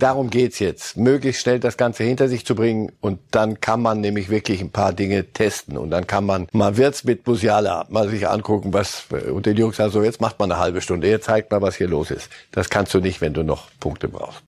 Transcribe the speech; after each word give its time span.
Darum 0.00 0.30
geht's 0.30 0.60
jetzt, 0.60 0.96
möglichst 0.96 1.42
schnell 1.42 1.58
das 1.58 1.76
Ganze 1.76 2.04
hinter 2.04 2.28
sich 2.28 2.46
zu 2.46 2.54
bringen 2.54 2.92
und 3.00 3.18
dann 3.32 3.60
kann 3.60 3.82
man 3.82 4.00
nämlich 4.00 4.28
wirklich 4.28 4.60
ein 4.60 4.70
paar 4.70 4.92
Dinge 4.92 5.32
testen 5.32 5.76
und 5.76 5.90
dann 5.90 6.06
kann 6.06 6.24
man 6.24 6.46
mal 6.52 6.76
Wirtz 6.76 7.02
mit 7.02 7.26
Musiala 7.26 7.84
mal 7.88 8.08
sich 8.08 8.28
angucken, 8.28 8.72
was 8.72 9.06
und 9.10 9.46
den 9.46 9.56
Jungs 9.56 9.76
sagen 9.76 9.90
so, 9.90 10.04
jetzt 10.04 10.20
macht 10.20 10.38
man 10.38 10.52
eine 10.52 10.60
halbe 10.60 10.82
Stunde, 10.82 11.08
jetzt 11.08 11.24
zeigt 11.24 11.50
mal, 11.50 11.62
was 11.62 11.74
hier 11.74 11.88
los 11.88 12.12
ist. 12.12 12.30
Das 12.52 12.70
kannst 12.70 12.94
du 12.94 13.00
nicht, 13.00 13.20
wenn 13.20 13.34
du 13.34 13.42
noch 13.42 13.70
Punkte 13.80 14.06
brauchst. 14.06 14.40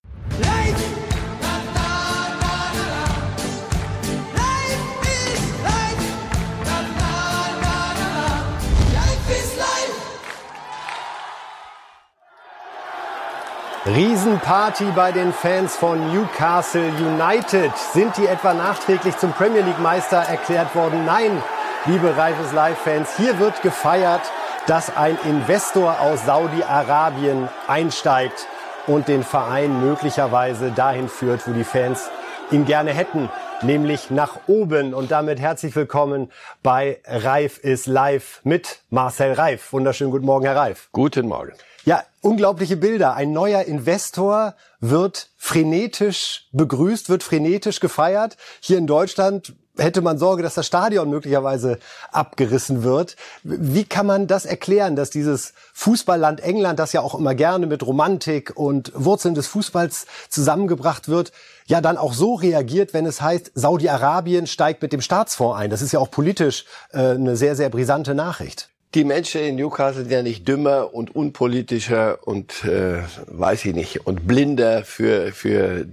Riesenparty 13.83 14.91
bei 14.95 15.11
den 15.11 15.33
Fans 15.33 15.75
von 15.75 16.13
Newcastle 16.13 16.91
United. 16.99 17.75
Sind 17.75 18.15
die 18.15 18.27
etwa 18.27 18.53
nachträglich 18.53 19.17
zum 19.17 19.33
Premier 19.33 19.63
League 19.63 19.79
Meister 19.79 20.17
erklärt 20.17 20.75
worden? 20.75 21.03
Nein, 21.03 21.41
liebe 21.87 22.15
Reifes 22.15 22.51
Live-Fans, 22.53 23.17
hier 23.17 23.39
wird 23.39 23.59
gefeiert, 23.63 24.21
dass 24.67 24.95
ein 24.95 25.17
Investor 25.25 25.99
aus 25.99 26.27
Saudi-Arabien 26.27 27.49
einsteigt 27.67 28.45
und 28.85 29.07
den 29.07 29.23
Verein 29.23 29.81
möglicherweise 29.81 30.69
dahin 30.69 31.09
führt, 31.09 31.47
wo 31.47 31.51
die 31.51 31.63
Fans 31.63 32.11
ihn 32.51 32.65
gerne 32.65 32.91
hätten, 32.93 33.31
nämlich 33.63 34.11
nach 34.11 34.41
oben. 34.45 34.93
Und 34.93 35.09
damit 35.09 35.39
herzlich 35.39 35.75
willkommen 35.75 36.31
bei 36.61 36.99
Reif 37.07 37.57
ist 37.57 37.87
live 37.87 38.41
mit 38.43 38.83
Marcel 38.91 39.33
Reif. 39.33 39.73
Wunderschönen 39.73 40.11
guten 40.11 40.27
Morgen, 40.27 40.45
Herr 40.45 40.55
Reif. 40.55 40.89
Guten 40.91 41.27
Morgen. 41.27 41.53
Ja, 41.83 42.03
unglaubliche 42.21 42.77
Bilder. 42.77 43.15
Ein 43.15 43.31
neuer 43.33 43.63
Investor 43.63 44.53
wird 44.79 45.29
frenetisch 45.37 46.47
begrüßt, 46.51 47.09
wird 47.09 47.23
frenetisch 47.23 47.79
gefeiert. 47.79 48.37
Hier 48.59 48.77
in 48.77 48.85
Deutschland 48.85 49.55
hätte 49.77 50.01
man 50.01 50.19
Sorge, 50.19 50.43
dass 50.43 50.53
das 50.53 50.67
Stadion 50.67 51.09
möglicherweise 51.09 51.79
abgerissen 52.11 52.83
wird. 52.83 53.15
Wie 53.43 53.85
kann 53.85 54.05
man 54.05 54.27
das 54.27 54.45
erklären, 54.45 54.95
dass 54.95 55.09
dieses 55.09 55.53
Fußballland 55.73 56.41
England, 56.41 56.77
das 56.77 56.93
ja 56.93 57.01
auch 57.01 57.15
immer 57.15 57.33
gerne 57.33 57.65
mit 57.65 57.85
Romantik 57.85 58.55
und 58.55 58.91
Wurzeln 58.93 59.33
des 59.33 59.47
Fußballs 59.47 60.05
zusammengebracht 60.29 61.07
wird, 61.07 61.31
ja 61.65 61.81
dann 61.81 61.97
auch 61.97 62.13
so 62.13 62.35
reagiert, 62.35 62.93
wenn 62.93 63.07
es 63.07 63.21
heißt, 63.21 63.53
Saudi-Arabien 63.55 64.45
steigt 64.45 64.83
mit 64.83 64.93
dem 64.93 65.01
Staatsfonds 65.01 65.57
ein. 65.57 65.69
Das 65.71 65.81
ist 65.81 65.93
ja 65.93 65.99
auch 65.99 66.11
politisch 66.11 66.65
äh, 66.91 67.11
eine 67.11 67.35
sehr, 67.35 67.55
sehr 67.55 67.69
brisante 67.69 68.13
Nachricht 68.13 68.69
die 68.93 69.05
Menschen 69.05 69.41
in 69.41 69.55
Newcastle 69.55 70.01
sind 70.01 70.11
ja 70.11 70.21
nicht 70.21 70.47
dümmer 70.47 70.93
und 70.93 71.15
unpolitischer 71.15 72.19
und 72.27 72.65
äh, 72.65 73.03
weiß 73.27 73.65
ich 73.65 73.73
nicht 73.73 74.05
und 74.05 74.27
blinder 74.27 74.83
für 74.83 75.31
für 75.31 75.85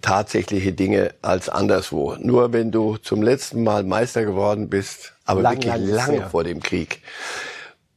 tatsächliche 0.00 0.72
Dinge 0.72 1.14
als 1.22 1.48
anderswo. 1.48 2.16
Nur 2.20 2.52
wenn 2.52 2.70
du 2.70 2.98
zum 2.98 3.22
letzten 3.22 3.64
Mal 3.64 3.82
Meister 3.82 4.24
geworden 4.24 4.68
bist, 4.68 5.14
aber 5.24 5.42
lang, 5.42 5.56
wirklich 5.56 5.74
lang 5.74 5.86
lange 5.88 6.30
vor 6.30 6.44
dem 6.44 6.62
Krieg 6.62 7.00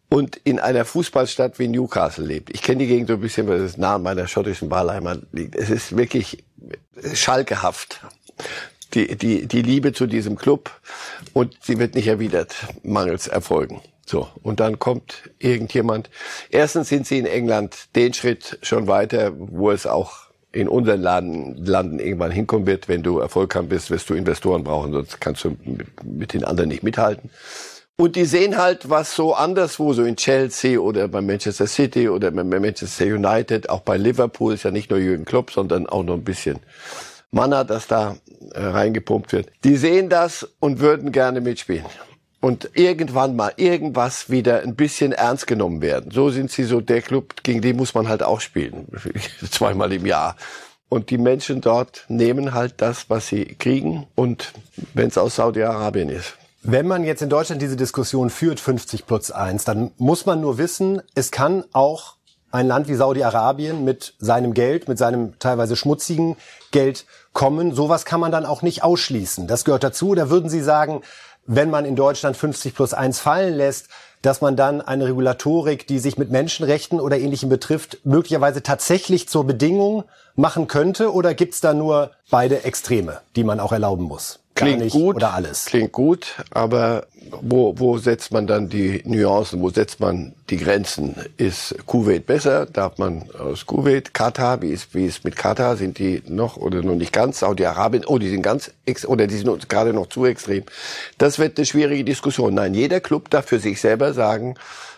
und 0.09 0.37
in 0.43 0.59
einer 0.59 0.83
Fußballstadt 0.83 1.59
wie 1.59 1.67
Newcastle 1.67 2.25
lebt. 2.25 2.49
Ich 2.49 2.63
kenne 2.63 2.79
die 2.79 2.87
Gegend 2.87 3.09
so 3.09 3.13
ein 3.13 3.21
bisschen, 3.21 3.47
weil 3.47 3.61
es 3.61 3.77
nah 3.77 3.95
an 3.95 4.03
meiner 4.03 4.27
schottischen 4.27 4.71
Wahlheimat 4.71 5.21
liegt. 5.31 5.55
Es 5.55 5.69
ist 5.69 5.95
wirklich 5.95 6.43
schalkehaft. 7.13 8.01
Die, 8.95 9.15
die, 9.15 9.45
die 9.45 9.61
Liebe 9.61 9.93
zu 9.93 10.07
diesem 10.07 10.35
Club 10.35 10.71
und 11.33 11.55
sie 11.61 11.77
wird 11.77 11.93
nicht 11.93 12.07
erwidert, 12.07 12.55
mangels 12.81 13.27
Erfolgen. 13.27 13.81
So, 14.09 14.27
und 14.41 14.59
dann 14.59 14.79
kommt 14.79 15.29
irgendjemand. 15.37 16.09
Erstens 16.49 16.89
sind 16.89 17.05
sie 17.05 17.19
in 17.19 17.27
England 17.27 17.95
den 17.95 18.11
Schritt 18.15 18.57
schon 18.63 18.87
weiter, 18.87 19.33
wo 19.37 19.69
es 19.69 19.85
auch 19.85 20.31
in 20.51 20.67
unseren 20.67 20.99
Laden, 20.99 21.63
Landen 21.63 21.99
irgendwann 21.99 22.31
hinkommen 22.31 22.65
wird. 22.65 22.87
Wenn 22.87 23.03
du 23.03 23.19
Erfolg 23.19 23.53
haben 23.53 23.69
bist, 23.69 23.91
wirst 23.91 24.09
du 24.09 24.15
Investoren 24.15 24.63
brauchen, 24.63 24.93
sonst 24.93 25.21
kannst 25.21 25.43
du 25.43 25.55
mit 26.03 26.33
den 26.33 26.43
anderen 26.43 26.69
nicht 26.69 26.81
mithalten. 26.81 27.29
Und 27.97 28.15
die 28.15 28.25
sehen 28.25 28.57
halt, 28.57 28.89
was 28.89 29.13
so 29.13 29.35
anderswo, 29.35 29.93
so 29.93 30.03
in 30.03 30.15
Chelsea 30.15 30.79
oder 30.79 31.07
bei 31.07 31.21
Manchester 31.21 31.67
City 31.67 32.09
oder 32.09 32.31
bei 32.31 32.43
Manchester 32.43 33.05
United, 33.05 33.69
auch 33.69 33.81
bei 33.81 33.97
Liverpool 33.97 34.55
ist 34.55 34.63
ja 34.63 34.71
nicht 34.71 34.89
nur 34.89 34.97
Jürgen 34.97 35.25
Klopp, 35.25 35.51
sondern 35.51 35.85
auch 35.85 36.01
noch 36.01 36.15
ein 36.15 36.23
bisschen 36.23 36.57
Manner, 37.29 37.63
das 37.63 37.85
da 37.85 38.15
äh, 38.55 38.59
reingepumpt 38.59 39.33
wird. 39.33 39.51
Die 39.63 39.75
sehen 39.75 40.09
das 40.09 40.49
und 40.59 40.79
würden 40.79 41.11
gerne 41.11 41.41
mitspielen 41.41 41.85
und 42.41 42.71
irgendwann 42.73 43.35
mal 43.35 43.53
irgendwas 43.57 44.29
wieder 44.29 44.61
ein 44.61 44.75
bisschen 44.75 45.11
ernst 45.11 45.47
genommen 45.47 45.81
werden. 45.81 46.11
So 46.11 46.29
sind 46.29 46.51
sie 46.51 46.63
so 46.63 46.81
der 46.81 47.01
Club, 47.01 47.43
gegen 47.43 47.61
den 47.61 47.75
muss 47.75 47.93
man 47.93 48.07
halt 48.07 48.23
auch 48.23 48.39
spielen. 48.39 48.87
Zweimal 49.51 49.91
im 49.91 50.05
Jahr. 50.05 50.35
Und 50.87 51.11
die 51.11 51.17
Menschen 51.17 51.61
dort 51.61 52.05
nehmen 52.07 52.53
halt 52.53 52.75
das, 52.77 53.09
was 53.09 53.27
sie 53.27 53.45
kriegen. 53.45 54.07
Und 54.15 54.53
wenn 54.93 55.09
es 55.09 55.17
aus 55.17 55.35
Saudi-Arabien 55.35 56.09
ist. 56.09 56.35
Wenn 56.63 56.87
man 56.87 57.03
jetzt 57.03 57.21
in 57.21 57.29
Deutschland 57.29 57.61
diese 57.61 57.77
Diskussion 57.77 58.29
führt, 58.29 58.59
50 58.59 59.05
plus 59.05 59.31
1, 59.31 59.63
dann 59.65 59.91
muss 59.97 60.25
man 60.25 60.41
nur 60.41 60.57
wissen, 60.57 61.01
es 61.15 61.31
kann 61.31 61.63
auch 61.71 62.15
ein 62.51 62.67
Land 62.67 62.87
wie 62.87 62.95
Saudi-Arabien 62.95 63.83
mit 63.85 64.15
seinem 64.17 64.53
Geld, 64.53 64.87
mit 64.87 64.97
seinem 64.97 65.37
teilweise 65.39 65.75
schmutzigen 65.75 66.35
Geld 66.71 67.05
kommen. 67.33 67.75
Sowas 67.75 68.05
kann 68.05 68.19
man 68.19 68.31
dann 68.31 68.45
auch 68.45 68.61
nicht 68.61 68.83
ausschließen. 68.83 69.47
Das 69.47 69.65
gehört 69.65 69.83
dazu. 69.83 70.15
Da 70.15 70.29
würden 70.29 70.49
Sie 70.49 70.61
sagen, 70.61 71.01
wenn 71.51 71.71
man 71.71 71.83
in 71.83 71.95
Deutschland 71.95 72.37
50 72.37 72.75
plus 72.75 72.93
1 72.93 73.19
fallen 73.19 73.55
lässt, 73.55 73.87
dass 74.21 74.39
man 74.39 74.55
dann 74.55 74.81
eine 74.81 75.07
Regulatorik, 75.07 75.87
die 75.87 75.97
sich 75.97 76.17
mit 76.17 76.29
Menschenrechten 76.29 76.99
oder 76.99 77.17
Ähnlichem 77.17 77.49
betrifft, 77.49 77.97
möglicherweise 78.03 78.61
tatsächlich 78.61 79.27
zur 79.27 79.45
Bedingung 79.45 80.03
machen 80.35 80.67
könnte? 80.67 81.11
Oder 81.11 81.33
gibt's 81.33 81.59
da 81.59 81.73
nur 81.73 82.11
beide 82.29 82.65
Extreme, 82.65 83.21
die 83.35 83.43
man 83.43 83.59
auch 83.59 83.71
erlauben 83.71 84.03
muss? 84.03 84.39
Klingt 84.59 84.91
gut 84.91 85.15
oder 85.17 85.33
alles? 85.33 85.65
Klingt 85.65 85.91
gut, 85.91 86.35
aber 86.51 87.07
wo, 87.41 87.73
wo 87.77 87.97
setzt 87.97 88.31
man 88.31 88.47
dann 88.47 88.69
die 88.69 89.01
Nuancen? 89.05 89.61
Wo 89.61 89.69
setzt 89.69 89.99
man 89.99 90.33
die 90.49 90.57
Grenzen? 90.57 91.15
Ist 91.37 91.75
Kuwait 91.85 92.25
besser? 92.25 92.65
Darf 92.65 92.97
man 92.97 93.29
aus 93.37 93.65
Kuwait, 93.65 94.13
Katar, 94.13 94.61
wie 94.61 94.69
ist, 94.69 94.93
wie 94.93 95.05
ist 95.05 95.23
mit 95.23 95.35
Katar? 95.35 95.77
Sind 95.77 95.99
die 95.99 96.23
noch 96.27 96.57
oder 96.57 96.81
noch 96.81 96.95
nicht 96.95 97.13
ganz? 97.13 97.39
Saudi-Arabien, 97.39 98.05
oh, 98.05 98.17
die 98.17 98.29
sind 98.29 98.41
ganz, 98.41 98.71
ex 98.85 99.05
oder 99.05 99.27
die 99.27 99.37
sind 99.37 99.69
gerade 99.69 99.93
noch 99.93 100.07
zu 100.07 100.25
extrem. 100.25 100.63
Das 101.17 101.39
wird 101.39 101.57
eine 101.57 101.65
schwierige 101.65 102.03
Diskussion. 102.03 102.53
Nein, 102.53 102.73
jeder 102.73 102.99
Club 102.99 103.29
darf 103.29 103.45
für 103.45 103.59
sich 103.59 103.79
selber 103.79 104.13
sagen, 104.13 104.55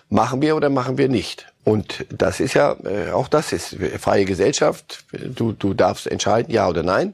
machen 0.09 0.41
wir 0.41 0.55
oder 0.55 0.69
machen 0.69 0.97
wir 0.97 1.09
nicht. 1.09 1.50
Und 1.63 2.05
das 2.09 2.39
ist 2.39 2.55
ja, 2.55 2.75
äh, 2.83 3.11
auch 3.11 3.27
das 3.27 3.53
ist 3.53 3.77
freie 3.99 4.25
Gesellschaft. 4.25 5.05
Du, 5.11 5.51
du 5.51 5.73
darfst 5.73 6.07
entscheiden, 6.07 6.51
ja 6.51 6.67
oder 6.67 6.81
nein. 6.81 7.13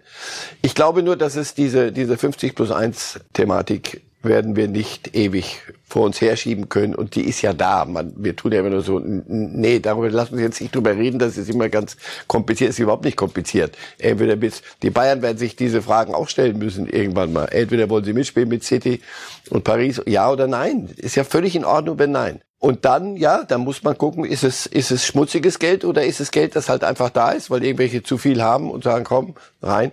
Ich 0.61 0.73
glaube 0.73 1.03
nur, 1.03 1.17
dass 1.17 1.35
es 1.35 1.53
diese, 1.53 1.91
diese 1.91 2.17
50 2.17 2.55
plus 2.55 2.71
1 2.71 3.19
Thematik 3.33 4.01
werden 4.23 4.55
wir 4.55 4.67
nicht 4.67 5.15
ewig 5.15 5.61
vor 5.87 6.05
uns 6.05 6.19
herschieben 6.21 6.69
können. 6.69 6.95
Und 6.95 7.15
die 7.15 7.21
ist 7.21 7.41
ja 7.41 7.53
da. 7.53 7.85
Man, 7.85 8.13
wir 8.17 8.35
tun 8.35 8.51
ja 8.51 8.59
immer 8.59 8.69
nur 8.69 8.81
so, 8.81 8.99
nee, 8.99 9.79
darüber 9.79 10.09
lassen 10.09 10.37
wir 10.37 10.45
jetzt 10.45 10.59
nicht 10.61 10.75
drüber 10.75 10.95
reden. 10.95 11.19
Das 11.19 11.37
ist 11.37 11.49
immer 11.49 11.69
ganz 11.69 11.97
kompliziert. 12.27 12.69
Das 12.69 12.75
ist 12.75 12.83
überhaupt 12.83 13.05
nicht 13.05 13.17
kompliziert. 13.17 13.77
Entweder 13.99 14.35
bis, 14.35 14.61
die 14.81 14.89
Bayern 14.89 15.21
werden 15.21 15.37
sich 15.37 15.55
diese 15.55 15.81
Fragen 15.81 16.13
auch 16.13 16.29
stellen 16.29 16.57
müssen 16.57 16.87
irgendwann 16.87 17.33
mal. 17.33 17.45
Entweder 17.45 17.89
wollen 17.89 18.03
sie 18.03 18.13
mitspielen 18.13 18.49
mit 18.49 18.63
City 18.63 19.01
und 19.49 19.63
Paris, 19.63 20.01
ja 20.05 20.31
oder 20.31 20.47
nein. 20.47 20.89
Ist 20.97 21.15
ja 21.15 21.23
völlig 21.23 21.55
in 21.55 21.65
Ordnung, 21.65 21.99
wenn 21.99 22.11
nein. 22.11 22.41
Und 22.59 22.85
dann, 22.85 23.17
ja, 23.17 23.43
dann 23.43 23.61
muss 23.61 23.83
man 23.83 23.97
gucken, 23.97 24.25
ist 24.25 24.43
es, 24.43 24.65
ist 24.65 24.89
es 24.89 25.05
schmutziges 25.05 25.59
Geld 25.59 25.85
oder 25.85 26.03
ist 26.03 26.19
es 26.19 26.31
Geld, 26.31 26.55
das 26.55 26.69
halt 26.69 26.83
einfach 26.83 27.11
da 27.11 27.31
ist, 27.31 27.51
weil 27.51 27.63
irgendwelche 27.63 28.01
zu 28.01 28.17
viel 28.17 28.41
haben 28.41 28.71
und 28.71 28.83
sagen, 28.83 29.03
komm, 29.03 29.35
rein. 29.61 29.91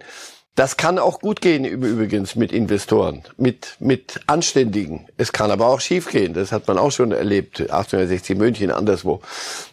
Das 0.57 0.77
kann 0.77 1.01
auch 1.01 1.19
gut 1.19 1.41
gehen 1.41 1.65
übrigens 1.65 2.37
mit 2.37 2.53
Investoren, 2.53 3.25
mit, 3.37 3.77
mit 3.81 4.21
Anständigen. 4.29 5.09
Es 5.17 5.33
kann 5.33 5.51
aber 5.51 5.67
auch 5.67 5.81
schief 5.81 6.09
gehen. 6.09 6.33
Das 6.33 6.53
hat 6.53 6.69
man 6.69 6.79
auch 6.79 6.93
schon 6.93 7.11
erlebt. 7.11 7.61
1860 7.61 8.39
München, 8.39 8.71
anderswo, 8.71 9.21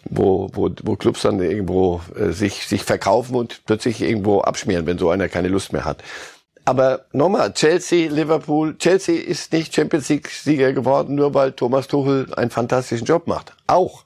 wo, 0.05 0.49
wo, 0.53 0.71
wo 0.81 0.95
Clubs 0.95 1.21
dann 1.21 1.39
irgendwo 1.39 2.01
äh, 2.15 2.31
sich, 2.31 2.65
sich 2.65 2.83
verkaufen 2.83 3.35
und 3.35 3.61
plötzlich 3.67 4.01
irgendwo 4.01 4.41
abschmieren, 4.41 4.87
wenn 4.87 4.97
so 4.97 5.11
einer 5.11 5.29
keine 5.29 5.49
Lust 5.49 5.71
mehr 5.71 5.85
hat. 5.85 6.03
Aber 6.65 7.01
nochmal, 7.11 7.53
Chelsea, 7.53 8.09
Liverpool, 8.09 8.77
Chelsea 8.77 9.21
ist 9.21 9.51
nicht 9.51 9.73
Champions 9.73 10.09
League 10.09 10.29
Sieger 10.29 10.73
geworden, 10.73 11.15
nur 11.15 11.33
weil 11.33 11.53
Thomas 11.53 11.87
Tuchel 11.87 12.33
einen 12.35 12.51
fantastischen 12.51 13.05
Job 13.05 13.27
macht. 13.27 13.53
Auch. 13.67 14.03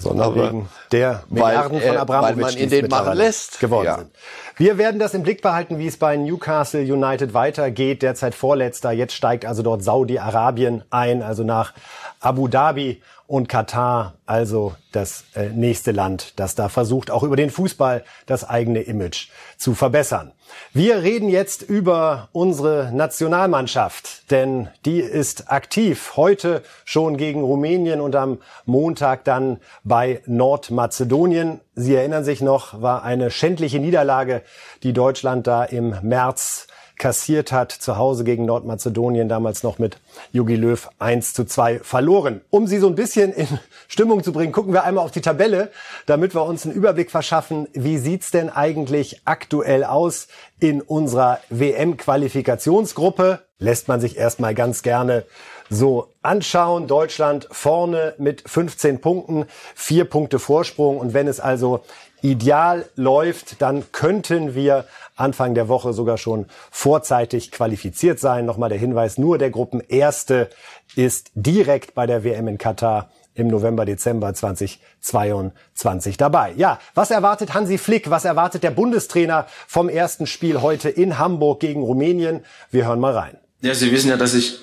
Sondern 0.00 0.34
wegen 0.34 0.68
der 0.92 1.24
Milliarden 1.28 1.80
weil, 1.80 1.88
von 1.88 1.96
Abramovich, 1.96 2.36
weil 2.36 2.44
man 2.44 2.56
in 2.56 2.70
den 2.70 2.88
machen 2.88 3.16
lässt. 3.16 3.60
geworden 3.60 3.86
ja. 3.86 3.98
sind. 3.98 4.10
Wir 4.56 4.78
werden 4.78 4.98
das 4.98 5.14
im 5.14 5.22
Blick 5.22 5.42
behalten, 5.42 5.78
wie 5.78 5.86
es 5.86 5.96
bei 5.96 6.16
Newcastle 6.16 6.80
United 6.80 7.34
weitergeht. 7.34 8.02
Derzeit 8.02 8.34
Vorletzter. 8.34 8.90
Jetzt 8.90 9.14
steigt 9.14 9.44
also 9.44 9.62
dort 9.62 9.84
Saudi-Arabien 9.84 10.82
ein, 10.90 11.22
also 11.22 11.44
nach 11.44 11.74
Abu 12.20 12.48
Dhabi 12.48 13.02
und 13.28 13.46
Katar 13.46 14.14
also 14.24 14.74
das 14.90 15.24
äh, 15.34 15.50
nächste 15.50 15.92
Land, 15.92 16.32
das 16.36 16.54
da 16.54 16.70
versucht, 16.70 17.10
auch 17.10 17.22
über 17.22 17.36
den 17.36 17.50
Fußball 17.50 18.02
das 18.24 18.48
eigene 18.48 18.80
Image 18.80 19.28
zu 19.58 19.74
verbessern. 19.74 20.32
Wir 20.72 21.02
reden 21.02 21.28
jetzt 21.28 21.60
über 21.60 22.30
unsere 22.32 22.90
Nationalmannschaft, 22.92 24.30
denn 24.30 24.68
die 24.86 25.00
ist 25.00 25.52
aktiv. 25.52 26.16
Heute 26.16 26.62
schon 26.86 27.18
gegen 27.18 27.42
Rumänien 27.42 28.00
und 28.00 28.16
am 28.16 28.38
Montag 28.64 29.24
dann 29.24 29.60
bei 29.84 30.22
Nordmazedonien. 30.24 31.60
Sie 31.74 31.94
erinnern 31.94 32.24
sich 32.24 32.40
noch, 32.40 32.80
war 32.80 33.02
eine 33.02 33.30
schändliche 33.30 33.78
Niederlage, 33.78 34.42
die 34.82 34.94
Deutschland 34.94 35.46
da 35.46 35.64
im 35.64 35.94
März 36.00 36.66
kassiert 36.98 37.52
hat, 37.52 37.72
zu 37.72 37.96
Hause 37.96 38.24
gegen 38.24 38.44
Nordmazedonien, 38.44 39.28
damals 39.28 39.62
noch 39.62 39.78
mit 39.78 39.98
Jogi 40.32 40.56
Löw 40.56 40.88
1 40.98 41.32
zu 41.32 41.44
2 41.44 41.80
verloren. 41.80 42.40
Um 42.50 42.66
Sie 42.66 42.78
so 42.78 42.88
ein 42.88 42.94
bisschen 42.94 43.32
in 43.32 43.46
Stimmung 43.88 44.22
zu 44.22 44.32
bringen, 44.32 44.52
gucken 44.52 44.72
wir 44.72 44.84
einmal 44.84 45.04
auf 45.04 45.10
die 45.10 45.20
Tabelle, 45.20 45.70
damit 46.06 46.34
wir 46.34 46.44
uns 46.44 46.64
einen 46.64 46.74
Überblick 46.74 47.10
verschaffen, 47.10 47.68
wie 47.72 47.98
sieht's 47.98 48.30
denn 48.30 48.50
eigentlich 48.50 49.22
aktuell 49.24 49.84
aus 49.84 50.28
in 50.60 50.82
unserer 50.82 51.40
WM-Qualifikationsgruppe. 51.50 53.40
Lässt 53.58 53.88
man 53.88 54.00
sich 54.00 54.16
erstmal 54.16 54.54
ganz 54.54 54.82
gerne 54.82 55.24
so 55.70 56.12
anschauen. 56.22 56.86
Deutschland 56.86 57.48
vorne 57.50 58.14
mit 58.18 58.48
15 58.48 59.00
Punkten, 59.00 59.46
vier 59.74 60.04
Punkte 60.04 60.38
Vorsprung. 60.38 60.98
Und 60.98 61.14
wenn 61.14 61.28
es 61.28 61.40
also 61.40 61.80
ideal 62.22 62.86
läuft, 62.96 63.60
dann 63.62 63.90
könnten 63.92 64.54
wir 64.54 64.84
Anfang 65.16 65.54
der 65.54 65.68
Woche 65.68 65.92
sogar 65.92 66.18
schon 66.18 66.46
vorzeitig 66.70 67.50
qualifiziert 67.50 68.20
sein. 68.20 68.46
Nochmal 68.46 68.68
der 68.68 68.78
Hinweis, 68.78 69.18
nur 69.18 69.38
der 69.38 69.50
Gruppenerste 69.50 70.50
ist 70.96 71.30
direkt 71.34 71.94
bei 71.94 72.06
der 72.06 72.24
WM 72.24 72.48
in 72.48 72.58
Katar 72.58 73.10
im 73.34 73.48
November, 73.48 73.84
Dezember 73.84 74.34
2022 74.34 76.16
dabei. 76.16 76.52
Ja, 76.56 76.80
was 76.94 77.10
erwartet 77.10 77.54
Hansi 77.54 77.78
Flick? 77.78 78.10
Was 78.10 78.24
erwartet 78.24 78.64
der 78.64 78.72
Bundestrainer 78.72 79.46
vom 79.66 79.88
ersten 79.88 80.26
Spiel 80.26 80.60
heute 80.60 80.88
in 80.88 81.18
Hamburg 81.18 81.60
gegen 81.60 81.82
Rumänien? 81.82 82.44
Wir 82.70 82.86
hören 82.86 82.98
mal 83.00 83.12
rein. 83.12 83.36
Ja, 83.60 83.74
Sie 83.74 83.92
wissen 83.92 84.08
ja, 84.08 84.16
dass 84.16 84.34
ich 84.34 84.58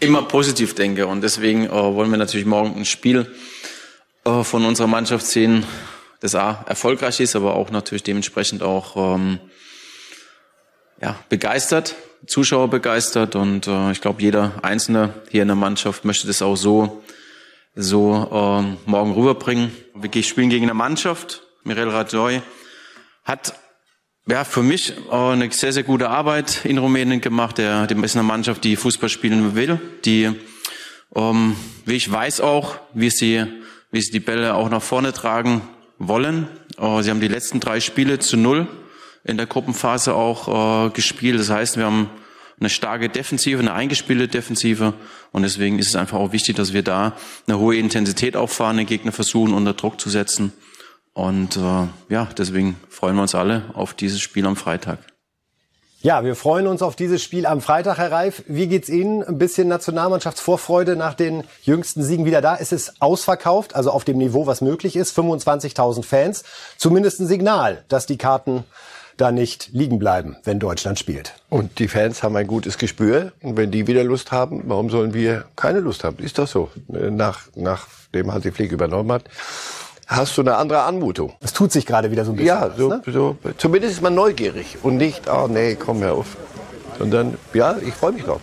immer 0.00 0.22
positiv 0.22 0.74
denke 0.74 1.06
und 1.06 1.22
deswegen 1.22 1.66
äh, 1.66 1.70
wollen 1.70 2.10
wir 2.10 2.18
natürlich 2.18 2.46
morgen 2.46 2.76
ein 2.76 2.84
Spiel 2.84 3.34
äh, 4.24 4.44
von 4.44 4.64
unserer 4.64 4.86
Mannschaft 4.86 5.26
sehen, 5.26 5.64
das 6.20 6.34
A, 6.34 6.64
erfolgreich 6.66 7.20
ist, 7.20 7.36
aber 7.36 7.54
auch 7.54 7.70
natürlich 7.70 8.02
dementsprechend 8.02 8.62
auch 8.62 9.14
ähm, 9.14 9.38
ja, 11.00 11.16
begeistert, 11.28 11.94
Zuschauer 12.26 12.68
begeistert 12.68 13.36
und 13.36 13.66
äh, 13.66 13.92
ich 13.92 14.00
glaube, 14.00 14.20
jeder 14.20 14.64
Einzelne 14.64 15.14
hier 15.30 15.42
in 15.42 15.48
der 15.48 15.56
Mannschaft 15.56 16.04
möchte 16.04 16.26
das 16.26 16.42
auch 16.42 16.56
so, 16.56 17.02
so 17.74 18.28
ähm, 18.32 18.76
morgen 18.86 19.12
rüberbringen. 19.12 19.70
Wir 19.94 20.22
spielen 20.22 20.50
gegen 20.50 20.64
eine 20.64 20.74
Mannschaft, 20.74 21.42
Mirel 21.62 21.90
Rajoy 21.90 22.42
hat 23.24 23.54
ja, 24.26 24.44
für 24.44 24.62
mich 24.62 24.94
äh, 25.10 25.14
eine 25.14 25.50
sehr, 25.52 25.72
sehr 25.72 25.84
gute 25.84 26.10
Arbeit 26.10 26.64
in 26.64 26.78
Rumänien 26.78 27.20
gemacht. 27.20 27.58
Der, 27.58 27.86
dem 27.86 28.02
ist 28.04 28.16
eine 28.16 28.24
Mannschaft, 28.24 28.64
die 28.64 28.76
Fußball 28.76 29.08
spielen 29.08 29.54
will, 29.54 29.80
die, 30.04 30.32
ähm, 31.14 31.56
wie 31.86 31.94
ich 31.94 32.10
weiß 32.10 32.40
auch, 32.40 32.76
wie 32.92 33.10
sie, 33.10 33.46
wie 33.90 34.00
sie 34.00 34.10
die 34.10 34.20
Bälle 34.20 34.54
auch 34.54 34.68
nach 34.68 34.82
vorne 34.82 35.12
tragen 35.12 35.62
wollen. 35.98 36.48
Äh, 36.78 37.02
sie 37.02 37.10
haben 37.10 37.20
die 37.20 37.28
letzten 37.28 37.60
drei 37.60 37.80
Spiele 37.80 38.18
zu 38.18 38.36
null 38.36 38.68
in 39.24 39.36
der 39.36 39.46
Gruppenphase 39.46 40.14
auch 40.14 40.86
äh, 40.86 40.90
gespielt. 40.90 41.38
Das 41.38 41.50
heißt, 41.50 41.76
wir 41.76 41.84
haben 41.84 42.10
eine 42.60 42.70
starke 42.70 43.08
Defensive, 43.08 43.58
eine 43.58 43.72
eingespielte 43.72 44.28
Defensive. 44.28 44.94
Und 45.32 45.42
deswegen 45.42 45.78
ist 45.78 45.88
es 45.88 45.96
einfach 45.96 46.18
auch 46.18 46.32
wichtig, 46.32 46.56
dass 46.56 46.72
wir 46.72 46.82
da 46.82 47.14
eine 47.46 47.58
hohe 47.58 47.76
Intensität 47.76 48.36
auffahren, 48.36 48.78
den 48.78 48.86
Gegner 48.86 49.12
versuchen 49.12 49.54
unter 49.54 49.74
Druck 49.74 50.00
zu 50.00 50.08
setzen. 50.08 50.52
Und 51.12 51.56
äh, 51.56 51.86
ja, 52.08 52.28
deswegen 52.36 52.76
freuen 52.88 53.16
wir 53.16 53.22
uns 53.22 53.34
alle 53.34 53.64
auf 53.74 53.94
dieses 53.94 54.20
Spiel 54.20 54.46
am 54.46 54.56
Freitag. 54.56 55.17
Ja, 56.00 56.22
wir 56.22 56.36
freuen 56.36 56.68
uns 56.68 56.80
auf 56.80 56.94
dieses 56.94 57.24
Spiel 57.24 57.44
am 57.44 57.60
Freitag, 57.60 57.98
Herr 57.98 58.12
Reif. 58.12 58.44
Wie 58.46 58.68
geht's 58.68 58.88
Ihnen? 58.88 59.24
Ein 59.24 59.36
bisschen 59.36 59.66
Nationalmannschaftsvorfreude 59.66 60.94
nach 60.94 61.14
den 61.14 61.42
jüngsten 61.62 62.04
Siegen 62.04 62.24
wieder 62.24 62.40
da. 62.40 62.56
Es 62.56 62.70
ist 62.70 63.02
ausverkauft, 63.02 63.74
also 63.74 63.90
auf 63.90 64.04
dem 64.04 64.16
Niveau, 64.16 64.46
was 64.46 64.60
möglich 64.60 64.94
ist. 64.94 65.18
25.000 65.18 66.04
Fans. 66.04 66.44
Zumindest 66.76 67.18
ein 67.18 67.26
Signal, 67.26 67.82
dass 67.88 68.06
die 68.06 68.16
Karten 68.16 68.62
da 69.16 69.32
nicht 69.32 69.70
liegen 69.72 69.98
bleiben, 69.98 70.36
wenn 70.44 70.60
Deutschland 70.60 71.00
spielt. 71.00 71.34
Und 71.48 71.80
die 71.80 71.88
Fans 71.88 72.22
haben 72.22 72.36
ein 72.36 72.46
gutes 72.46 72.78
Gespür. 72.78 73.32
Und 73.42 73.56
wenn 73.56 73.72
die 73.72 73.88
wieder 73.88 74.04
Lust 74.04 74.30
haben, 74.30 74.62
warum 74.66 74.90
sollen 74.90 75.14
wir 75.14 75.46
keine 75.56 75.80
Lust 75.80 76.04
haben? 76.04 76.18
Ist 76.20 76.38
das 76.38 76.52
so? 76.52 76.70
Nach, 76.86 77.40
nachdem 77.56 78.32
Hansi 78.32 78.52
Flick 78.52 78.70
übernommen 78.70 79.10
hat 79.10 79.24
hast 80.08 80.36
du 80.36 80.40
eine 80.40 80.56
andere 80.56 80.82
Anmutung. 80.82 81.34
Es 81.40 81.52
tut 81.52 81.70
sich 81.70 81.86
gerade 81.86 82.10
wieder 82.10 82.24
so 82.24 82.32
ein 82.32 82.36
bisschen. 82.36 82.48
Ja, 82.48 82.70
so, 82.76 82.88
ne? 82.88 83.02
so, 83.06 83.36
zumindest 83.58 83.94
ist 83.94 84.02
man 84.02 84.14
neugierig 84.14 84.78
und 84.82 84.96
nicht, 84.96 85.30
oh 85.30 85.46
nee, 85.48 85.76
komm 85.76 85.98
her 85.98 86.14
auf. 86.14 86.36
Sondern, 86.98 87.36
ja, 87.54 87.76
ich 87.86 87.94
freue 87.94 88.12
mich 88.12 88.24
drauf. 88.24 88.40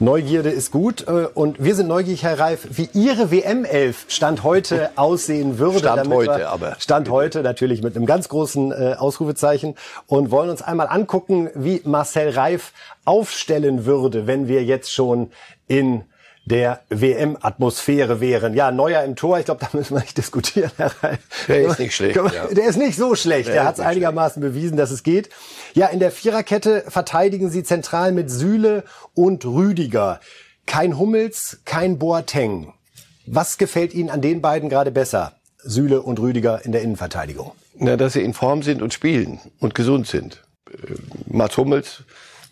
Neugierde 0.00 0.50
ist 0.50 0.72
gut 0.72 1.06
äh, 1.06 1.28
und 1.32 1.62
wir 1.62 1.76
sind 1.76 1.86
neugierig, 1.86 2.24
Herr 2.24 2.38
Reif, 2.38 2.66
wie 2.70 2.88
Ihre 2.92 3.30
WM-11 3.30 3.94
Stand 4.08 4.42
heute 4.42 4.90
aussehen 4.96 5.58
würde. 5.60 5.78
Stand 5.78 6.08
heute, 6.08 6.48
aber. 6.48 6.76
Stand 6.80 7.08
heute 7.08 7.42
natürlich 7.42 7.82
mit 7.82 7.94
einem 7.94 8.04
ganz 8.04 8.28
großen 8.28 8.72
äh, 8.72 8.96
Ausrufezeichen 8.98 9.76
und 10.08 10.32
wollen 10.32 10.50
uns 10.50 10.60
einmal 10.60 10.88
angucken, 10.88 11.50
wie 11.54 11.82
Marcel 11.84 12.30
Reif 12.30 12.72
aufstellen 13.04 13.86
würde, 13.86 14.26
wenn 14.26 14.48
wir 14.48 14.64
jetzt 14.64 14.92
schon 14.92 15.30
in 15.68 16.02
der 16.44 16.80
WM-Atmosphäre 16.88 18.20
wären. 18.20 18.54
Ja, 18.54 18.72
Neuer 18.72 19.04
im 19.04 19.16
Tor, 19.16 19.38
ich 19.38 19.44
glaube, 19.44 19.60
da 19.60 19.76
müssen 19.76 19.94
wir 19.94 20.00
nicht 20.00 20.18
diskutieren, 20.18 20.70
Herr 20.76 20.92
Reif. 21.02 21.18
Der 21.48 21.62
ist 21.62 21.78
nicht 21.78 21.94
schlecht. 21.94 22.16
Ja. 22.16 22.46
Der 22.46 22.66
ist 22.66 22.76
nicht 22.76 22.96
so 22.96 23.14
schlecht. 23.14 23.48
Der, 23.48 23.54
der 23.54 23.64
hat 23.64 23.74
es 23.76 23.80
einigermaßen 23.80 24.42
schlecht. 24.42 24.54
bewiesen, 24.54 24.76
dass 24.76 24.90
es 24.90 25.02
geht. 25.02 25.30
Ja, 25.74 25.86
in 25.86 26.00
der 26.00 26.10
Viererkette 26.10 26.84
verteidigen 26.88 27.50
sie 27.50 27.62
zentral 27.62 28.12
mit 28.12 28.30
Süle 28.30 28.84
und 29.14 29.44
Rüdiger. 29.44 30.20
Kein 30.66 30.98
Hummels, 30.98 31.60
kein 31.64 31.98
Boateng. 31.98 32.72
Was 33.26 33.56
gefällt 33.56 33.94
Ihnen 33.94 34.10
an 34.10 34.20
den 34.20 34.40
beiden 34.40 34.68
gerade 34.68 34.90
besser? 34.90 35.32
Süle 35.58 36.02
und 36.02 36.18
Rüdiger 36.18 36.64
in 36.64 36.72
der 36.72 36.82
Innenverteidigung. 36.82 37.52
Na, 37.76 37.96
dass 37.96 38.14
sie 38.14 38.22
in 38.22 38.34
Form 38.34 38.62
sind 38.62 38.82
und 38.82 38.92
spielen 38.92 39.40
und 39.60 39.74
gesund 39.74 40.08
sind. 40.08 40.42
Äh, 40.70 40.94
Mats 41.26 41.56
Hummels 41.56 42.02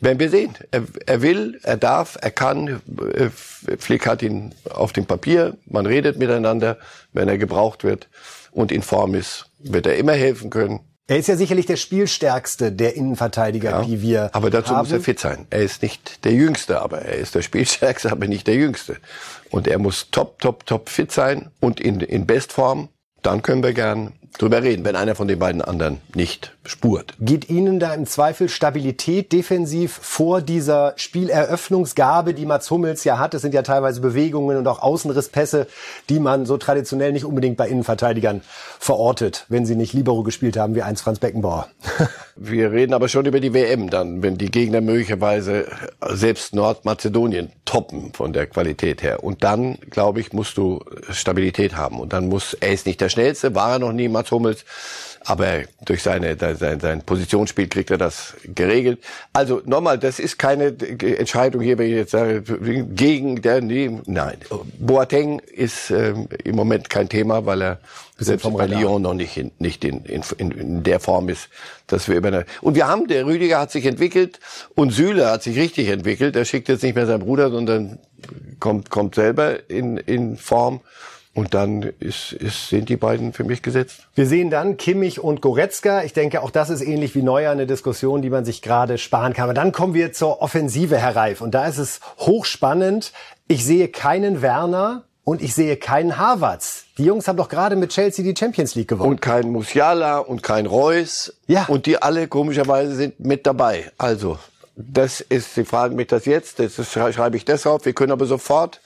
werden 0.01 0.19
wir 0.19 0.31
sehen. 0.31 0.55
Er, 0.71 0.83
er 1.07 1.23
will, 1.23 1.59
er 1.63 1.77
darf, 1.77 2.19
er 2.21 2.31
kann. 2.31 2.81
Äh, 3.15 3.31
Flick 3.79 4.07
hat 4.07 4.23
ihn 4.23 4.55
auf 4.71 4.93
dem 4.93 5.07
Papier. 5.07 5.57
Man 5.67 5.87
redet 5.87 6.19
miteinander, 6.19 6.79
wenn 7.13 7.29
er 7.29 7.39
gebraucht 7.39 7.85
wird 7.85 8.09
und 8.53 8.73
in 8.73 8.83
Form 8.83 9.15
ist, 9.15 9.47
wird 9.59 9.87
er 9.87 9.97
immer 9.97 10.13
helfen 10.13 10.51
können. 10.51 10.81
Er 11.07 11.17
ist 11.17 11.27
ja 11.27 11.35
sicherlich 11.35 11.67
der 11.67 11.75
spielstärkste 11.75 12.71
der 12.71 12.95
Innenverteidiger, 12.95 13.71
ja, 13.71 13.83
die 13.83 14.01
wir 14.01 14.31
Aber 14.33 14.49
dazu 14.49 14.71
haben. 14.77 14.87
muss 14.87 14.93
er 14.93 15.01
fit 15.01 15.19
sein. 15.19 15.45
Er 15.51 15.63
ist 15.63 15.83
nicht 15.83 16.25
der 16.25 16.33
Jüngste, 16.33 16.81
aber 16.81 17.03
er 17.03 17.17
ist 17.17 17.35
der 17.35 17.43
spielstärkste, 17.43 18.13
aber 18.13 18.29
nicht 18.29 18.47
der 18.47 18.55
Jüngste. 18.55 18.97
Und 19.51 19.67
er 19.67 19.79
muss 19.81 20.11
top, 20.13 20.39
top, 20.39 20.67
top 20.67 20.89
fit 20.89 21.11
sein 21.11 21.51
und 21.59 21.81
in, 21.81 21.99
in 22.01 22.27
Bestform. 22.27 22.91
Dann 23.23 23.43
können 23.43 23.65
wir 23.65 23.73
gern 23.73 24.13
drüber 24.39 24.63
reden, 24.63 24.85
wenn 24.85 24.97
einer 24.97 25.15
von 25.15 25.29
den 25.29 25.39
beiden 25.39 25.63
anderen 25.63 26.01
nicht 26.15 26.57
spurt. 26.65 27.15
Geht 27.21 27.51
Ihnen 27.51 27.81
da 27.81 27.95
im 27.95 28.07
Zweifel 28.07 28.49
Stabilität 28.49 29.33
defensiv 29.33 29.93
vor 29.93 30.41
dieser 30.41 30.95
Spieleröffnungsgabe, 30.97 32.35
die 32.35 32.47
Mats 32.47 32.71
Hummels 32.71 33.05
ja 33.05 33.19
hat? 33.19 33.35
Es 33.35 33.43
sind 33.43 33.55
ja 33.55 33.63
teilweise 33.63 34.01
Bewegungen 34.01 34.57
und 34.57 34.67
auch 34.67 34.81
Außenrisspässe, 34.81 35.67
die 36.09 36.21
man 36.21 36.47
so 36.47 36.57
traditionell 36.57 37.13
nicht 37.13 37.25
unbedingt 37.25 37.57
bei 37.57 37.69
Innenverteidigern 37.69 38.43
verortet, 38.79 39.47
wenn 39.49 39.67
sie 39.67 39.77
nicht 39.77 39.93
Libero 39.93 40.23
gespielt 40.23 40.57
haben 40.57 40.75
wie 40.75 40.83
eins 40.83 41.01
Franz 41.01 41.19
Beckenbauer. 41.19 41.69
Wir 42.37 42.73
reden 42.73 42.95
aber 42.95 43.09
schon 43.09 43.27
über 43.27 43.41
die 43.41 43.53
WM 43.53 43.91
dann, 43.91 44.23
wenn 44.23 44.39
die 44.39 44.51
Gegner 44.51 44.81
möglicherweise 44.81 45.67
selbst 46.09 46.55
Nordmazedonien 46.55 47.53
toppen 47.65 48.13
von 48.15 48.33
der 48.33 48.47
Qualität 48.47 49.03
her. 49.03 49.23
Und 49.23 49.45
dann, 49.45 49.79
glaube 49.91 50.21
ich, 50.21 50.33
musst 50.33 50.57
du 50.57 50.81
Stabilität 51.11 51.77
haben. 51.77 52.01
Und 52.01 52.13
dann 52.13 52.29
muss, 52.29 52.55
er 52.55 52.73
ist 52.73 52.87
nicht 52.87 53.01
der 53.01 53.09
Schnellste, 53.09 53.55
war 53.55 53.73
er 53.73 53.79
noch 53.79 53.93
nie, 53.93 54.09
Mats 54.21 54.31
Hummels. 54.31 54.65
Aber 55.23 55.65
durch 55.85 56.03
seine, 56.03 56.37
sein, 56.39 56.81
sein 56.81 57.03
Positionsspiel 57.03 57.69
kriegt 57.69 57.91
er 57.91 57.99
das 57.99 58.35
geregelt. 58.43 59.01
Also 59.35 59.61
nochmal, 59.67 59.99
das 59.99 60.19
ist 60.19 60.39
keine 60.39 60.69
Entscheidung 60.69 61.61
hier, 61.61 61.77
wenn 61.77 61.89
ich 61.89 61.97
jetzt 61.97 62.13
sage, 62.13 62.43
gegen 62.43 63.43
der, 63.43 63.61
nee, 63.61 63.91
nein. 64.07 64.39
Boateng 64.79 65.41
ist 65.41 65.91
ähm, 65.91 66.27
im 66.43 66.57
Moment 66.57 66.89
kein 66.89 67.11
Thema, 67.11 67.45
weil 67.45 67.63
er 67.63 67.79
selbst 68.17 68.51
bei 68.51 68.67
Lyon 68.67 69.03
noch 69.03 69.15
nicht, 69.15 69.37
in, 69.37 69.51
nicht 69.59 69.85
in, 69.85 70.05
in, 70.05 70.23
in 70.39 70.83
der 70.83 71.01
Form 71.01 71.29
ist, 71.29 71.49
dass 71.87 72.09
wir 72.09 72.17
über 72.17 72.45
und 72.63 72.75
wir 72.75 72.87
haben, 72.87 73.07
der 73.07 73.27
Rüdiger 73.27 73.59
hat 73.61 73.71
sich 73.71 73.85
entwickelt 73.85 74.41
und 74.75 74.91
Süle 74.91 75.31
hat 75.31 75.43
sich 75.43 75.59
richtig 75.59 75.89
entwickelt. 75.89 76.37
Er 76.37 76.45
schickt 76.45 76.69
jetzt 76.69 76.83
nicht 76.83 76.95
mehr 76.95 77.07
seinen 77.07 77.21
Bruder, 77.21 77.51
sondern 77.51 77.99
kommt, 78.59 78.91
kommt 78.91 79.15
selber 79.15 79.69
in, 79.69 79.97
in 79.99 80.37
Form. 80.37 80.81
Und 81.33 81.55
dann 81.55 81.83
ist, 82.01 82.33
ist, 82.33 82.69
sind 82.69 82.89
die 82.89 82.97
beiden 82.97 83.33
für 83.33 83.45
mich 83.45 83.63
gesetzt. 83.63 84.01
Wir 84.15 84.27
sehen 84.27 84.51
dann 84.51 84.77
Kimmich 84.77 85.21
und 85.21 85.41
Goretzka. 85.41 86.03
Ich 86.03 86.13
denke, 86.13 86.43
auch 86.43 86.51
das 86.51 86.71
ist 86.71 86.83
ähnlich 86.83 87.15
wie 87.15 87.23
Neuer 87.23 87.53
eine 87.53 87.67
Diskussion, 87.67 88.21
die 88.21 88.31
man 88.31 88.45
sich 88.45 88.63
gerade 88.63 88.99
sparen 88.99 89.33
kann. 89.33 89.45
Aber 89.45 89.55
dann 89.55 89.71
kommen 89.71 89.95
wir 89.95 90.13
zur 90.13 90.43
Offensive, 90.43 90.99
Herr 90.99 91.15
Reif. 91.15 91.41
Und 91.41 91.53
da 91.55 91.67
ist 91.67 91.79
es 91.79 92.01
hochspannend. 92.19 93.13
Ich 93.47 93.65
sehe 93.65 93.87
keinen 93.89 94.43
Werner 94.43 95.05
und 95.23 95.41
ich 95.41 95.55
sehe 95.55 95.77
keinen 95.77 96.19
Harvards. 96.19 96.87
Die 96.99 97.05
Jungs 97.05 97.29
haben 97.29 97.37
doch 97.37 97.49
gerade 97.49 97.77
mit 97.77 97.91
Chelsea 97.91 98.25
die 98.25 98.35
Champions 98.37 98.75
League 98.75 98.89
gewonnen. 98.89 99.11
Und 99.11 99.23
kein 99.23 99.51
Musiala 99.53 100.19
und 100.19 100.43
kein 100.43 100.67
Reus. 100.67 101.33
Ja. 101.47 101.67
Und 101.67 101.87
die 101.87 102.03
alle 102.03 102.27
komischerweise 102.27 102.97
sind 102.97 103.21
mit 103.21 103.47
dabei. 103.47 103.93
Also, 103.99 104.39
das 104.75 105.21
ist, 105.21 105.55
Sie 105.55 105.65
fragen 105.65 105.95
mich 105.95 106.09
das 106.09 106.25
jetzt, 106.25 106.59
das 106.59 106.79
ist, 106.79 106.93
schreibe 106.93 107.37
ich 107.37 107.45
das 107.45 107.67
auf. 107.67 107.85
Wir 107.85 107.93
können 107.93 108.11
aber 108.11 108.27
sofort 108.27 108.81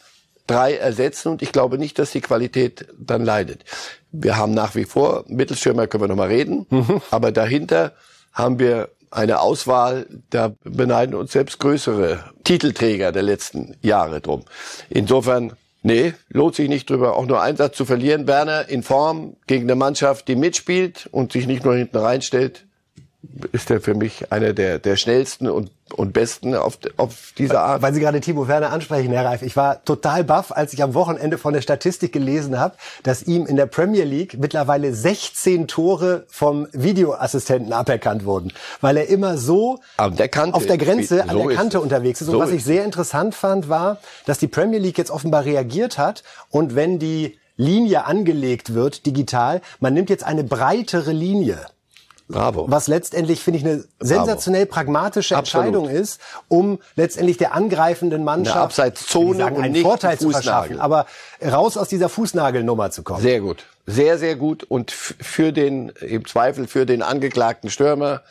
drei 0.47 0.75
ersetzen 0.75 1.29
und 1.29 1.43
ich 1.43 1.53
glaube 1.53 1.79
nicht, 1.79 1.99
dass 1.99 2.11
die 2.11 2.21
Qualität 2.21 2.87
dann 2.99 3.25
leidet. 3.25 3.65
Wir 4.13 4.37
haben 4.37 4.53
nach 4.53 4.75
wie 4.75 4.85
vor, 4.85 5.25
Mittelstürmer 5.29 5.87
können 5.87 6.05
wir 6.05 6.09
nochmal 6.09 6.29
reden, 6.29 6.67
mhm. 6.71 7.01
aber 7.11 7.33
dahinter 7.33 7.93
haben 8.33 8.59
wir 8.59 8.91
eine 9.11 9.41
Auswahl, 9.41 10.07
da 10.31 10.55
beneiden 10.65 11.15
uns 11.15 11.33
selbst 11.33 11.61
größere 11.61 12.25
Titelträger 12.43 13.13
der 13.13 13.23
letzten 13.23 13.77
Jahre 13.81 14.21
drum. 14.21 14.45
Insofern, 14.91 15.53
nee, 15.83 16.15
lohnt 16.29 16.57
sich 16.57 16.69
nicht 16.69 16.91
drüber, 16.91 17.17
auch 17.17 17.27
nur 17.27 17.41
einen 17.41 17.57
Satz 17.57 17.77
zu 17.77 17.85
verlieren. 17.85 18.27
Werner 18.27 18.69
in 18.69 18.83
Form 18.83 19.37
gegen 19.47 19.65
eine 19.65 19.77
Mannschaft, 19.77 20.27
die 20.27 20.35
mitspielt 20.35 21.09
und 21.13 21.33
sich 21.33 21.47
nicht 21.47 21.65
nur 21.65 21.77
hinten 21.77 21.97
reinstellt, 21.97 22.67
ist 23.53 23.71
er 23.71 23.81
für 23.81 23.95
mich 23.95 24.33
einer 24.33 24.53
der, 24.53 24.79
der 24.79 24.97
schnellsten 24.97 25.49
und, 25.49 25.71
und 25.95 26.13
besten 26.13 26.55
auf, 26.55 26.79
auf 26.97 27.33
diese 27.37 27.61
Art. 27.61 27.83
Weil 27.83 27.95
Sie 27.95 28.01
gerade 28.01 28.21
Timo 28.21 28.49
Werner 28.49 28.73
ansprechen, 28.73 29.13
Herr 29.13 29.25
Reif. 29.25 29.43
Ich 29.43 29.57
war 29.57 29.85
total 29.85 30.25
baff, 30.25 30.53
als 30.53 30.73
ich 30.73 30.83
am 30.83 30.95
Wochenende 30.95 31.39
von 31.39 31.55
der 31.55 31.61
Statistik 31.61 32.13
gelesen 32.13 32.59
habe, 32.59 32.77
dass 33.03 33.23
ihm 33.23 33.47
in 33.47 33.57
der 33.57 33.67
Premier 33.67 34.05
League 34.05 34.39
mittlerweile 34.39 34.95
16 34.95 35.69
Tore 35.69 36.25
vom 36.29 36.69
Videoassistenten 36.73 37.73
aberkannt 37.73 38.25
wurden. 38.25 38.53
Weil 38.81 38.97
er 38.97 39.09
immer 39.09 39.37
so 39.37 39.81
der 40.19 40.29
Kante, 40.29 40.57
auf 40.57 40.67
der 40.67 40.79
Grenze, 40.79 41.17
so 41.17 41.23
an 41.23 41.49
der 41.49 41.57
Kante 41.57 41.81
unterwegs 41.81 42.21
ist. 42.21 42.29
Und 42.29 42.35
so 42.35 42.41
was 42.41 42.51
ich 42.51 42.65
sehr 42.65 42.85
interessant 42.85 43.35
fand, 43.35 43.69
war, 43.69 43.99
dass 44.27 44.39
die 44.39 44.49
Premier 44.49 44.79
League 44.79 44.99
jetzt 44.99 45.11
offenbar 45.11 45.45
reagiert 45.45 45.99
hat 45.99 46.23
und 46.51 46.75
wenn 46.75 46.99
die 46.99 47.39
Linie 47.57 48.05
angelegt 48.05 48.75
wird, 48.75 49.07
digital, 49.07 49.61
man 49.79 49.95
nimmt 49.95 50.11
jetzt 50.11 50.25
eine 50.25 50.43
breitere 50.43 51.13
Linie. 51.13 51.59
Bravo. 52.29 52.65
Was 52.69 52.89
letztendlich, 52.89 53.43
finde 53.43 53.59
ich, 53.59 53.67
eine 53.67 53.85
sensationell 54.01 54.65
pragmatische 54.65 55.35
Entscheidung 55.35 55.85
Absolut. 55.85 56.03
ist, 56.03 56.21
um 56.49 56.79
letztendlich 56.97 57.37
der 57.37 57.55
angreifenden 57.55 58.25
Mannschaft 58.25 58.57
eine 58.57 58.65
Abseitszone 58.65 59.39
sagen, 59.39 59.63
einen 59.63 59.77
Vorteil 59.77 60.19
zu 60.19 60.31
verschaffen, 60.31 60.81
aber 60.81 61.07
raus 61.45 61.77
aus 61.77 61.89
dieser 61.89 62.09
Fußnagelnummer 62.09 62.91
zu 62.91 63.03
kommen. 63.03 63.21
Sehr 63.21 63.41
gut. 63.41 63.67
Sehr, 63.87 64.17
sehr 64.19 64.37
gut. 64.37 64.65
Und 64.65 64.91
für 64.91 65.53
den, 65.53 65.91
im 66.01 66.27
Zweifel 66.27 66.67
für 66.67 66.87
den 66.87 67.03
angeklagten 67.03 67.69
Stürmer 67.69 68.23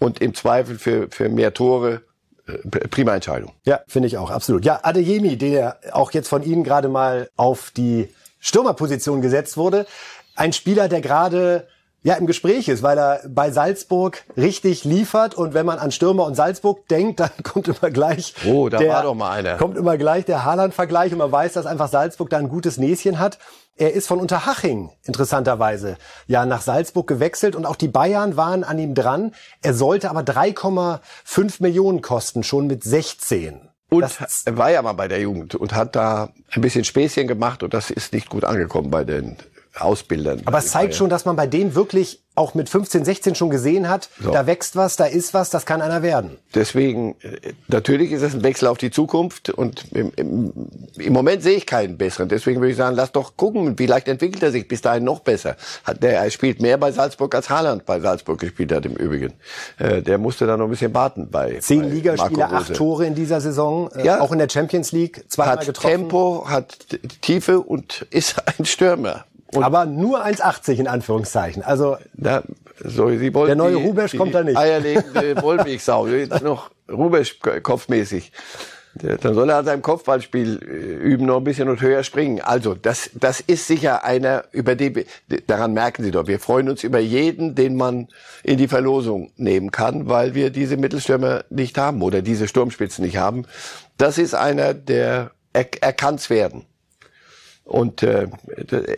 und 0.00 0.20
im 0.20 0.34
Zweifel 0.34 0.78
für, 0.78 1.08
für 1.10 1.28
mehr 1.28 1.54
Tore 1.54 2.02
äh, 2.48 2.88
prima 2.88 3.14
Entscheidung. 3.14 3.52
Ja, 3.64 3.80
finde 3.86 4.08
ich 4.08 4.18
auch, 4.18 4.30
absolut. 4.30 4.64
Ja, 4.64 4.80
Adeyemi, 4.82 5.36
der 5.36 5.78
auch 5.92 6.10
jetzt 6.10 6.28
von 6.28 6.42
Ihnen 6.42 6.64
gerade 6.64 6.88
mal 6.88 7.30
auf 7.36 7.70
die 7.76 8.08
Stürmerposition 8.40 9.20
gesetzt 9.20 9.56
wurde. 9.56 9.86
Ein 10.34 10.52
Spieler, 10.52 10.88
der 10.88 11.00
gerade 11.00 11.68
ja 12.02 12.14
im 12.14 12.26
Gespräch 12.26 12.68
ist, 12.68 12.82
weil 12.82 12.98
er 12.98 13.20
bei 13.28 13.50
Salzburg 13.50 14.24
richtig 14.36 14.84
liefert 14.84 15.34
und 15.34 15.54
wenn 15.54 15.66
man 15.66 15.78
an 15.78 15.92
Stürmer 15.92 16.24
und 16.24 16.34
Salzburg 16.34 16.88
denkt, 16.88 17.20
dann 17.20 17.30
kommt 17.42 17.68
immer 17.68 17.90
gleich 17.90 18.34
Oh, 18.46 18.68
da 18.68 18.78
der, 18.78 18.88
war 18.88 19.02
doch 19.02 19.14
mal 19.14 19.30
einer. 19.30 19.56
Kommt 19.56 19.76
immer 19.76 19.98
gleich 19.98 20.24
der 20.24 20.44
Haaland 20.44 20.74
Vergleich 20.74 21.12
und 21.12 21.18
man 21.18 21.30
weiß, 21.32 21.52
dass 21.52 21.66
einfach 21.66 21.88
Salzburg 21.88 22.30
da 22.30 22.38
ein 22.38 22.48
gutes 22.48 22.78
Näschen 22.78 23.18
hat. 23.18 23.38
Er 23.76 23.94
ist 23.94 24.08
von 24.08 24.18
Unterhaching 24.18 24.90
interessanterweise 25.04 25.96
ja 26.26 26.44
nach 26.44 26.60
Salzburg 26.60 27.06
gewechselt 27.06 27.56
und 27.56 27.66
auch 27.66 27.76
die 27.76 27.88
Bayern 27.88 28.36
waren 28.36 28.64
an 28.64 28.78
ihm 28.78 28.94
dran. 28.94 29.32
Er 29.62 29.74
sollte 29.74 30.10
aber 30.10 30.20
3,5 30.20 31.62
Millionen 31.62 32.02
kosten 32.02 32.42
schon 32.42 32.66
mit 32.66 32.84
16. 32.84 33.68
Und 33.90 34.02
das 34.02 34.42
er 34.44 34.56
war 34.56 34.70
ja 34.70 34.82
mal 34.82 34.92
bei 34.92 35.08
der 35.08 35.20
Jugend 35.20 35.54
und 35.54 35.74
hat 35.74 35.96
da 35.96 36.30
ein 36.52 36.60
bisschen 36.60 36.84
Späßchen 36.84 37.26
gemacht 37.26 37.62
und 37.62 37.74
das 37.74 37.90
ist 37.90 38.12
nicht 38.12 38.28
gut 38.30 38.44
angekommen 38.44 38.90
bei 38.90 39.02
den 39.04 39.36
Ausbildern. 39.78 40.42
Aber 40.44 40.58
es 40.58 40.68
zeigt 40.68 40.94
schon, 40.94 41.10
dass 41.10 41.24
man 41.24 41.36
bei 41.36 41.46
denen 41.46 41.74
wirklich 41.74 42.20
auch 42.36 42.54
mit 42.54 42.68
15, 42.68 43.04
16 43.04 43.34
schon 43.34 43.50
gesehen 43.50 43.88
hat, 43.88 44.08
so. 44.22 44.30
da 44.30 44.46
wächst 44.46 44.76
was, 44.76 44.96
da 44.96 45.04
ist 45.04 45.34
was, 45.34 45.50
das 45.50 45.66
kann 45.66 45.82
einer 45.82 46.02
werden. 46.02 46.38
Deswegen, 46.54 47.16
äh, 47.20 47.52
natürlich 47.68 48.12
ist 48.12 48.22
es 48.22 48.34
ein 48.34 48.42
Wechsel 48.42 48.68
auf 48.68 48.78
die 48.78 48.90
Zukunft 48.90 49.50
und 49.50 49.92
im, 49.92 50.12
im, 50.16 50.52
im 50.96 51.12
Moment 51.12 51.42
sehe 51.42 51.56
ich 51.56 51.66
keinen 51.66 51.98
besseren. 51.98 52.28
Deswegen 52.28 52.60
würde 52.60 52.70
ich 52.70 52.76
sagen, 52.76 52.96
lass 52.96 53.12
doch 53.12 53.36
gucken, 53.36 53.76
vielleicht 53.76 54.08
entwickelt 54.08 54.42
er 54.42 54.52
sich 54.52 54.68
bis 54.68 54.80
dahin 54.80 55.04
noch 55.04 55.20
besser. 55.20 55.56
Hat 55.84 56.02
der, 56.02 56.18
er 56.22 56.30
spielt 56.30 56.62
mehr 56.62 56.78
bei 56.78 56.92
Salzburg 56.92 57.34
als 57.34 57.50
Haaland 57.50 57.84
bei 57.84 58.00
Salzburg 58.00 58.38
gespielt 58.38 58.72
hat 58.72 58.86
im 58.86 58.94
Übrigen. 58.94 59.34
Äh, 59.78 60.00
der 60.00 60.18
musste 60.18 60.46
da 60.46 60.56
noch 60.56 60.64
ein 60.64 60.70
bisschen 60.70 60.94
warten 60.94 61.28
bei 61.30 61.58
Zehn 61.60 61.82
bei 61.82 61.88
Ligaspiele, 61.88 62.46
acht 62.46 62.74
Tore 62.74 63.06
in 63.06 63.14
dieser 63.14 63.40
Saison, 63.40 63.90
äh, 63.92 64.06
ja. 64.06 64.20
auch 64.20 64.32
in 64.32 64.38
der 64.38 64.48
Champions 64.48 64.92
League, 64.92 65.24
zweimal 65.28 65.56
hat 65.56 65.66
getroffen. 65.66 65.90
Tempo, 65.90 66.46
hat 66.48 66.86
Tiefe 67.20 67.60
und 67.60 68.06
ist 68.10 68.36
ein 68.58 68.64
Stürmer. 68.64 69.26
Und 69.54 69.64
aber 69.64 69.84
nur 69.86 70.24
1,80 70.24 70.74
in 70.74 70.86
Anführungszeichen. 70.86 71.62
Also 71.62 71.96
da, 72.14 72.42
so, 72.82 73.08
Sie 73.10 73.34
wollen 73.34 73.46
der 73.46 73.56
neue 73.56 73.76
Rubesch 73.76 74.16
kommt 74.16 74.34
da 74.34 74.42
nicht. 74.42 74.56
Eierlegende 74.56 75.42
Wollmilchsau. 75.42 76.06
Jetzt 76.08 76.42
noch 76.42 76.70
Rubesch 76.90 77.38
kopfmäßig. 77.62 78.32
Dann 78.94 79.34
soll 79.34 79.48
er 79.48 79.58
an 79.58 79.64
seinem 79.64 79.82
Kopfballspiel 79.82 80.60
äh, 80.62 81.06
üben, 81.06 81.26
noch 81.26 81.36
ein 81.36 81.44
bisschen 81.44 81.68
und 81.68 81.80
höher 81.80 82.02
springen. 82.02 82.40
Also, 82.40 82.74
das, 82.74 83.10
das 83.14 83.40
ist 83.40 83.68
sicher 83.68 84.04
einer, 84.04 84.44
über 84.50 84.74
den, 84.74 85.04
daran 85.46 85.72
merken 85.72 86.02
Sie 86.02 86.10
doch, 86.10 86.26
wir 86.26 86.40
freuen 86.40 86.68
uns 86.68 86.82
über 86.82 86.98
jeden, 86.98 87.54
den 87.54 87.76
man 87.76 88.08
in 88.42 88.58
die 88.58 88.66
Verlosung 88.66 89.30
nehmen 89.36 89.70
kann, 89.70 90.08
weil 90.08 90.34
wir 90.34 90.50
diese 90.50 90.76
Mittelstürmer 90.76 91.44
nicht 91.50 91.78
haben 91.78 92.02
oder 92.02 92.20
diese 92.20 92.48
Sturmspitzen 92.48 93.04
nicht 93.04 93.16
haben. 93.16 93.44
Das 93.96 94.18
ist 94.18 94.34
einer, 94.34 94.74
der, 94.74 95.30
er, 95.52 95.66
er 95.80 95.92
kann's 95.92 96.28
werden. 96.28 96.66
Und 97.70 98.02
äh, 98.02 98.26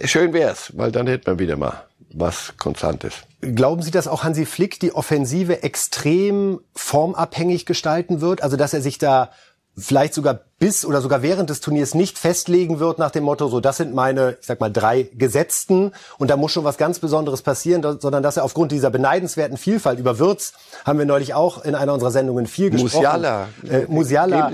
schön 0.05 0.33
wär's, 0.33 0.73
weil 0.75 0.91
dann 0.91 1.07
hätte 1.07 1.31
man 1.31 1.39
wieder 1.39 1.57
mal 1.57 1.85
was 2.15 2.55
Konstantes. 2.57 3.13
Glauben 3.43 3.83
Sie, 3.83 3.91
dass 3.91 4.09
auch 4.09 4.25
Hansi 4.25 4.47
Flick 4.47 4.81
die 4.81 4.95
Offensive 4.95 5.63
extrem 5.63 6.61
formabhängig 6.75 7.67
gestalten 7.67 8.23
wird? 8.23 8.43
Also 8.43 8.57
dass 8.57 8.73
er 8.73 8.81
sich 8.81 8.97
da 8.97 9.31
vielleicht 9.77 10.15
sogar 10.15 10.41
bis 10.59 10.85
oder 10.85 11.01
sogar 11.01 11.23
während 11.23 11.51
des 11.51 11.61
Turniers 11.61 11.95
nicht 11.95 12.19
festlegen 12.19 12.79
wird 12.79 12.99
nach 12.99 13.11
dem 13.11 13.25
Motto, 13.25 13.49
so 13.49 13.61
das 13.61 13.79
sind 13.79 13.95
meine, 13.95 14.37
ich 14.41 14.47
sag 14.47 14.61
mal, 14.61 14.71
drei 14.71 15.09
Gesetzten 15.15 15.93
und 16.19 16.31
da 16.31 16.37
muss 16.37 16.53
schon 16.53 16.65
was 16.65 16.77
ganz 16.77 16.99
Besonderes 16.99 17.41
passieren, 17.43 17.83
sondern 17.83 18.23
dass 18.23 18.37
er 18.37 18.45
aufgrund 18.45 18.71
dieser 18.73 18.91
beneidenswerten 18.91 19.57
Vielfalt 19.57 19.99
über 19.99 20.19
Würz 20.19 20.53
haben 20.85 20.99
wir 20.99 21.07
neulich 21.07 21.33
auch 21.35 21.65
in 21.65 21.75
einer 21.75 21.95
unserer 21.95 22.11
Sendungen 22.11 22.47
viel 22.47 22.71
gesprochen. 22.71 22.97
Musiala, 22.97 23.49
äh, 23.69 23.87
Musiala, 23.89 24.51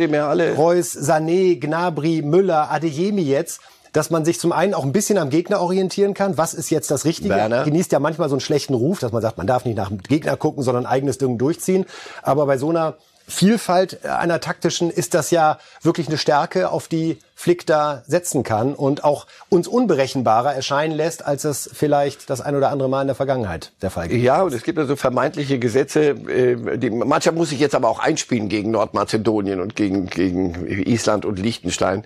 Reus, 0.57 0.97
Sané, 0.97 1.59
Gnabry, 1.59 2.23
Müller, 2.23 2.71
Adeyemi 2.71 3.23
jetzt 3.23 3.61
dass 3.93 4.11
man 4.11 4.25
sich 4.25 4.39
zum 4.41 4.53
einen 4.53 4.75
auch 4.75 4.85
ein 4.85 4.93
bisschen 4.93 5.19
am 5.19 5.31
Gegner 5.31 5.61
orientieren 5.61 6.15
kann. 6.15 6.39
Was 6.39 6.55
ist 6.55 6.71
jetzt 6.71 6.91
das 6.91 7.05
Richtige? 7.05 7.35
Werner. 7.35 7.65
Genießt 7.65 7.93
ja 7.93 7.99
manchmal 7.99 8.29
so 8.29 8.35
einen 8.35 8.41
schlechten 8.41 8.75
Ruf, 8.75 9.01
dass 9.01 9.13
man 9.13 9.23
sagt, 9.23 9.39
man 9.39 9.47
darf 9.47 9.65
nicht 9.65 9.77
nach 9.77 9.89
dem 9.89 9.99
Gegner 9.99 10.37
gucken, 10.37 10.63
sondern 10.63 10.87
eigenes 10.87 11.19
Ding 11.19 11.39
durchziehen. 11.39 11.87
Aber 12.23 12.47
bei 12.47 12.59
so 12.59 12.71
einer 12.71 12.95
Vielfalt 13.31 14.07
einer 14.07 14.41
taktischen 14.41 14.89
ist 14.89 15.13
das 15.13 15.31
ja 15.31 15.59
wirklich 15.83 16.09
eine 16.09 16.17
Stärke, 16.17 16.71
auf 16.71 16.89
die 16.89 17.19
Flick 17.35 17.67
da 17.67 18.03
setzen 18.07 18.43
kann 18.43 18.75
und 18.75 19.05
auch 19.05 19.27
uns 19.51 19.69
unberechenbarer 19.69 20.55
erscheinen 20.55 20.97
lässt, 20.97 21.27
als 21.27 21.45
es 21.45 21.69
vielleicht 21.73 22.31
das 22.31 22.41
ein 22.41 22.57
oder 22.57 22.71
andere 22.71 22.89
Mal 22.89 23.03
in 23.03 23.07
der 23.07 23.15
Vergangenheit 23.15 23.71
der 23.83 23.91
Fall 23.91 24.11
ist. 24.11 24.23
Ja, 24.23 24.43
und 24.43 24.55
es 24.55 24.63
gibt 24.63 24.79
also 24.79 24.97
vermeintliche 24.97 25.59
Gesetze. 25.59 26.11
Äh, 26.11 26.79
die 26.79 26.89
Mannschaft 26.89 27.37
muss 27.37 27.51
sich 27.51 27.61
jetzt 27.61 27.75
aber 27.75 27.91
auch 27.91 27.99
einspielen 27.99 28.49
gegen 28.49 28.71
Nordmazedonien 28.71 29.61
und 29.61 29.77
gegen, 29.77 30.07
gegen 30.07 30.67
Island 30.67 31.27
und 31.27 31.39
Liechtenstein. 31.39 32.05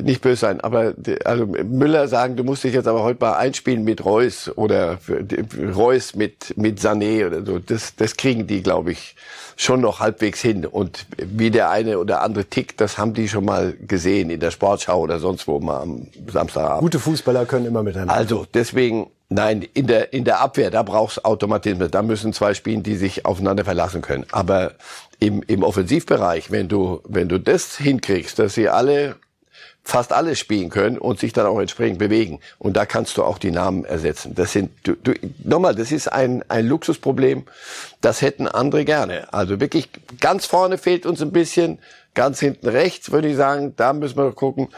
Nicht 0.00 0.20
böse 0.20 0.36
sein, 0.36 0.60
aber 0.60 0.94
also 1.24 1.46
Müller 1.46 2.06
sagen, 2.06 2.36
du 2.36 2.44
musst 2.44 2.62
dich 2.62 2.74
jetzt 2.74 2.86
aber 2.86 3.02
heute 3.02 3.20
mal 3.20 3.32
einspielen 3.32 3.82
mit 3.82 4.04
Reus 4.04 4.50
oder 4.56 4.98
Reus 5.74 6.14
mit 6.14 6.56
mit 6.56 6.78
Sané 6.78 7.26
oder 7.26 7.44
so. 7.44 7.58
Das 7.58 7.96
das 7.96 8.16
kriegen 8.16 8.46
die, 8.46 8.62
glaube 8.62 8.92
ich, 8.92 9.16
schon 9.56 9.80
noch 9.80 9.98
halbwegs 9.98 10.40
hin. 10.40 10.64
Und 10.64 11.06
wie 11.16 11.50
der 11.50 11.70
eine 11.70 11.98
oder 11.98 12.22
andere 12.22 12.44
tickt, 12.44 12.80
das 12.80 12.98
haben 12.98 13.14
die 13.14 13.28
schon 13.28 13.44
mal 13.44 13.74
gesehen 13.86 14.30
in 14.30 14.38
der 14.38 14.52
Sportschau 14.52 15.00
oder 15.00 15.18
sonst 15.18 15.48
wo 15.48 15.58
mal 15.58 15.82
am 15.82 16.06
Samstagabend. 16.30 16.80
Gute 16.80 17.00
Fußballer 17.00 17.44
können 17.44 17.66
immer 17.66 17.82
miteinander. 17.82 18.14
Also 18.14 18.46
deswegen 18.54 19.10
Nein, 19.30 19.68
in 19.74 19.86
der, 19.86 20.14
in 20.14 20.24
der 20.24 20.40
Abwehr, 20.40 20.70
da 20.70 20.82
brauchst 20.82 21.22
Automatismus. 21.26 21.90
Da 21.90 22.00
müssen 22.00 22.32
zwei 22.32 22.54
spielen, 22.54 22.82
die 22.82 22.96
sich 22.96 23.26
aufeinander 23.26 23.62
verlassen 23.62 24.00
können. 24.00 24.24
Aber 24.32 24.72
im, 25.20 25.42
im 25.42 25.62
Offensivbereich, 25.62 26.50
wenn 26.50 26.68
du, 26.68 27.02
wenn 27.06 27.28
du 27.28 27.38
das 27.38 27.76
hinkriegst, 27.76 28.38
dass 28.38 28.54
sie 28.54 28.70
alle 28.70 29.16
fast 29.88 30.12
alles 30.12 30.38
spielen 30.38 30.68
können 30.68 30.98
und 30.98 31.18
sich 31.18 31.32
dann 31.32 31.46
auch 31.46 31.58
entsprechend 31.58 31.98
bewegen. 31.98 32.40
Und 32.58 32.76
da 32.76 32.84
kannst 32.84 33.16
du 33.16 33.24
auch 33.24 33.38
die 33.38 33.50
Namen 33.50 33.86
ersetzen. 33.86 34.34
Das 34.34 34.52
sind, 34.52 34.70
du, 34.82 34.92
du, 34.92 35.14
nochmal, 35.42 35.74
das 35.74 35.92
ist 35.92 36.12
ein, 36.12 36.44
ein 36.48 36.66
Luxusproblem. 36.66 37.44
Das 38.02 38.20
hätten 38.20 38.46
andere 38.46 38.84
gerne. 38.84 39.32
Also 39.32 39.60
wirklich 39.60 39.88
ganz 40.20 40.44
vorne 40.44 40.76
fehlt 40.76 41.06
uns 41.06 41.22
ein 41.22 41.32
bisschen, 41.32 41.78
ganz 42.12 42.38
hinten 42.38 42.68
rechts 42.68 43.12
würde 43.12 43.28
ich 43.28 43.36
sagen, 43.36 43.72
da 43.76 43.94
müssen 43.94 44.18
wir 44.18 44.30
gucken. 44.32 44.68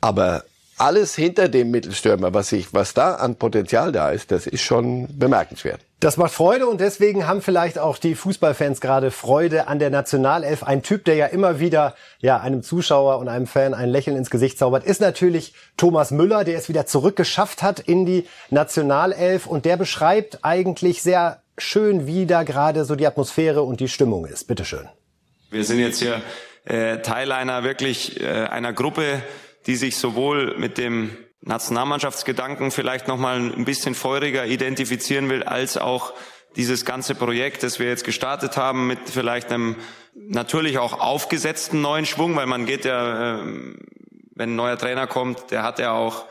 Aber 0.00 0.42
alles 0.78 1.14
hinter 1.14 1.48
dem 1.48 1.70
Mittelstürmer, 1.70 2.34
was 2.34 2.50
ich, 2.50 2.74
was 2.74 2.92
da 2.92 3.14
an 3.14 3.36
Potenzial 3.36 3.92
da 3.92 4.10
ist, 4.10 4.32
das 4.32 4.48
ist 4.48 4.62
schon 4.62 5.06
bemerkenswert. 5.16 5.80
Das 5.98 6.18
macht 6.18 6.32
Freude 6.32 6.66
und 6.66 6.78
deswegen 6.78 7.26
haben 7.26 7.40
vielleicht 7.40 7.78
auch 7.78 7.96
die 7.96 8.14
Fußballfans 8.14 8.82
gerade 8.82 9.10
Freude 9.10 9.66
an 9.66 9.78
der 9.78 9.88
Nationalelf. 9.88 10.62
Ein 10.62 10.82
Typ, 10.82 11.06
der 11.06 11.14
ja 11.14 11.24
immer 11.24 11.58
wieder 11.58 11.94
ja 12.20 12.38
einem 12.38 12.62
Zuschauer 12.62 13.18
und 13.18 13.28
einem 13.28 13.46
Fan 13.46 13.72
ein 13.72 13.88
Lächeln 13.88 14.14
ins 14.14 14.28
Gesicht 14.28 14.58
zaubert, 14.58 14.84
ist 14.84 15.00
natürlich 15.00 15.54
Thomas 15.78 16.10
Müller, 16.10 16.44
der 16.44 16.58
es 16.58 16.68
wieder 16.68 16.84
zurückgeschafft 16.84 17.62
hat 17.62 17.80
in 17.80 18.04
die 18.04 18.26
Nationalelf 18.50 19.46
und 19.46 19.64
der 19.64 19.78
beschreibt 19.78 20.40
eigentlich 20.42 21.00
sehr 21.00 21.42
schön, 21.56 22.06
wie 22.06 22.26
da 22.26 22.42
gerade 22.42 22.84
so 22.84 22.94
die 22.94 23.06
Atmosphäre 23.06 23.62
und 23.62 23.80
die 23.80 23.88
Stimmung 23.88 24.26
ist. 24.26 24.44
Bitteschön. 24.44 24.86
Wir 25.50 25.64
sind 25.64 25.78
jetzt 25.78 26.00
hier 26.00 26.20
äh, 26.66 26.98
Teil 26.98 27.32
einer 27.32 27.64
wirklich 27.64 28.20
äh, 28.20 28.26
einer 28.26 28.74
Gruppe, 28.74 29.22
die 29.66 29.76
sich 29.76 29.96
sowohl 29.96 30.58
mit 30.58 30.76
dem 30.76 31.16
Nationalmannschaftsgedanken 31.46 32.72
vielleicht 32.72 33.06
nochmal 33.06 33.36
ein 33.36 33.64
bisschen 33.64 33.94
feuriger 33.94 34.46
identifizieren 34.46 35.30
will, 35.30 35.44
als 35.44 35.78
auch 35.78 36.12
dieses 36.56 36.84
ganze 36.84 37.14
Projekt, 37.14 37.62
das 37.62 37.78
wir 37.78 37.86
jetzt 37.86 38.04
gestartet 38.04 38.56
haben, 38.56 38.88
mit 38.88 38.98
vielleicht 39.06 39.52
einem 39.52 39.76
natürlich 40.14 40.78
auch 40.78 40.98
aufgesetzten 40.98 41.80
neuen 41.80 42.04
Schwung, 42.04 42.34
weil 42.34 42.46
man 42.46 42.66
geht 42.66 42.84
ja, 42.84 43.38
ähm, 43.38 43.78
wenn 44.34 44.52
ein 44.52 44.56
neuer 44.56 44.76
Trainer 44.76 45.06
kommt, 45.06 45.52
der 45.52 45.62
hat 45.62 45.78
ja 45.78 45.92
auch 45.92 46.24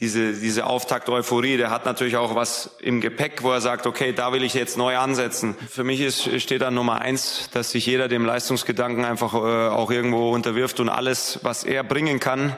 diese, 0.00 0.32
diese 0.32 0.66
Auftakt-Euphorie, 0.66 1.56
der 1.56 1.70
hat 1.70 1.84
natürlich 1.84 2.16
auch 2.16 2.34
was 2.34 2.76
im 2.80 3.00
Gepäck, 3.00 3.44
wo 3.44 3.52
er 3.52 3.60
sagt, 3.60 3.86
okay, 3.86 4.12
da 4.12 4.32
will 4.32 4.42
ich 4.42 4.54
jetzt 4.54 4.76
neu 4.76 4.96
ansetzen. 4.96 5.54
Für 5.68 5.84
mich 5.84 6.00
ist, 6.00 6.40
steht 6.40 6.62
da 6.62 6.72
Nummer 6.72 7.00
eins, 7.00 7.48
dass 7.52 7.70
sich 7.70 7.86
jeder 7.86 8.08
dem 8.08 8.24
Leistungsgedanken 8.24 9.04
einfach 9.04 9.34
äh, 9.34 9.68
auch 9.68 9.90
irgendwo 9.90 10.32
unterwirft 10.32 10.80
und 10.80 10.88
alles, 10.88 11.40
was 11.42 11.62
er 11.62 11.84
bringen 11.84 12.18
kann, 12.18 12.56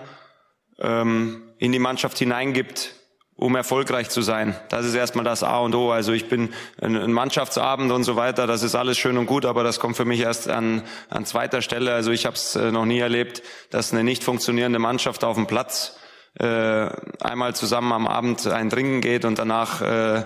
ähm, 0.78 1.42
in 1.60 1.72
die 1.72 1.78
Mannschaft 1.78 2.18
hineingibt, 2.18 2.94
um 3.36 3.54
erfolgreich 3.54 4.08
zu 4.08 4.22
sein. 4.22 4.56
Das 4.70 4.86
ist 4.86 4.94
erstmal 4.94 5.24
das 5.24 5.42
A 5.42 5.58
und 5.58 5.74
O. 5.74 5.92
Also 5.92 6.12
ich 6.12 6.28
bin 6.28 6.52
ein, 6.80 7.12
Mannschaftsabend 7.12 7.92
und 7.92 8.02
so 8.02 8.16
weiter, 8.16 8.46
das 8.46 8.62
ist 8.62 8.74
alles 8.74 8.98
schön 8.98 9.18
und 9.18 9.26
gut, 9.26 9.44
aber 9.44 9.62
das 9.62 9.78
kommt 9.78 9.96
für 9.96 10.06
mich 10.06 10.20
erst 10.20 10.48
an, 10.48 10.82
an 11.10 11.26
zweiter 11.26 11.60
Stelle. 11.60 11.92
Also 11.92 12.10
ich 12.12 12.24
habe 12.24 12.34
es 12.34 12.56
äh, 12.56 12.72
noch 12.72 12.86
nie 12.86 12.98
erlebt, 12.98 13.42
dass 13.70 13.92
eine 13.92 14.02
nicht 14.02 14.24
funktionierende 14.24 14.78
Mannschaft 14.78 15.22
auf 15.22 15.36
dem 15.36 15.46
Platz 15.46 15.98
äh, 16.38 16.88
einmal 17.20 17.54
zusammen 17.54 17.92
am 17.92 18.06
Abend 18.06 18.46
ein 18.46 18.70
Trinken 18.70 19.02
geht 19.02 19.26
und 19.26 19.38
danach 19.38 19.82
äh, 19.82 20.24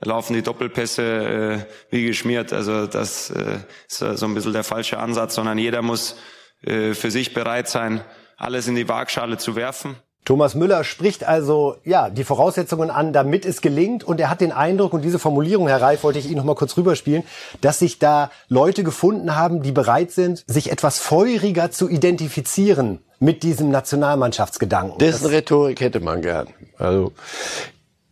laufen 0.00 0.34
die 0.34 0.42
Doppelpässe 0.42 1.02
äh, 1.02 1.58
wie 1.90 2.06
geschmiert. 2.06 2.52
Also 2.52 2.86
das 2.86 3.30
äh, 3.30 3.58
ist 3.88 3.98
so 3.98 4.26
ein 4.26 4.34
bisschen 4.34 4.52
der 4.52 4.64
falsche 4.64 4.98
Ansatz, 4.98 5.34
sondern 5.34 5.58
jeder 5.58 5.82
muss 5.82 6.16
äh, 6.62 6.94
für 6.94 7.10
sich 7.10 7.34
bereit 7.34 7.68
sein, 7.68 8.04
alles 8.36 8.68
in 8.68 8.76
die 8.76 8.88
Waagschale 8.88 9.36
zu 9.36 9.56
werfen. 9.56 9.96
Thomas 10.26 10.56
Müller 10.56 10.82
spricht 10.82 11.24
also 11.24 11.76
ja 11.84 12.10
die 12.10 12.24
Voraussetzungen 12.24 12.90
an, 12.90 13.12
damit 13.12 13.46
es 13.46 13.60
gelingt. 13.60 14.02
Und 14.02 14.20
er 14.20 14.28
hat 14.28 14.40
den 14.40 14.50
Eindruck, 14.50 14.92
und 14.92 15.02
diese 15.02 15.20
Formulierung, 15.20 15.68
Herr 15.68 15.80
Reif, 15.80 16.02
wollte 16.02 16.18
ich 16.18 16.26
Ihnen 16.26 16.38
noch 16.38 16.44
mal 16.44 16.56
kurz 16.56 16.76
rüberspielen, 16.76 17.22
dass 17.60 17.78
sich 17.78 18.00
da 18.00 18.32
Leute 18.48 18.82
gefunden 18.82 19.36
haben, 19.36 19.62
die 19.62 19.70
bereit 19.70 20.10
sind, 20.10 20.44
sich 20.48 20.72
etwas 20.72 20.98
feuriger 20.98 21.70
zu 21.70 21.88
identifizieren 21.88 22.98
mit 23.20 23.44
diesem 23.44 23.70
Nationalmannschaftsgedanken. 23.70 24.98
Dessen 24.98 25.28
Rhetorik 25.28 25.80
hätte 25.80 26.00
man 26.00 26.22
gern. 26.22 26.48
Also 26.76 27.12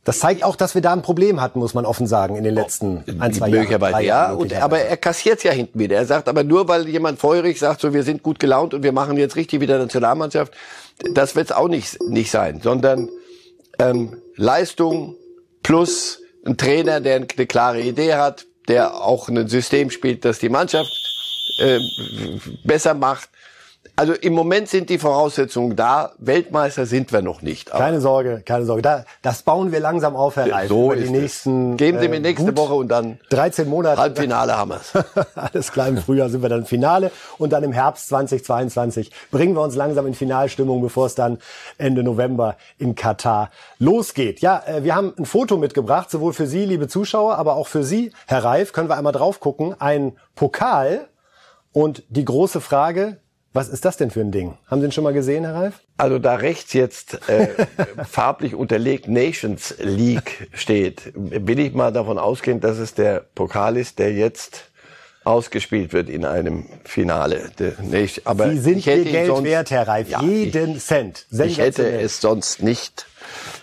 das 0.05 0.19
zeigt 0.19 0.45
auch, 0.45 0.55
dass 0.55 0.75
wir 0.75 0.83
da 0.83 0.93
ein 0.93 1.01
Problem 1.01 1.41
hatten, 1.41 1.59
muss 1.59 1.73
man 1.73 1.87
offen 1.87 2.07
sagen, 2.07 2.37
in 2.37 2.45
den 2.45 2.55
letzten 2.55 2.99
oh, 3.09 3.13
ein, 3.21 3.33
zwei 3.33 3.49
Jahren. 3.49 3.59
Möglicherweise, 3.59 4.03
ja. 4.03 4.33
Und, 4.33 4.53
aber 4.53 4.81
er 4.81 4.99
kassiert 4.99 5.43
ja 5.45 5.51
hinten 5.51 5.79
wieder. 5.79 5.97
Er 5.97 6.05
sagt 6.05 6.29
aber 6.29 6.45
nur, 6.45 6.69
weil 6.69 6.87
jemand 6.89 7.19
feurig 7.19 7.59
sagt, 7.59 7.81
so 7.81 7.95
wir 7.95 8.03
sind 8.03 8.23
gut 8.23 8.39
gelaunt 8.39 8.75
und 8.75 8.83
wir 8.83 8.93
machen 8.93 9.17
jetzt 9.17 9.35
richtig 9.35 9.63
wieder 9.63 9.79
Nationalmannschaft, 9.79 10.53
das 10.99 11.37
wird 11.37 11.51
es 11.51 11.53
auch 11.53 11.69
nicht, 11.69 12.03
nicht 12.03 12.31
sein, 12.31 12.61
sondern 12.63 13.09
ähm, 13.79 14.23
Leistung 14.37 15.17
plus 15.63 16.21
ein 16.45 16.57
Trainer, 16.57 17.01
der 17.01 17.17
eine 17.17 17.27
klare 17.27 17.81
Idee 17.81 18.15
hat, 18.15 18.47
der 18.69 18.95
auch 19.03 19.29
ein 19.29 19.49
System 19.49 19.91
spielt, 19.91 20.25
das 20.25 20.39
die 20.39 20.49
Mannschaft 20.49 20.93
äh, 21.59 21.79
besser 22.65 22.95
macht 22.95 23.29
also 23.97 24.13
im 24.13 24.33
Moment 24.33 24.69
sind 24.69 24.91
die 24.91 24.99
Voraussetzungen 24.99 25.77
da. 25.77 26.13
Weltmeister 26.19 26.85
sind 26.85 27.13
wir 27.13 27.23
noch 27.23 27.43
nicht. 27.43 27.71
keine 27.71 28.01
Sorge, 28.01 28.43
keine 28.45 28.65
Sorge. 28.65 28.83
Da, 28.83 29.05
das 29.23 29.43
bauen 29.43 29.71
wir 29.71 29.79
langsam 29.79 30.17
auf, 30.17 30.35
Herr 30.37 30.51
Reif. 30.51 30.69
So 30.69 30.93
die 30.93 31.11
nächsten, 31.11 31.77
Geben 31.77 32.01
Sie 32.01 32.09
mir 32.09 32.17
äh, 32.17 32.21
nächste 32.21 32.57
Woche 32.57 32.75
und 32.75 32.89
dann 32.89 33.21
13 33.31 33.69
Monate. 33.69 34.01
Halbfinale 34.01 34.57
haben 34.57 34.71
wir's. 34.73 34.93
Alles 35.35 35.71
klar, 35.71 35.89
im 35.89 35.99
Frühjahr 35.99 36.29
sind 36.29 36.43
wir 36.43 36.49
dann 36.49 36.61
im 36.61 36.67
Finale 36.67 37.13
und 37.39 37.53
dann 37.53 37.63
im 37.63 37.73
Herbst 37.73 38.09
2022 38.09 39.13
bringen 39.31 39.55
wir 39.55 39.63
uns 39.63 39.77
langsam 39.77 40.07
in 40.07 40.15
Finalstimmung, 40.15 40.83
bevor 40.83 41.07
es 41.07 41.15
dann 41.15 41.39
Ende 41.79 42.03
November 42.03 42.57
in 42.79 42.97
Katar 42.97 43.51
losgeht. 43.79 44.41
Ja, 44.41 44.63
äh, 44.67 44.83
wir 44.83 44.97
haben 44.97 45.15
ein 45.17 45.25
Foto 45.25 45.57
mitgebracht, 45.57 46.11
sowohl 46.11 46.33
für 46.33 46.47
Sie, 46.47 46.65
liebe 46.65 46.89
Zuschauer, 46.89 47.37
aber 47.37 47.55
auch 47.55 47.69
für 47.69 47.85
Sie, 47.85 48.13
Herr 48.27 48.43
Reif, 48.43 48.73
können 48.73 48.89
wir 48.89 48.97
einmal 48.97 49.13
drauf 49.13 49.39
gucken. 49.39 49.77
Ein 49.79 50.17
Pokal 50.35 51.09
und 51.73 52.03
die 52.09 52.25
große 52.25 52.61
Frage, 52.61 53.19
was 53.55 53.69
ist 53.69 53.85
das 53.85 53.97
denn 53.97 54.11
für 54.11 54.21
ein 54.21 54.33
Ding? 54.33 54.59
Haben 54.67 54.81
Sie 54.81 54.89
ihn 54.89 54.93
schon 54.93 55.05
mal 55.05 55.13
gesehen, 55.13 55.45
Herr 55.45 55.55
Ralf? 55.55 55.75
Also 55.97 56.19
da 56.19 56.35
rechts 56.35 56.73
jetzt 56.73 57.29
äh, 57.29 57.49
farblich 58.05 58.55
unterlegt 58.55 59.07
Nations 59.09 59.77
League 59.79 60.49
steht, 60.53 61.13
will 61.15 61.61
ich 61.61 61.73
mal 61.73 61.93
davon 61.93 62.19
ausgehen, 62.19 62.61
dass 62.61 62.79
es 62.79 62.95
der 62.95 63.25
Pokal 63.35 63.77
ist, 63.77 64.01
der 64.01 64.13
jetzt 64.13 64.73
ausgespielt 65.23 65.93
wird 65.93 66.11
in 66.11 66.25
einem 66.25 66.67
Finale. 66.85 67.51
Aber 68.25 68.51
Sie 68.51 68.59
sind 68.59 68.87
Ihr 68.87 69.05
Geld 69.05 69.29
sonst, 69.29 69.45
wert, 69.45 69.71
Herr 69.71 69.89
Reif. 69.89 70.09
Ja, 70.09 70.21
jeden 70.21 70.77
ich, 70.77 70.85
Cent. 70.85 71.27
Ich 71.31 71.59
hätte 71.59 71.89
es 71.89 72.21
sonst 72.21 72.63
nicht 72.63 73.07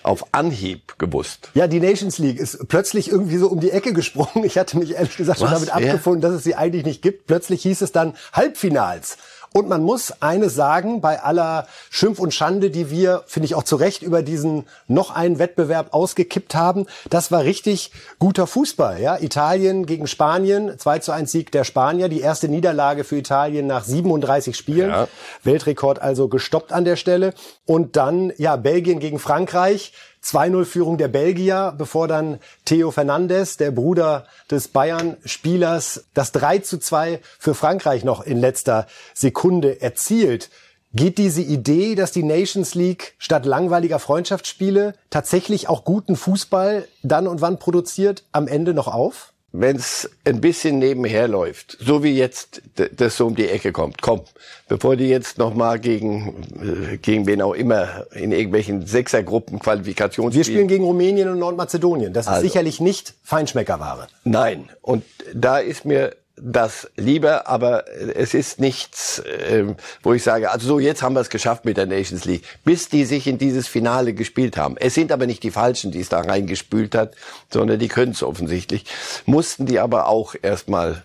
auf 0.03 0.25
Anhieb 0.31 0.97
gewusst. 0.97 1.49
Ja, 1.53 1.67
die 1.67 1.79
Nations 1.79 2.17
League 2.17 2.39
ist 2.39 2.67
plötzlich 2.67 3.11
irgendwie 3.11 3.37
so 3.37 3.47
um 3.47 3.59
die 3.59 3.71
Ecke 3.71 3.93
gesprungen. 3.93 4.43
Ich 4.45 4.57
hatte 4.57 4.77
mich 4.77 4.95
ehrlich 4.95 5.15
gesagt 5.15 5.39
Was? 5.39 5.49
schon 5.49 5.53
damit 5.53 5.75
abgefunden, 5.75 6.21
dass 6.21 6.31
es 6.31 6.43
sie 6.43 6.55
eigentlich 6.55 6.85
nicht 6.85 7.01
gibt. 7.01 7.27
Plötzlich 7.27 7.61
hieß 7.61 7.81
es 7.81 7.91
dann 7.91 8.15
Halbfinals. 8.33 9.17
Und 9.53 9.67
man 9.67 9.83
muss 9.83 10.13
eines 10.21 10.55
sagen, 10.55 11.01
bei 11.01 11.21
aller 11.21 11.67
Schimpf 11.89 12.19
und 12.19 12.33
Schande, 12.33 12.69
die 12.69 12.89
wir, 12.89 13.23
finde 13.27 13.45
ich 13.47 13.55
auch 13.55 13.63
zu 13.63 13.75
Recht, 13.75 14.01
über 14.01 14.21
diesen 14.21 14.65
noch 14.87 15.11
einen 15.11 15.39
Wettbewerb 15.39 15.93
ausgekippt 15.93 16.55
haben, 16.55 16.85
das 17.09 17.31
war 17.31 17.43
richtig 17.43 17.91
guter 18.17 18.47
Fußball. 18.47 19.01
Ja? 19.01 19.17
Italien 19.19 19.85
gegen 19.85 20.07
Spanien, 20.07 20.79
2 20.79 20.99
zu 20.99 21.11
1 21.11 21.31
Sieg 21.31 21.51
der 21.51 21.65
Spanier, 21.65 22.07
die 22.07 22.21
erste 22.21 22.47
Niederlage 22.47 23.03
für 23.03 23.17
Italien 23.17 23.67
nach 23.67 23.83
37 23.83 24.55
Spielen. 24.55 24.89
Ja. 24.89 25.07
Weltrekord 25.43 26.01
also 26.01 26.29
gestoppt 26.29 26.71
an 26.71 26.85
der 26.85 26.95
Stelle. 26.95 27.33
Und 27.65 27.97
dann, 27.97 28.31
ja, 28.37 28.55
Belgien 28.55 28.99
gegen 28.99 29.19
Frankreich. 29.19 29.91
2-0-Führung 30.23 30.97
der 30.97 31.07
Belgier, 31.07 31.73
bevor 31.77 32.07
dann 32.07 32.39
Theo 32.65 32.91
Fernandes, 32.91 33.57
der 33.57 33.71
Bruder 33.71 34.25
des 34.49 34.67
Bayern-Spielers, 34.67 36.05
das 36.13 36.31
3 36.31 36.59
zu 36.59 36.77
2 36.77 37.19
für 37.39 37.55
Frankreich 37.55 38.03
noch 38.03 38.21
in 38.23 38.37
letzter 38.37 38.87
Sekunde 39.13 39.81
erzielt. 39.81 40.49
Geht 40.93 41.17
diese 41.17 41.41
Idee, 41.41 41.95
dass 41.95 42.11
die 42.11 42.23
Nations 42.23 42.75
League 42.75 43.15
statt 43.17 43.45
langweiliger 43.45 43.97
Freundschaftsspiele 43.97 44.93
tatsächlich 45.09 45.69
auch 45.69 45.85
guten 45.85 46.17
Fußball 46.17 46.87
dann 47.01 47.27
und 47.27 47.39
wann 47.41 47.59
produziert, 47.59 48.25
am 48.31 48.47
Ende 48.47 48.73
noch 48.73 48.87
auf? 48.87 49.31
Wenn 49.53 49.75
es 49.75 50.09
ein 50.23 50.39
bisschen 50.39 50.79
nebenher 50.79 51.27
läuft, 51.27 51.77
so 51.79 52.03
wie 52.03 52.15
jetzt 52.17 52.61
das 52.75 53.17
so 53.17 53.27
um 53.27 53.35
die 53.35 53.49
Ecke 53.49 53.71
kommt, 53.71 54.01
komm, 54.01 54.21
bevor 54.69 54.95
die 54.95 55.09
jetzt 55.09 55.37
noch 55.37 55.53
mal 55.53 55.79
gegen 55.79 56.91
äh, 56.93 56.97
gegen 56.97 57.27
wen 57.27 57.41
auch 57.41 57.53
immer 57.53 58.05
in 58.13 58.31
irgendwelchen 58.31 58.85
Sechsergruppen 58.85 59.59
Qualifikationsspielen. 59.59 60.45
Wir 60.45 60.53
spielen 60.53 60.67
gegen 60.67 60.85
Rumänien 60.85 61.29
und 61.29 61.39
Nordmazedonien. 61.39 62.13
Das 62.13 62.27
ist 62.27 62.31
also, 62.31 62.41
sicherlich 62.43 62.79
nicht 62.79 63.13
Feinschmeckerware. 63.23 64.07
Nein, 64.23 64.69
und 64.81 65.03
da 65.33 65.57
ist 65.57 65.83
mir 65.85 66.15
das 66.35 66.89
lieber, 66.95 67.47
aber 67.47 67.85
es 68.15 68.33
ist 68.33 68.59
nichts, 68.59 69.19
äh, 69.19 69.75
wo 70.01 70.13
ich 70.13 70.23
sage, 70.23 70.49
also 70.51 70.67
so, 70.67 70.79
jetzt 70.79 71.03
haben 71.03 71.13
wir 71.13 71.21
es 71.21 71.29
geschafft 71.29 71.65
mit 71.65 71.77
der 71.77 71.85
Nations 71.85 72.25
League, 72.25 72.43
bis 72.63 72.89
die 72.89 73.05
sich 73.05 73.27
in 73.27 73.37
dieses 73.37 73.67
Finale 73.67 74.13
gespielt 74.13 74.57
haben. 74.57 74.75
Es 74.77 74.93
sind 74.93 75.11
aber 75.11 75.27
nicht 75.27 75.43
die 75.43 75.51
Falschen, 75.51 75.91
die 75.91 75.99
es 75.99 76.09
da 76.09 76.21
reingespült 76.21 76.95
hat, 76.95 77.13
sondern 77.51 77.79
die 77.79 77.89
können 77.89 78.13
es 78.13 78.23
offensichtlich. 78.23 78.85
Mussten 79.25 79.65
die 79.65 79.79
aber 79.79 80.07
auch 80.07 80.35
erstmal 80.41 81.03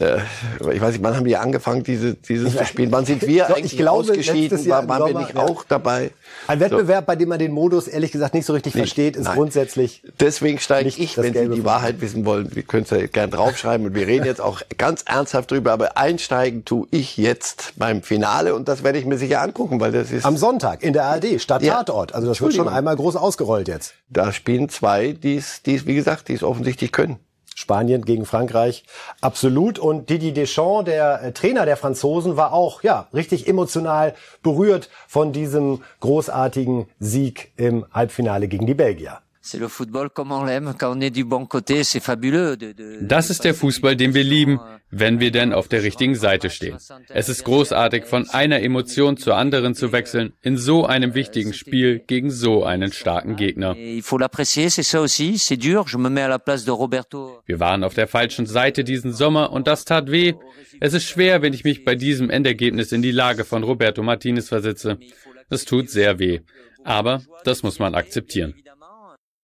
äh, 0.00 0.18
ich 0.72 0.80
weiß 0.80 0.92
nicht, 0.92 1.02
wann 1.02 1.14
haben 1.14 1.24
wir 1.24 1.40
angefangen, 1.40 1.82
diese, 1.82 2.14
dieses 2.14 2.56
zu 2.56 2.64
spielen? 2.64 2.90
Wann 2.90 3.04
sind 3.04 3.26
wir 3.26 3.46
eigentlich 3.48 3.72
ich 3.72 3.78
glaube, 3.78 4.00
ausgeschieden? 4.00 4.66
War, 4.68 4.88
waren 4.88 5.14
wir 5.14 5.20
nicht 5.20 5.36
auch 5.36 5.64
dabei? 5.64 6.10
Ein 6.46 6.60
Wettbewerb, 6.60 7.04
so. 7.04 7.06
bei 7.06 7.16
dem 7.16 7.28
man 7.28 7.38
den 7.38 7.52
Modus 7.52 7.86
ehrlich 7.86 8.10
gesagt 8.10 8.34
nicht 8.34 8.46
so 8.46 8.54
richtig 8.54 8.74
nicht, 8.74 8.82
versteht, 8.82 9.16
ist 9.16 9.24
nein. 9.24 9.36
grundsätzlich. 9.36 10.02
Deswegen 10.18 10.58
steige 10.58 10.88
ich, 10.88 11.16
wenn 11.16 11.32
Sie 11.32 11.48
die 11.48 11.64
Wahrheit 11.64 12.00
wissen 12.00 12.24
wollen, 12.24 12.54
wir 12.54 12.62
können 12.62 12.84
es 12.84 12.90
ja 12.90 13.06
gerne 13.06 13.32
draufschreiben 13.32 13.86
und 13.86 13.94
wir 13.94 14.06
reden 14.06 14.24
jetzt 14.24 14.40
auch 14.40 14.62
ganz 14.78 15.02
ernsthaft 15.06 15.50
drüber, 15.50 15.72
aber 15.72 15.96
einsteigen 15.96 16.64
tue 16.64 16.86
ich 16.90 17.16
jetzt 17.16 17.74
beim 17.76 18.02
Finale 18.02 18.54
und 18.54 18.68
das 18.68 18.82
werde 18.82 18.98
ich 18.98 19.04
mir 19.04 19.18
sicher 19.18 19.42
angucken, 19.42 19.80
weil 19.80 19.92
das 19.92 20.10
ist... 20.10 20.24
Am 20.24 20.36
Sonntag 20.36 20.82
in 20.82 20.92
der 20.92 21.04
ARD, 21.04 21.40
statt 21.40 21.62
ja. 21.62 21.74
Tatort. 21.74 22.14
Also 22.14 22.26
das 22.26 22.40
wird 22.40 22.54
schon 22.54 22.68
einmal 22.68 22.96
groß 22.96 23.16
ausgerollt 23.16 23.68
jetzt. 23.68 23.94
Da 24.08 24.32
spielen 24.32 24.68
zwei, 24.68 25.12
die 25.12 25.36
es, 25.36 25.60
wie 25.64 25.94
gesagt, 25.94 26.28
die 26.28 26.34
es 26.34 26.42
offensichtlich 26.42 26.90
können. 26.90 27.18
Spanien 27.54 28.04
gegen 28.04 28.26
Frankreich. 28.26 28.84
Absolut. 29.20 29.78
Und 29.78 30.10
Didier 30.10 30.32
Deschamps, 30.32 30.84
der 30.84 31.22
äh, 31.22 31.32
Trainer 31.32 31.64
der 31.66 31.76
Franzosen, 31.76 32.36
war 32.36 32.52
auch, 32.52 32.82
ja, 32.82 33.08
richtig 33.14 33.46
emotional 33.48 34.14
berührt 34.42 34.90
von 35.08 35.32
diesem 35.32 35.82
großartigen 36.00 36.86
Sieg 36.98 37.52
im 37.56 37.86
Halbfinale 37.92 38.48
gegen 38.48 38.66
die 38.66 38.74
Belgier. 38.74 39.23
Das 43.02 43.28
ist 43.28 43.44
der 43.44 43.54
Fußball, 43.54 43.94
den 43.94 44.14
wir 44.14 44.24
lieben, 44.24 44.58
wenn 44.90 45.20
wir 45.20 45.30
denn 45.32 45.52
auf 45.52 45.68
der 45.68 45.82
richtigen 45.82 46.14
Seite 46.14 46.48
stehen. 46.48 46.78
Es 47.10 47.28
ist 47.28 47.44
großartig, 47.44 48.06
von 48.06 48.30
einer 48.30 48.62
Emotion 48.62 49.18
zur 49.18 49.36
anderen 49.36 49.74
zu 49.74 49.92
wechseln, 49.92 50.32
in 50.40 50.56
so 50.56 50.86
einem 50.86 51.14
wichtigen 51.14 51.52
Spiel 51.52 51.98
gegen 51.98 52.30
so 52.30 52.64
einen 52.64 52.90
starken 52.92 53.36
Gegner. 53.36 53.76
Wir 57.44 57.60
waren 57.60 57.84
auf 57.84 57.92
der 57.92 58.08
falschen 58.08 58.46
Seite 58.46 58.82
diesen 58.82 59.12
Sommer 59.12 59.52
und 59.52 59.66
das 59.66 59.84
tat 59.84 60.10
weh. 60.10 60.32
Es 60.80 60.94
ist 60.94 61.04
schwer, 61.04 61.42
wenn 61.42 61.52
ich 61.52 61.64
mich 61.64 61.84
bei 61.84 61.96
diesem 61.96 62.30
Endergebnis 62.30 62.92
in 62.92 63.02
die 63.02 63.12
Lage 63.12 63.44
von 63.44 63.62
Roberto 63.62 64.02
Martinez 64.02 64.48
versetze. 64.48 64.98
Es 65.50 65.66
tut 65.66 65.90
sehr 65.90 66.18
weh. 66.18 66.40
Aber 66.82 67.22
das 67.44 67.62
muss 67.62 67.78
man 67.78 67.94
akzeptieren. 67.94 68.54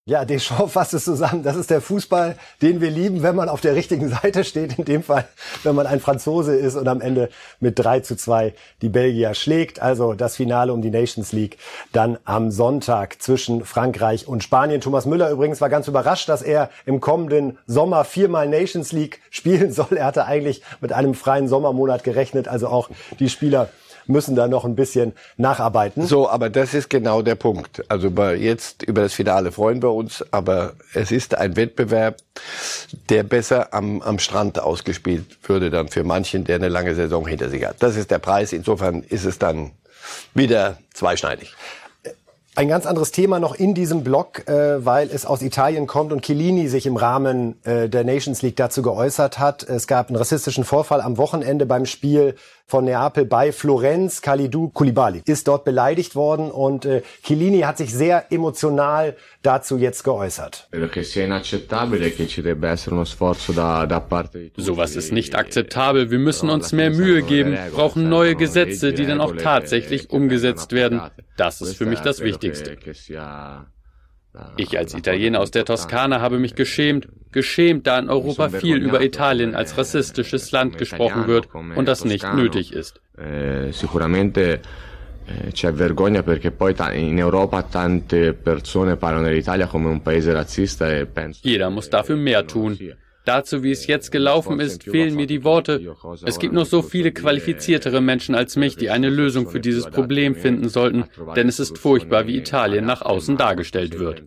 Ja, 0.06 0.24
Deschamps 0.24 0.72
fasst 0.72 0.94
es 0.94 1.04
zusammen. 1.04 1.42
Das 1.42 1.56
ist 1.56 1.68
der 1.68 1.82
Fußball, 1.82 2.34
den 2.62 2.80
wir 2.80 2.90
lieben, 2.90 3.22
wenn 3.22 3.36
man 3.36 3.50
auf 3.50 3.60
der 3.60 3.74
richtigen 3.74 4.08
Seite 4.08 4.44
steht. 4.44 4.78
In 4.78 4.86
dem 4.86 5.02
Fall, 5.02 5.28
wenn 5.62 5.74
man 5.74 5.86
ein 5.86 6.00
Franzose 6.00 6.56
ist 6.56 6.74
und 6.74 6.88
am 6.88 7.02
Ende 7.02 7.28
mit 7.60 7.78
3 7.78 8.00
zu 8.00 8.16
2 8.16 8.54
die 8.80 8.88
Belgier 8.88 9.34
schlägt. 9.34 9.80
Also 9.82 10.14
das 10.14 10.36
Finale 10.36 10.72
um 10.72 10.80
die 10.80 10.90
Nations 10.90 11.32
League 11.32 11.58
dann 11.92 12.18
am 12.24 12.50
Sonntag 12.50 13.20
zwischen 13.20 13.66
Frankreich 13.66 14.26
und 14.26 14.42
Spanien. 14.42 14.80
Thomas 14.80 15.04
Müller 15.04 15.30
übrigens 15.30 15.60
war 15.60 15.68
ganz 15.68 15.86
überrascht, 15.86 16.30
dass 16.30 16.40
er 16.40 16.70
im 16.86 17.00
kommenden 17.00 17.58
Sommer 17.66 18.04
viermal 18.04 18.48
Nations 18.48 18.92
League 18.92 19.20
spielen 19.28 19.70
soll. 19.70 19.98
Er 19.98 20.06
hatte 20.06 20.24
eigentlich 20.24 20.62
mit 20.80 20.94
einem 20.94 21.12
freien 21.12 21.46
Sommermonat 21.46 22.04
gerechnet. 22.04 22.48
Also 22.48 22.68
auch 22.68 22.88
die 23.18 23.28
Spieler 23.28 23.68
müssen 24.06 24.34
da 24.34 24.48
noch 24.48 24.64
ein 24.64 24.74
bisschen 24.74 25.12
nacharbeiten. 25.36 26.06
So, 26.06 26.28
aber 26.28 26.50
das 26.50 26.74
ist 26.74 26.90
genau 26.90 27.22
der 27.22 27.34
Punkt. 27.34 27.82
Also 27.88 28.08
jetzt 28.08 28.82
über 28.82 29.02
das 29.02 29.14
Finale 29.14 29.52
freuen 29.52 29.82
wir 29.82 29.92
uns, 29.92 30.24
aber 30.30 30.74
es 30.94 31.10
ist 31.10 31.34
ein 31.34 31.56
Wettbewerb, 31.56 32.16
der 33.08 33.22
besser 33.22 33.72
am, 33.72 34.02
am 34.02 34.18
Strand 34.18 34.60
ausgespielt 34.60 35.48
würde 35.48 35.70
dann 35.70 35.88
für 35.88 36.04
manchen, 36.04 36.44
der 36.44 36.56
eine 36.56 36.68
lange 36.68 36.94
Saison 36.94 37.26
hinter 37.26 37.48
sich 37.48 37.64
hat. 37.64 37.76
Das 37.80 37.96
ist 37.96 38.10
der 38.10 38.18
Preis. 38.18 38.52
Insofern 38.52 39.02
ist 39.02 39.24
es 39.24 39.38
dann 39.38 39.72
wieder 40.34 40.78
zweischneidig. 40.94 41.54
Ein 42.56 42.68
ganz 42.68 42.84
anderes 42.84 43.12
Thema 43.12 43.38
noch 43.38 43.54
in 43.54 43.74
diesem 43.74 44.02
Blog, 44.02 44.48
äh, 44.48 44.84
weil 44.84 45.08
es 45.10 45.24
aus 45.24 45.40
Italien 45.40 45.86
kommt 45.86 46.12
und 46.12 46.22
Chiellini 46.22 46.66
sich 46.68 46.84
im 46.84 46.96
Rahmen 46.96 47.64
äh, 47.64 47.88
der 47.88 48.02
Nations 48.02 48.42
League 48.42 48.56
dazu 48.56 48.82
geäußert 48.82 49.38
hat. 49.38 49.62
Es 49.62 49.86
gab 49.86 50.08
einen 50.08 50.16
rassistischen 50.16 50.64
Vorfall 50.64 51.00
am 51.00 51.16
Wochenende 51.16 51.64
beim 51.64 51.86
Spiel 51.86 52.34
von 52.70 52.84
Neapel 52.84 53.24
bei 53.24 53.52
Florenz. 53.52 54.22
Kalidou 54.22 54.68
Koulibaly 54.68 55.22
ist 55.26 55.48
dort 55.48 55.64
beleidigt 55.64 56.14
worden 56.14 56.50
und 56.50 56.84
äh, 56.84 57.02
Chiellini 57.22 57.60
hat 57.60 57.78
sich 57.78 57.92
sehr 57.92 58.32
emotional 58.32 59.16
dazu 59.42 59.76
jetzt 59.76 60.04
geäußert. 60.04 60.68
Sowas 64.56 64.96
ist 64.96 65.12
nicht 65.12 65.34
akzeptabel. 65.34 66.10
Wir 66.10 66.18
müssen 66.18 66.48
uns 66.48 66.72
mehr 66.72 66.90
Mühe 66.90 67.22
geben, 67.22 67.58
brauchen 67.74 68.08
neue 68.08 68.36
Gesetze, 68.36 68.92
die 68.92 69.06
dann 69.06 69.20
auch 69.20 69.34
tatsächlich 69.36 70.10
umgesetzt 70.10 70.72
werden. 70.72 71.00
Das 71.36 71.60
ist 71.60 71.76
für 71.76 71.86
mich 71.86 72.00
das 72.00 72.20
Wichtigste. 72.20 72.76
Ich 74.56 74.78
als 74.78 74.94
Italiener 74.94 75.40
aus 75.40 75.50
der 75.50 75.64
Toskana 75.64 76.20
habe 76.20 76.38
mich 76.38 76.54
geschämt, 76.54 77.08
geschämt, 77.32 77.86
da 77.86 77.98
in 77.98 78.08
Europa 78.08 78.48
viel 78.48 78.76
über 78.76 79.02
Italien 79.02 79.54
als 79.54 79.76
rassistisches 79.76 80.52
Land 80.52 80.78
gesprochen 80.78 81.26
wird 81.26 81.48
und 81.54 81.86
das 81.86 82.04
nicht 82.04 82.24
nötig 82.34 82.72
ist. 82.72 83.00
Eh, 85.30 85.52
c'è 85.52 85.72
vergogna 85.72 86.22
perché 86.22 86.50
poi 86.50 86.74
in 86.92 87.22
Europa 87.22 87.62
tante 87.62 88.32
persone 88.32 88.96
parlano 88.96 89.26
dell'Italia 89.26 89.66
come 89.66 89.88
un 89.88 90.02
paese 90.02 90.32
razzista 90.32 90.90
e 90.90 91.06
penso 91.06 91.40
Jeder 91.44 91.70
muss 91.70 91.88
dafür 91.88 92.16
mehr 92.16 92.44
tun. 92.46 92.76
Dazu, 93.24 93.62
wie 93.62 93.70
es 93.70 93.86
jetzt 93.86 94.10
gelaufen 94.10 94.60
ist, 94.60 94.84
fehlen 94.84 95.14
mir 95.14 95.26
die 95.26 95.44
Worte. 95.44 95.94
Es 96.24 96.38
gibt 96.38 96.54
noch 96.54 96.66
so 96.66 96.82
viele 96.82 97.12
qualifiziertere 97.12 98.00
Menschen 98.00 98.34
als 98.34 98.56
mich, 98.56 98.76
die 98.76 98.90
eine 98.90 99.10
Lösung 99.10 99.48
für 99.48 99.60
dieses 99.60 99.86
Problem 99.86 100.34
finden 100.34 100.68
sollten, 100.68 101.04
denn 101.36 101.48
es 101.48 101.60
ist 101.60 101.78
furchtbar, 101.78 102.26
wie 102.26 102.36
Italien 102.36 102.86
nach 102.86 103.02
außen 103.02 103.36
dargestellt 103.36 103.98
wird. 103.98 104.22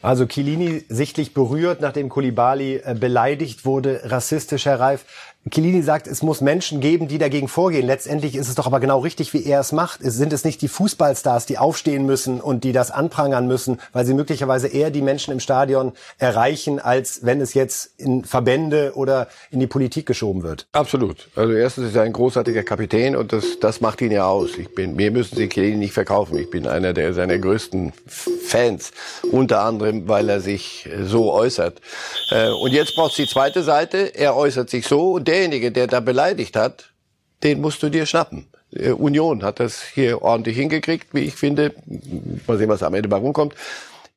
Also 0.00 0.26
Kilini 0.26 0.84
sichtlich 0.88 1.34
berührt, 1.34 1.80
nachdem 1.80 2.08
Kulibali 2.08 2.76
äh, 2.76 2.94
beleidigt 2.94 3.64
wurde, 3.64 4.00
rassistisch, 4.04 4.66
Herr 4.66 4.78
Reif. 4.78 5.04
Chiellini 5.50 5.82
sagt, 5.82 6.06
es 6.06 6.22
muss 6.22 6.40
Menschen 6.40 6.80
geben, 6.80 7.08
die 7.08 7.18
dagegen 7.18 7.48
vorgehen. 7.48 7.86
Letztendlich 7.86 8.34
ist 8.34 8.48
es 8.48 8.54
doch 8.54 8.66
aber 8.66 8.80
genau 8.80 9.00
richtig, 9.00 9.32
wie 9.34 9.44
er 9.44 9.60
es 9.60 9.72
macht. 9.72 10.00
Sind 10.02 10.32
es 10.32 10.44
nicht 10.44 10.62
die 10.62 10.68
Fußballstars, 10.68 11.46
die 11.46 11.58
aufstehen 11.58 12.06
müssen 12.06 12.40
und 12.40 12.64
die 12.64 12.72
das 12.72 12.90
anprangern 12.90 13.46
müssen, 13.46 13.80
weil 13.92 14.04
sie 14.04 14.14
möglicherweise 14.14 14.68
eher 14.68 14.90
die 14.90 15.02
Menschen 15.02 15.32
im 15.32 15.40
Stadion 15.40 15.92
erreichen, 16.18 16.80
als 16.80 17.20
wenn 17.24 17.40
es 17.40 17.54
jetzt 17.54 17.92
in 17.98 18.24
Verbände 18.24 18.92
oder 18.94 19.28
in 19.50 19.60
die 19.60 19.66
Politik 19.66 20.06
geschoben 20.06 20.42
wird. 20.42 20.66
Absolut. 20.72 21.28
Also 21.36 21.52
erstens 21.52 21.88
ist 21.88 21.96
er 21.96 22.02
ein 22.02 22.12
großartiger 22.12 22.62
Kapitän 22.62 23.16
und 23.16 23.32
das, 23.32 23.60
das 23.60 23.80
macht 23.80 24.00
ihn 24.00 24.10
ja 24.10 24.26
aus. 24.26 24.58
Ich 24.58 24.74
bin, 24.74 24.96
mir 24.96 25.10
müssen 25.10 25.36
Sie 25.36 25.48
Chiellini 25.48 25.76
nicht 25.76 25.92
verkaufen. 25.94 26.36
Ich 26.38 26.50
bin 26.50 26.66
einer 26.66 26.92
der 26.92 27.14
seiner 27.14 27.38
größten 27.38 27.92
Fans. 28.06 28.92
Unter 29.30 29.60
anderem, 29.60 30.08
weil 30.08 30.28
er 30.28 30.40
sich 30.40 30.88
so 31.02 31.32
äußert. 31.32 31.80
Äh, 32.30 32.50
und 32.50 32.72
jetzt 32.72 32.94
braucht 32.94 33.12
es 33.12 33.16
die 33.16 33.26
zweite 33.26 33.62
Seite. 33.62 34.14
Er 34.14 34.36
äußert 34.36 34.70
sich 34.70 34.86
so 34.86 35.12
und 35.12 35.28
derjenige, 35.38 35.70
der 35.72 35.86
da 35.86 36.00
beleidigt 36.00 36.56
hat, 36.56 36.90
den 37.42 37.60
musst 37.60 37.82
du 37.82 37.88
dir 37.88 38.06
schnappen. 38.06 38.48
Union 38.98 39.42
hat 39.42 39.60
das 39.60 39.82
hier 39.82 40.20
ordentlich 40.22 40.56
hingekriegt, 40.56 41.14
wie 41.14 41.20
ich 41.20 41.34
finde. 41.34 41.74
Mal 42.46 42.58
sehen, 42.58 42.68
was 42.68 42.82
am 42.82 42.94
Ende 42.94 43.08
bei 43.08 43.16
rumkommt. 43.16 43.54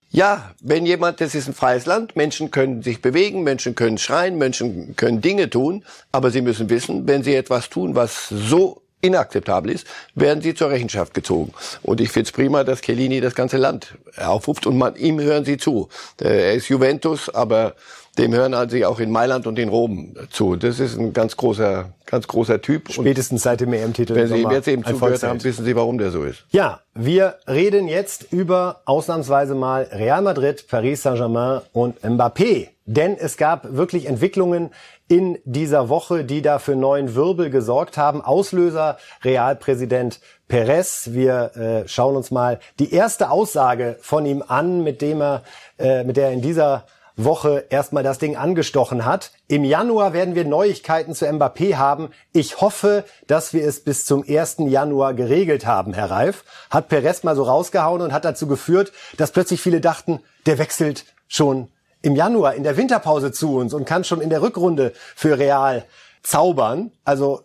Ja, 0.09 0.53
wenn 0.59 0.85
jemand, 0.85 1.21
das 1.21 1.35
ist 1.35 1.47
ein 1.47 1.53
freies 1.53 1.85
Land, 1.85 2.17
Menschen 2.17 2.51
können 2.51 2.81
sich 2.83 3.01
bewegen, 3.01 3.43
Menschen 3.43 3.75
können 3.75 3.97
schreien, 3.97 4.37
Menschen 4.37 4.95
können 4.97 5.21
Dinge 5.21 5.49
tun, 5.49 5.85
aber 6.11 6.31
sie 6.31 6.41
müssen 6.41 6.69
wissen, 6.69 7.07
wenn 7.07 7.23
sie 7.23 7.33
etwas 7.33 7.69
tun, 7.69 7.95
was 7.95 8.27
so 8.27 8.81
inakzeptabel 8.99 9.71
ist, 9.71 9.87
werden 10.13 10.41
sie 10.41 10.53
zur 10.53 10.69
Rechenschaft 10.69 11.13
gezogen. 11.13 11.53
Und 11.81 12.01
ich 12.01 12.09
finde 12.09 12.27
es 12.27 12.33
prima, 12.33 12.65
dass 12.65 12.81
Chiellini 12.81 13.21
das 13.21 13.35
ganze 13.35 13.57
Land 13.57 13.95
aufruft 14.17 14.67
und 14.67 14.77
man, 14.77 14.97
ihm 14.97 15.19
hören 15.21 15.45
sie 15.45 15.57
zu. 15.57 15.87
Er 16.19 16.53
ist 16.53 16.67
Juventus, 16.67 17.29
aber 17.29 17.75
dem 18.21 18.33
hören 18.33 18.53
also 18.53 18.77
auch 18.85 18.99
in 18.99 19.11
Mailand 19.11 19.47
und 19.47 19.57
in 19.57 19.69
Rom 19.69 20.15
zu. 20.29 20.55
Das 20.55 20.79
ist 20.79 20.97
ein 20.97 21.11
ganz 21.13 21.35
großer, 21.35 21.89
ganz 22.05 22.27
großer 22.27 22.61
Typ. 22.61 22.91
Spätestens 22.91 23.43
seit 23.43 23.61
dem 23.61 23.73
EM-Titel. 23.73 24.15
Wenn 24.15 24.27
Sie 24.27 24.41
ihm 24.41 24.51
jetzt 24.51 24.67
eben 24.67 24.83
zugehört 24.85 25.23
haben, 25.23 25.43
wissen 25.43 25.65
Sie, 25.65 25.75
warum 25.75 25.97
der 25.97 26.11
so 26.11 26.23
ist. 26.23 26.45
Ja, 26.51 26.81
wir 26.93 27.35
reden 27.47 27.87
jetzt 27.87 28.31
über 28.31 28.81
ausnahmsweise 28.85 29.55
mal 29.55 29.89
Real 29.91 30.21
Madrid, 30.21 30.65
Paris 30.69 31.01
Saint-Germain 31.03 31.61
und 31.73 31.99
Mbappé. 32.01 32.69
Denn 32.85 33.17
es 33.17 33.37
gab 33.37 33.73
wirklich 33.75 34.05
Entwicklungen 34.05 34.71
in 35.07 35.37
dieser 35.45 35.89
Woche, 35.89 36.23
die 36.23 36.41
da 36.41 36.59
für 36.59 36.75
neuen 36.75 37.15
Wirbel 37.15 37.49
gesorgt 37.49 37.97
haben. 37.97 38.21
Auslöser 38.21 38.97
Realpräsident 39.23 40.19
Perez. 40.47 41.09
Wir 41.11 41.55
äh, 41.55 41.87
schauen 41.87 42.15
uns 42.15 42.31
mal 42.31 42.59
die 42.79 42.93
erste 42.93 43.29
Aussage 43.29 43.97
von 44.01 44.25
ihm 44.25 44.43
an, 44.45 44.83
mit 44.83 45.01
dem 45.01 45.21
er, 45.21 45.43
äh, 45.79 46.03
mit 46.03 46.17
der 46.17 46.27
er 46.27 46.33
in 46.33 46.41
dieser 46.41 46.85
Woche 47.15 47.65
erstmal 47.69 48.03
das 48.03 48.17
Ding 48.17 48.35
angestochen 48.35 49.05
hat. 49.05 49.31
Im 49.47 49.63
Januar 49.63 50.13
werden 50.13 50.35
wir 50.35 50.45
Neuigkeiten 50.45 51.13
zu 51.13 51.25
Mbappé 51.25 51.75
haben. 51.75 52.09
Ich 52.33 52.61
hoffe, 52.61 53.03
dass 53.27 53.53
wir 53.53 53.65
es 53.65 53.83
bis 53.83 54.05
zum 54.05 54.23
1. 54.27 54.57
Januar 54.59 55.13
geregelt 55.13 55.65
haben, 55.65 55.93
Herr 55.93 56.09
Reif. 56.09 56.43
Hat 56.69 56.87
Perez 56.87 57.23
mal 57.23 57.35
so 57.35 57.43
rausgehauen 57.43 58.01
und 58.01 58.13
hat 58.13 58.25
dazu 58.25 58.47
geführt, 58.47 58.91
dass 59.17 59.31
plötzlich 59.31 59.61
viele 59.61 59.81
dachten, 59.81 60.19
der 60.45 60.57
wechselt 60.57 61.05
schon 61.27 61.69
im 62.01 62.15
Januar 62.15 62.55
in 62.55 62.63
der 62.63 62.77
Winterpause 62.77 63.31
zu 63.31 63.57
uns 63.57 63.73
und 63.73 63.85
kann 63.85 64.03
schon 64.03 64.21
in 64.21 64.29
der 64.29 64.41
Rückrunde 64.41 64.93
für 65.15 65.37
Real 65.37 65.85
zaubern. 66.23 66.91
Also 67.03 67.43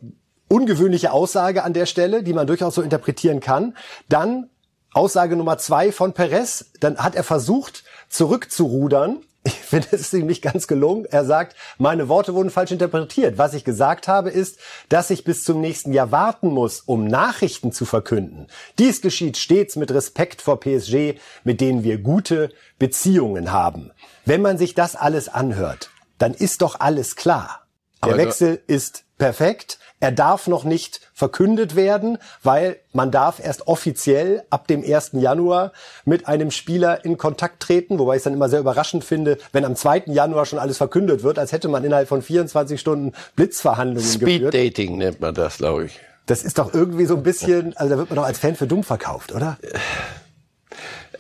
ungewöhnliche 0.49 1.13
Aussage 1.13 1.65
an 1.65 1.73
der 1.73 1.87
Stelle, 1.87 2.23
die 2.23 2.33
man 2.33 2.47
durchaus 2.47 2.75
so 2.75 2.83
interpretieren 2.83 3.41
kann. 3.41 3.77
Dann 4.09 4.49
Aussage 4.93 5.37
Nummer 5.37 5.59
zwei 5.59 5.93
von 5.93 6.15
Perez. 6.15 6.71
Dann 6.81 6.97
hat 6.97 7.15
er 7.15 7.25
versucht, 7.25 7.85
zurückzurudern 8.09 9.19
ich 9.47 9.55
finde, 9.55 9.89
es 9.93 10.01
ist 10.01 10.13
ihm 10.13 10.27
nicht 10.27 10.43
ganz 10.43 10.67
gelungen. 10.67 11.07
Er 11.07 11.25
sagt, 11.25 11.57
meine 11.79 12.09
Worte 12.09 12.35
wurden 12.35 12.51
falsch 12.51 12.73
interpretiert. 12.73 13.39
Was 13.39 13.55
ich 13.55 13.65
gesagt 13.65 14.09
habe, 14.09 14.29
ist, 14.31 14.59
dass 14.89 15.11
ich 15.11 15.25
bis 15.25 15.45
zum 15.45 15.61
nächsten 15.61 15.93
Jahr 15.93 16.11
warten 16.11 16.49
muss, 16.49 16.81
um 16.81 17.07
Nachrichten 17.07 17.73
zu 17.73 17.85
verkünden. 17.85 18.49
Dies 18.79 19.01
geschieht 19.01 19.37
stets 19.37 19.77
mit 19.77 19.93
Respekt 19.93 20.43
vor 20.43 20.59
PSG, 20.61 21.15
mit 21.45 21.61
denen 21.61 21.85
wir 21.85 21.99
gute 21.99 22.51
Beziehungen 22.79 23.53
haben. 23.53 23.93
Wenn 24.25 24.43
man 24.43 24.59
sich 24.59 24.75
das 24.75 24.97
alles 24.97 25.29
anhört, 25.29 25.91
dann 26.19 26.35
ist 26.35 26.63
doch 26.63 26.81
alles 26.81 27.15
klar. 27.15 27.67
Der 28.05 28.15
Aber 28.15 28.23
Wechsel 28.23 28.61
ist 28.67 29.06
perfekt. 29.19 29.79
Er 29.99 30.13
darf 30.13 30.47
noch 30.47 30.65
nicht 30.65 31.01
verkündet 31.15 31.75
werden, 31.75 32.19
weil 32.43 32.77
man 32.93 33.11
darf 33.11 33.41
erst 33.43 33.67
offiziell 33.67 34.45
ab 34.51 34.67
dem 34.67 34.85
1. 34.85 35.13
Januar 35.15 35.73
mit 36.05 36.29
einem 36.29 36.51
Spieler 36.51 37.05
in 37.05 37.17
Kontakt 37.17 37.61
treten, 37.61 37.99
wobei 37.99 38.15
ich 38.15 38.19
es 38.19 38.25
dann 38.25 38.35
immer 38.35 38.51
sehr 38.51 38.61
überraschend 38.61 39.05
finde, 39.05 39.39
wenn 39.53 39.65
am 39.65 39.75
2. 39.75 40.05
Januar 40.07 40.45
schon 40.45 40.59
alles 40.59 40.77
verkündet 40.77 41.23
wird, 41.23 41.39
als 41.39 41.53
hätte 41.53 41.69
man 41.69 41.83
innerhalb 41.83 42.09
von 42.09 42.21
24 42.21 42.79
Stunden 42.79 43.13
Blitzverhandlungen 43.37 44.07
Speed 44.07 44.21
geführt. 44.21 44.55
Speed 44.55 44.77
Dating 44.77 44.99
nennt 44.99 45.21
man 45.21 45.35
das, 45.35 45.57
glaube 45.59 45.87
ich. 45.87 45.99
Das 46.27 46.43
ist 46.43 46.59
doch 46.59 46.75
irgendwie 46.75 47.07
so 47.07 47.17
ein 47.17 47.23
bisschen, 47.23 47.75
also 47.77 47.95
da 47.95 47.99
wird 47.99 48.11
man 48.11 48.17
doch 48.17 48.25
als 48.25 48.39
Fan 48.39 48.57
für 48.57 48.67
dumm 48.67 48.83
verkauft, 48.83 49.33
oder? 49.33 49.57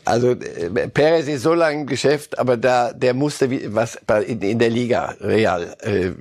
Also 0.06 0.30
äh, 0.30 0.88
Perez 0.88 1.26
ist 1.26 1.42
so 1.42 1.52
lange 1.52 1.80
im 1.80 1.86
Geschäft, 1.86 2.38
aber 2.38 2.56
da 2.56 2.92
der 2.92 3.12
musste 3.12 3.50
wie, 3.50 3.74
was 3.74 3.98
in, 4.26 4.40
in 4.40 4.58
der 4.60 4.70
Liga 4.70 5.16
Real 5.20 5.76
äh, 5.80 6.12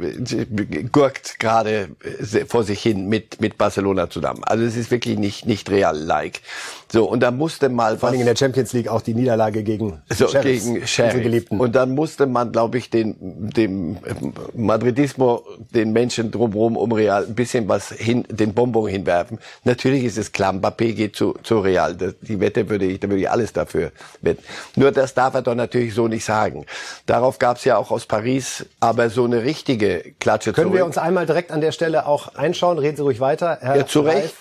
gurkt 0.91 1.39
gerade 1.39 1.89
äh, 2.04 2.45
vor 2.45 2.63
sich 2.63 2.82
hin 2.82 3.08
mit 3.08 3.39
mit 3.39 3.60
Barcelona 3.60 4.10
zusammen. 4.10 4.43
Also 4.43 4.65
es 4.65 4.76
ist 4.76 4.89
wirklich 4.89 5.19
nicht 5.19 5.45
nicht 5.45 5.69
Real 5.69 5.95
like. 5.95 6.41
So 6.91 7.06
und 7.08 7.19
da 7.19 7.30
musste 7.30 7.69
mal 7.69 7.98
vor 7.98 8.10
allem 8.10 8.21
in 8.21 8.26
der 8.26 8.36
Champions 8.36 8.74
League 8.74 8.88
auch 8.88 9.02
die 9.02 9.13
Niederlage 9.13 9.62
gegen 9.62 10.02
so, 10.10 10.28
Sheriffs, 10.28 10.65
gegen 10.65 10.88
Sheriff. 10.88 11.52
Und 11.52 11.76
dann 11.76 11.91
musste 11.91 12.26
man, 12.26 12.52
glaube 12.52 12.80
ich, 12.80 12.89
den 12.89 13.15
dem 13.19 13.98
Madridismo, 14.56 15.43
den 15.74 15.93
Menschen 15.93 16.32
drumherum 16.32 16.76
um 16.76 16.91
Real 16.91 17.26
ein 17.26 17.36
bisschen 17.36 17.67
was 17.67 17.91
hin, 17.91 18.26
den 18.30 18.54
Bonbon 18.54 18.89
hinwerfen. 18.89 19.38
Natürlich 19.63 20.06
ist 20.06 20.17
es 20.17 20.32
klar, 20.32 20.54
Mbappé 20.54 20.93
geht 20.93 21.15
zu 21.15 21.36
zu 21.43 21.60
Real. 21.60 21.95
Das, 21.95 22.15
die 22.21 22.39
Wette 22.39 22.67
würde 22.67 22.86
ich, 22.86 23.00
da 23.00 23.10
würde 23.10 23.21
ich 23.21 23.30
alles 23.30 23.54
dafür 23.54 23.74
dafür 23.75 23.91
wird. 24.21 24.39
Nur 24.75 24.91
das 24.91 25.13
darf 25.13 25.33
er 25.33 25.41
doch 25.41 25.55
natürlich 25.55 25.93
so 25.93 26.07
nicht 26.07 26.25
sagen. 26.25 26.65
Darauf 27.05 27.39
gab 27.39 27.57
es 27.57 27.65
ja 27.65 27.77
auch 27.77 27.91
aus 27.91 28.05
Paris 28.05 28.65
aber 28.79 29.09
so 29.09 29.25
eine 29.25 29.43
richtige 29.43 30.13
Klatsche 30.19 30.53
Können 30.53 30.67
zurück. 30.67 30.79
wir 30.79 30.85
uns 30.85 30.97
einmal 30.97 31.25
direkt 31.25 31.51
an 31.51 31.61
der 31.61 31.71
Stelle 31.71 32.05
auch 32.05 32.35
einschauen? 32.35 32.79
Reden 32.79 32.97
Sie 32.97 33.03
ruhig 33.03 33.19
weiter. 33.19 33.57
Herr 33.61 33.77
ja, 33.77 33.85
zu 33.85 34.01
Recht. 34.01 34.35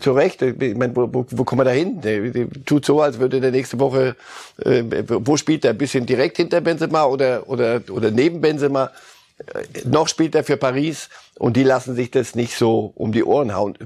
Zu 0.00 0.12
Recht. 0.12 0.42
Ich 0.42 0.76
meine, 0.76 0.94
wo, 0.94 1.08
wo, 1.12 1.26
wo 1.28 1.44
kommen 1.44 1.60
wir 1.60 1.64
da 1.64 1.70
hin? 1.70 2.00
Der, 2.00 2.20
der 2.30 2.46
tut 2.64 2.84
so, 2.84 3.00
als 3.00 3.18
würde 3.18 3.40
der 3.40 3.50
nächste 3.50 3.78
Woche, 3.78 4.16
äh, 4.64 4.84
wo 5.08 5.36
spielt 5.36 5.64
er? 5.64 5.70
Ein 5.70 5.78
bisschen 5.78 6.06
direkt 6.06 6.36
hinter 6.36 6.60
Benzema 6.60 7.04
oder, 7.04 7.48
oder, 7.48 7.80
oder 7.90 8.10
neben 8.10 8.40
Benzema? 8.40 8.90
Äh, 9.38 9.62
noch 9.84 10.08
spielt 10.08 10.34
er 10.34 10.44
für 10.44 10.56
Paris 10.56 11.08
und 11.38 11.56
die 11.56 11.62
lassen 11.62 11.94
sich 11.94 12.10
das 12.10 12.34
nicht 12.34 12.56
so 12.56 12.92
um 12.94 13.12
die 13.12 13.24
Ohren 13.24 13.54
hauen. 13.54 13.76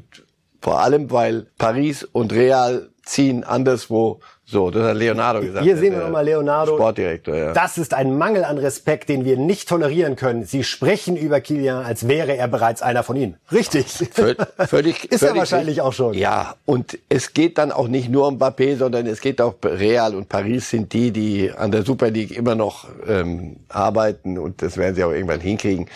Vor 0.60 0.78
allem, 0.78 1.10
weil 1.10 1.46
Paris 1.58 2.04
und 2.04 2.32
Real 2.32 2.88
ziehen 3.04 3.44
anderswo 3.44 4.20
so, 4.52 4.70
das 4.70 4.82
hat 4.82 4.96
Leonardo 4.96 5.40
gesagt. 5.40 5.64
Hier 5.64 5.78
sehen 5.78 5.94
wir 5.94 6.02
nochmal 6.02 6.26
Leonardo. 6.26 6.74
Sportdirektor, 6.74 7.34
ja. 7.34 7.52
Das 7.54 7.78
ist 7.78 7.94
ein 7.94 8.18
Mangel 8.18 8.44
an 8.44 8.58
Respekt, 8.58 9.08
den 9.08 9.24
wir 9.24 9.38
nicht 9.38 9.66
tolerieren 9.66 10.14
können. 10.14 10.44
Sie 10.44 10.62
sprechen 10.62 11.16
über 11.16 11.40
Kilian, 11.40 11.82
als 11.82 12.06
wäre 12.06 12.36
er 12.36 12.48
bereits 12.48 12.82
einer 12.82 13.02
von 13.02 13.16
Ihnen. 13.16 13.36
Richtig. 13.50 13.86
Völ 14.12 14.36
völlig. 14.68 15.04
ist 15.10 15.22
er 15.22 15.34
wahrscheinlich 15.34 15.80
auch 15.80 15.94
schon. 15.94 16.12
Ja, 16.12 16.56
und 16.66 16.98
es 17.08 17.32
geht 17.32 17.56
dann 17.56 17.72
auch 17.72 17.88
nicht 17.88 18.10
nur 18.10 18.28
um 18.28 18.36
Mbappé, 18.36 18.76
sondern 18.76 19.06
es 19.06 19.22
geht 19.22 19.40
auch 19.40 19.54
Real 19.64 20.14
und 20.14 20.28
Paris 20.28 20.68
sind 20.68 20.92
die, 20.92 21.12
die 21.12 21.50
an 21.50 21.72
der 21.72 21.82
Super 21.82 22.10
League 22.10 22.36
immer 22.36 22.54
noch 22.54 22.88
ähm, 23.08 23.56
arbeiten 23.70 24.36
und 24.36 24.60
das 24.60 24.76
werden 24.76 24.94
sie 24.94 25.02
auch 25.02 25.12
irgendwann 25.12 25.40
hinkriegen. 25.40 25.88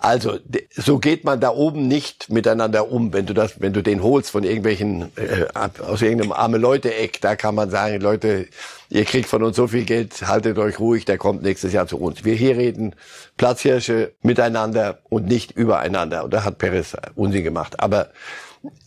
Also 0.00 0.38
so 0.70 0.98
geht 0.98 1.24
man 1.24 1.40
da 1.40 1.50
oben 1.50 1.88
nicht 1.88 2.30
miteinander 2.30 2.90
um, 2.90 3.12
wenn 3.12 3.26
du 3.26 3.34
das, 3.34 3.60
wenn 3.60 3.72
du 3.72 3.82
den 3.82 4.02
holst 4.02 4.30
von 4.30 4.44
irgendwelchen 4.44 5.10
äh, 5.16 5.46
aus 5.82 6.02
irgendeinem 6.02 6.32
arme 6.32 6.58
Leute 6.58 6.94
Eck, 6.94 7.20
da 7.20 7.34
kann 7.34 7.54
man 7.54 7.70
sagen, 7.70 8.00
Leute, 8.00 8.46
ihr 8.90 9.04
kriegt 9.04 9.28
von 9.28 9.42
uns 9.42 9.56
so 9.56 9.66
viel 9.66 9.84
Geld, 9.84 10.26
haltet 10.26 10.56
euch 10.58 10.78
ruhig, 10.78 11.04
der 11.04 11.18
kommt 11.18 11.42
nächstes 11.42 11.72
Jahr 11.72 11.88
zu 11.88 11.98
uns. 11.98 12.24
Wir 12.24 12.34
hier 12.34 12.56
reden 12.56 12.94
Platzhirsche 13.36 14.12
miteinander 14.22 14.98
und 15.08 15.26
nicht 15.26 15.52
übereinander. 15.52 16.24
Und 16.24 16.32
da 16.32 16.44
hat 16.44 16.58
Perez 16.58 16.96
Unsinn 17.16 17.42
gemacht. 17.42 17.80
Aber 17.80 18.10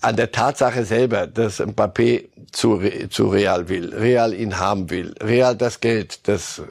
an 0.02 0.15
der 0.15 0.32
Tatsache 0.32 0.86
selber, 0.86 1.28
dass 1.28 1.60
Mbappé 1.60 2.30
zu, 2.52 2.82
zu 3.10 3.30
Real 3.30 3.69
will, 3.69 3.93
Real 3.93 4.34
ihn 4.34 4.60
haben 4.60 4.89
will, 4.89 5.15
Real 5.21 5.56
das 5.56 5.80
Geld, 5.80 6.28
das 6.28 6.62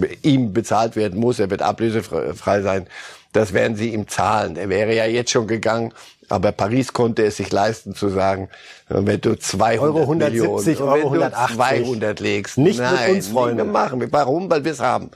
äh, 0.00 0.16
ihm 0.22 0.52
bezahlt 0.52 0.96
werden 0.96 1.18
muss, 1.18 1.38
er 1.38 1.50
wird 1.50 1.62
ablösefrei 1.62 2.62
sein, 2.62 2.86
das 3.32 3.52
werden 3.52 3.76
sie 3.76 3.92
ihm 3.92 4.08
zahlen. 4.08 4.56
Er 4.56 4.68
wäre 4.68 4.94
ja 4.94 5.06
jetzt 5.06 5.30
schon 5.30 5.46
gegangen, 5.46 5.92
aber 6.28 6.52
Paris 6.52 6.92
konnte 6.92 7.24
es 7.24 7.36
sich 7.36 7.50
leisten 7.50 7.94
zu 7.94 8.08
sagen, 8.08 8.48
wenn 8.88 9.20
du 9.20 9.36
200 9.36 9.80
Euro 9.80 10.00
170, 10.00 10.78
Millionen, 10.78 10.92
Euro 10.92 11.06
180. 11.08 11.56
200 11.56 12.20
legst. 12.20 12.58
Nicht 12.58 12.78
nein, 12.78 13.08
mit 13.08 13.16
uns, 13.16 13.28
Freunde. 13.28 13.64
Wir 13.64 13.70
machen. 13.70 14.06
Warum? 14.10 14.50
Weil 14.50 14.64
wir 14.64 14.72
es 14.72 14.80
haben. 14.80 15.10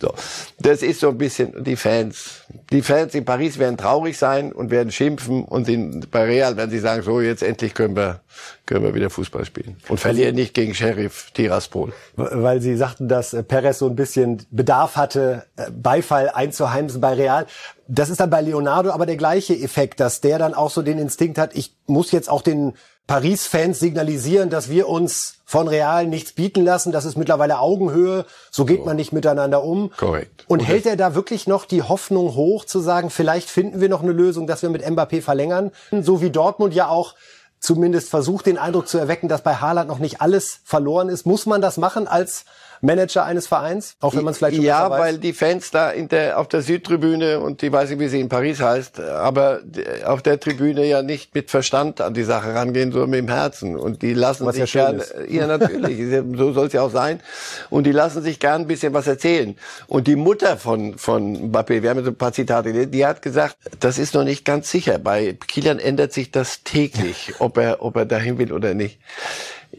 So. 0.00 0.14
Das 0.58 0.82
ist 0.82 1.00
so 1.00 1.08
ein 1.08 1.18
bisschen 1.18 1.64
die 1.64 1.76
Fans. 1.76 2.39
Die 2.70 2.82
Fans 2.82 3.14
in 3.14 3.24
Paris 3.24 3.58
werden 3.58 3.76
traurig 3.76 4.18
sein 4.18 4.52
und 4.52 4.70
werden 4.70 4.90
schimpfen 4.90 5.44
und 5.44 5.68
in, 5.68 6.06
bei 6.10 6.24
Real 6.24 6.56
werden 6.56 6.70
sie 6.70 6.78
sagen, 6.78 7.02
so 7.02 7.20
jetzt 7.20 7.42
endlich 7.42 7.74
können 7.74 7.96
wir, 7.96 8.20
können 8.66 8.84
wir 8.84 8.94
wieder 8.94 9.10
Fußball 9.10 9.44
spielen. 9.44 9.76
Und 9.88 9.98
verlieren 9.98 10.34
nicht 10.34 10.54
gegen 10.54 10.74
Sheriff 10.74 11.30
Tiraspol. 11.32 11.92
Weil 12.16 12.60
Sie 12.60 12.76
sagten, 12.76 13.08
dass 13.08 13.36
Perez 13.48 13.78
so 13.78 13.88
ein 13.88 13.96
bisschen 13.96 14.46
Bedarf 14.50 14.96
hatte, 14.96 15.46
äh, 15.56 15.70
Beifall 15.70 16.30
einzuheimsen 16.30 17.00
bei 17.00 17.14
Real. 17.14 17.46
Das 17.88 18.08
ist 18.08 18.20
dann 18.20 18.30
bei 18.30 18.40
Leonardo 18.40 18.90
aber 18.90 19.06
der 19.06 19.16
gleiche 19.16 19.54
Effekt, 19.54 20.00
dass 20.00 20.20
der 20.20 20.38
dann 20.38 20.54
auch 20.54 20.70
so 20.70 20.82
den 20.82 20.98
Instinkt 20.98 21.38
hat, 21.38 21.54
ich 21.54 21.76
muss 21.86 22.12
jetzt 22.12 22.30
auch 22.30 22.42
den 22.42 22.74
Paris-Fans 23.10 23.80
signalisieren, 23.80 24.50
dass 24.50 24.70
wir 24.70 24.88
uns 24.88 25.34
von 25.44 25.66
Real 25.66 26.06
nichts 26.06 26.30
bieten 26.30 26.64
lassen. 26.64 26.92
Das 26.92 27.04
ist 27.04 27.16
mittlerweile 27.18 27.58
Augenhöhe. 27.58 28.24
So 28.52 28.64
geht 28.64 28.78
so. 28.78 28.84
man 28.84 28.94
nicht 28.94 29.12
miteinander 29.12 29.64
um. 29.64 29.90
Korrekt. 29.96 30.44
Und, 30.46 30.60
Und 30.60 30.64
hält 30.64 30.86
er 30.86 30.94
da 30.94 31.12
wirklich 31.16 31.48
noch 31.48 31.64
die 31.64 31.82
Hoffnung 31.82 32.36
hoch, 32.36 32.66
zu 32.66 32.78
sagen, 32.78 33.10
vielleicht 33.10 33.50
finden 33.50 33.80
wir 33.80 33.88
noch 33.88 34.04
eine 34.04 34.12
Lösung, 34.12 34.46
dass 34.46 34.62
wir 34.62 34.70
mit 34.70 34.86
Mbappé 34.86 35.22
verlängern? 35.22 35.72
So 35.90 36.20
wie 36.20 36.30
Dortmund 36.30 36.72
ja 36.72 36.86
auch 36.86 37.16
zumindest 37.58 38.10
versucht, 38.10 38.46
den 38.46 38.58
Eindruck 38.58 38.86
zu 38.86 38.96
erwecken, 38.96 39.26
dass 39.26 39.42
bei 39.42 39.56
Haaland 39.56 39.88
noch 39.88 39.98
nicht 39.98 40.20
alles 40.20 40.60
verloren 40.62 41.08
ist. 41.08 41.26
Muss 41.26 41.46
man 41.46 41.60
das 41.60 41.78
machen 41.78 42.06
als 42.06 42.44
Manager 42.80 43.24
eines 43.24 43.46
Vereins, 43.46 43.96
auch 44.00 44.14
wenn 44.14 44.24
man 44.24 44.32
es 44.32 44.38
vielleicht 44.38 44.56
schon 44.56 44.64
Ja, 44.64 44.90
weil 44.90 45.18
die 45.18 45.32
Fans 45.32 45.70
da 45.70 45.90
in 45.90 46.08
der, 46.08 46.38
auf 46.38 46.48
der 46.48 46.62
Südtribüne 46.62 47.40
und 47.40 47.62
die 47.62 47.70
weiß 47.70 47.90
nicht, 47.90 47.98
wie 47.98 48.08
sie 48.08 48.20
in 48.20 48.28
Paris 48.28 48.60
heißt, 48.60 49.00
aber 49.00 49.60
auf 50.04 50.22
der 50.22 50.40
Tribüne 50.40 50.86
ja 50.86 51.02
nicht 51.02 51.34
mit 51.34 51.50
Verstand 51.50 52.00
an 52.00 52.14
die 52.14 52.24
Sache 52.24 52.54
rangehen, 52.54 52.92
sondern 52.92 53.10
mit 53.10 53.18
dem 53.20 53.28
Herzen. 53.28 53.76
Und 53.76 54.02
die 54.02 54.14
lassen 54.14 54.46
was 54.46 54.56
sich 54.56 54.72
ja 54.72 54.92
gern, 54.92 55.02
ja 55.28 55.46
natürlich, 55.46 55.98
so 56.36 56.52
soll 56.52 56.66
es 56.68 56.72
ja 56.72 56.82
auch 56.82 56.90
sein. 56.90 57.20
Und 57.68 57.84
die 57.84 57.92
lassen 57.92 58.22
sich 58.22 58.40
gern 58.40 58.62
ein 58.62 58.66
bisschen 58.66 58.94
was 58.94 59.06
erzählen. 59.06 59.56
Und 59.86 60.06
die 60.06 60.16
Mutter 60.16 60.56
von, 60.56 60.96
von 60.96 61.50
Mbappé, 61.52 61.82
wir 61.82 61.90
haben 61.90 62.02
so 62.04 62.10
ein 62.10 62.16
paar 62.16 62.32
Zitate, 62.32 62.86
die 62.86 63.06
hat 63.06 63.22
gesagt, 63.22 63.56
das 63.80 63.98
ist 63.98 64.14
noch 64.14 64.24
nicht 64.24 64.44
ganz 64.44 64.70
sicher. 64.70 64.98
Bei 64.98 65.36
Kilian 65.46 65.78
ändert 65.78 66.12
sich 66.12 66.30
das 66.30 66.62
täglich, 66.62 67.34
ob 67.38 67.58
er, 67.58 67.82
ob 67.82 67.96
er 67.96 68.06
dahin 68.06 68.38
will 68.38 68.52
oder 68.52 68.74
nicht. 68.74 68.98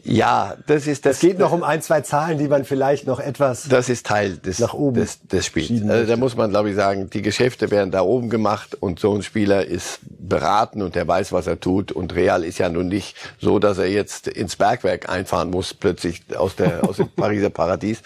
Ja, 0.04 0.56
das 0.66 0.86
ist 0.86 1.06
das. 1.06 1.16
Es 1.16 1.20
geht 1.20 1.38
noch 1.38 1.52
um 1.52 1.62
ein, 1.62 1.80
zwei 1.80 2.00
Zahlen, 2.00 2.38
die 2.38 2.48
man 2.48 2.64
vielleicht 2.64 3.06
noch 3.06 3.20
etwas. 3.20 3.68
Das 3.68 3.88
ist 3.88 4.06
Teil 4.06 4.36
des, 4.36 4.58
nach 4.58 4.74
oben 4.74 5.00
des, 5.00 5.20
des 5.26 5.46
Spiels. 5.46 5.88
Also 5.88 6.08
da 6.08 6.16
muss 6.16 6.36
man, 6.36 6.50
glaube 6.50 6.70
ich, 6.70 6.76
sagen, 6.76 7.08
die 7.08 7.22
Geschäfte 7.22 7.70
werden 7.70 7.92
da 7.92 8.02
oben 8.02 8.28
gemacht 8.28 8.76
und 8.80 8.98
so 8.98 9.14
ein 9.14 9.22
Spieler 9.22 9.64
ist 9.64 10.00
beraten 10.02 10.82
und 10.82 10.96
der 10.96 11.06
weiß, 11.06 11.32
was 11.32 11.46
er 11.46 11.60
tut. 11.60 11.92
Und 11.92 12.14
Real 12.14 12.42
ist 12.42 12.58
ja 12.58 12.68
nun 12.68 12.88
nicht 12.88 13.16
so, 13.40 13.60
dass 13.60 13.78
er 13.78 13.88
jetzt 13.88 14.26
ins 14.26 14.56
Bergwerk 14.56 15.08
einfahren 15.08 15.50
muss, 15.50 15.72
plötzlich 15.72 16.22
aus 16.36 16.56
der, 16.56 16.88
aus 16.88 16.96
dem 16.96 17.08
Pariser 17.16 17.50
Paradies. 17.50 18.02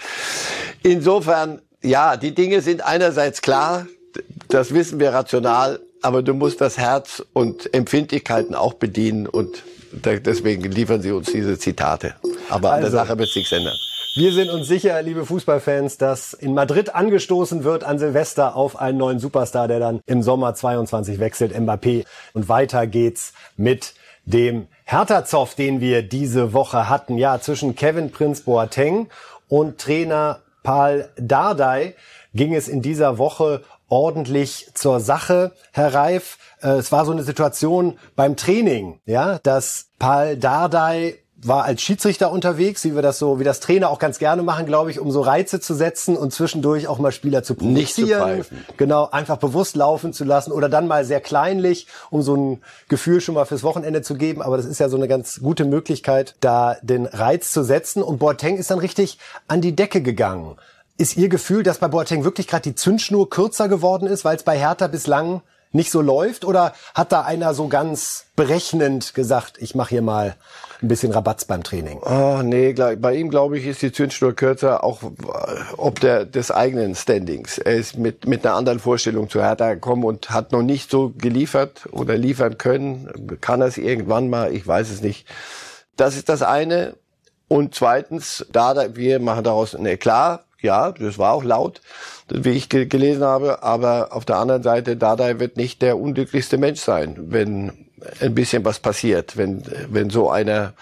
Insofern, 0.83 1.63
ja, 1.83 2.17
die 2.19 2.35
Dinge 2.35 2.61
sind 2.61 2.85
einerseits 2.85 3.41
klar, 3.41 3.87
das 4.49 4.75
wissen 4.75 5.01
wir 5.01 5.15
rational, 5.15 5.81
aber 6.03 6.23
du 6.23 6.35
musst 6.35 6.61
das 6.61 6.77
Herz 6.77 7.23
und 7.33 7.73
Empfindlichkeiten 7.75 8.55
auch 8.55 8.75
bedienen 8.75 9.27
und 9.27 9.63
deswegen 10.05 10.63
liefern 10.71 11.03
Sie 11.03 11.13
uns 11.13 11.33
diese 11.33 11.59
Zitate. 11.59 12.15
Aber 12.49 12.73
an 12.73 12.81
der 12.81 12.87
also, 12.87 12.97
Sache 12.97 13.19
wird 13.19 13.29
sich 13.29 13.51
ändern. 13.53 13.77
Wir 14.17 14.33
sind 14.33 14.49
uns 14.49 14.67
sicher, 14.67 15.03
liebe 15.03 15.27
Fußballfans, 15.27 15.99
dass 15.99 16.33
in 16.33 16.55
Madrid 16.55 16.95
angestoßen 16.95 17.65
wird 17.65 17.85
an 17.85 17.99
Silvester 17.99 18.57
auf 18.57 18.81
einen 18.81 18.97
neuen 18.97 19.19
Superstar, 19.19 19.69
der 19.69 19.79
dann 19.79 20.01
im 20.07 20.23
Sommer 20.23 20.55
22 20.55 21.19
wechselt, 21.19 21.55
Mbappé. 21.55 22.07
Und 22.33 22.49
weiter 22.49 22.87
geht's 22.87 23.35
mit 23.59 23.93
dem 24.25 24.69
Hertha-Zoff, 24.85 25.55
den 25.55 25.81
wir 25.81 26.03
diese 26.03 26.55
Woche 26.55 26.89
hatten. 26.89 27.19
Ja, 27.19 27.41
zwischen 27.41 27.75
Kevin 27.75 28.11
Prinz 28.11 28.41
Boateng 28.41 29.09
und 29.49 29.79
Trainer 29.79 30.41
Paul 30.63 31.09
Dardai 31.17 31.95
ging 32.35 32.55
es 32.55 32.69
in 32.69 32.83
dieser 32.83 33.19
Woche 33.19 33.63
ordentlich 33.89 34.71
zur 34.75 35.01
Sache. 35.01 35.53
Herr 35.73 35.95
Reif, 35.95 36.39
äh, 36.63 36.71
es 36.71 36.93
war 36.93 37.05
so 37.05 37.13
eine 37.13 37.23
Situation 37.23 37.99
beim 38.15 38.37
Training, 38.37 39.01
ja, 39.05 39.39
dass 39.43 39.89
Paul 39.99 40.37
Dardai 40.37 41.19
war 41.43 41.65
als 41.65 41.83
Schiedsrichter 41.83 42.31
unterwegs, 42.33 42.85
wie 42.85 42.95
wir 42.95 43.03
das 43.03 43.19
so, 43.19 43.39
wie 43.39 43.45
das 43.45 43.61
Trainer 43.61 43.91
auch 43.91 43.99
ganz 43.99 44.19
gerne 44.19 44.43
machen, 44.43 44.65
glaube 44.65 44.91
ich, 44.91 44.99
um 45.01 45.11
so 45.11 45.21
Reize 45.21 45.61
zu 45.61 45.75
setzen 45.75 46.17
und 46.17 46.33
zwischendurch 46.33 46.89
auch 46.89 46.99
mal 46.99 47.13
Spieler 47.13 47.43
zu 47.43 47.55
provozieren. 47.55 47.75
Nicht 47.75 47.95
zu 47.95 48.07
pfeifen. 48.07 48.65
Genau, 48.77 49.11
einfach 49.11 49.37
bewusst 49.37 49.77
laufen 49.77 50.13
zu 50.13 50.25
lassen 50.25 50.51
oder 50.51 50.69
dann 50.69 50.87
mal 50.87 51.05
sehr 51.05 51.21
kleinlich, 51.21 51.89
um 52.11 52.23
so 52.23 52.37
ein 52.37 52.63
Gefühl 52.89 53.21
schon 53.21 53.35
mal 53.35 53.45
fürs 53.45 53.63
Wochenende 53.63 54.03
zu 54.03 54.15
geben. 54.15 54.41
Aber 54.41 54.57
das 54.57 54.67
ist 54.67 54.79
ja 54.79 54.89
so 54.89 54.97
eine 54.97 55.09
ganz 55.09 55.41
gute 55.41 55.67
Möglichkeit, 55.67 56.37
da 56.41 56.77
den 56.83 57.05
Reiz 57.07 57.53
zu 57.53 57.63
setzen. 57.63 58.03
Und 58.03 58.19
Boateng 58.19 58.57
ist 58.57 58.71
dann 58.71 58.79
richtig 58.79 59.19
an 59.47 59.61
die 59.61 59.77
Decke 59.77 60.01
gegangen. 60.01 60.57
Ist 60.99 61.19
Ihr 61.19 61.29
Gefühl, 61.29 61.63
dass 61.63 61.79
bei 61.79 61.89
Boateng 61.89 62.25
wirklich 62.25 62.49
gerade 62.49 62.63
die 62.63 62.75
Zündschnur 62.75 63.29
kürzer 63.29 63.69
geworden 63.69 64.07
ist, 64.07 64.25
weil 64.25 64.37
es 64.37 64.45
bei 64.45 64.59
Hertha 64.59 64.87
bislang 64.87 65.43
nicht 65.73 65.91
so 65.91 66.01
läuft? 66.01 66.47
Oder 66.47 66.73
hat 66.95 67.13
da 67.13 67.21
einer 67.21 67.53
so 67.53 67.69
ganz 67.69 68.25
berechnend 68.35 69.13
gesagt, 69.13 69.59
ich 69.59 69.75
mache 69.75 69.91
hier 69.91 70.01
mal 70.01 70.37
ein 70.81 70.89
bisschen 70.89 71.13
Rabatz 71.13 71.45
beim 71.45 71.63
Training? 71.63 71.99
Oh, 71.99 72.41
nee, 72.43 72.73
bei 72.73 73.15
ihm 73.15 73.29
glaube 73.29 73.59
ich 73.59 73.67
ist 73.67 73.83
die 73.83 73.93
Zündschnur 73.93 74.35
kürzer, 74.35 74.85
auch 74.85 75.01
ob 75.77 76.01
der 76.01 76.25
des 76.25 76.51
eigenen 76.51 76.95
Standings. 76.95 77.59
Er 77.59 77.75
ist 77.75 77.99
mit 77.99 78.27
mit 78.27 78.47
einer 78.47 78.55
anderen 78.55 78.79
Vorstellung 78.79 79.29
zu 79.29 79.43
Hertha 79.43 79.75
gekommen 79.75 80.05
und 80.05 80.31
hat 80.31 80.53
noch 80.53 80.63
nicht 80.63 80.91
so 80.91 81.13
geliefert 81.19 81.89
oder 81.93 82.17
liefern 82.17 82.57
können. 82.57 83.39
Kann 83.43 83.61
er 83.61 83.67
es 83.67 83.77
irgendwann 83.77 84.31
mal? 84.31 84.55
Ich 84.55 84.67
weiß 84.67 84.89
es 84.89 85.03
nicht. 85.03 85.27
Das 85.97 86.17
ist 86.17 86.31
das 86.31 86.41
eine. 86.41 86.95
Und 87.49 87.75
zweitens, 87.75 88.47
da 88.51 88.97
wir 88.97 89.21
machen 89.21 89.45
daraus 89.45 89.75
ein 89.75 89.85
Eklat. 89.85 90.46
Ja, 90.67 90.93
das 90.93 91.19
war 91.19 91.33
auch 91.33 91.45
laut, 91.45 91.81
wie 92.29 92.51
ich 92.51 92.69
gelesen 92.69 93.23
habe. 93.23 93.63
Aber 93.63 94.09
auf 94.11 94.25
der 94.25 94.37
anderen 94.37 94.63
Seite, 94.63 94.97
Dada 94.97 95.39
wird 95.39 95.57
nicht 95.57 95.81
der 95.81 95.99
unglücklichste 95.99 96.59
Mensch 96.59 96.81
sein, 96.81 97.17
wenn 97.19 97.87
ein 98.21 98.35
bisschen 98.35 98.65
was 98.65 98.79
passiert, 98.81 99.37
wenn, 99.37 99.63
wenn 99.89 100.11
so 100.11 100.31
einer, 100.31 100.75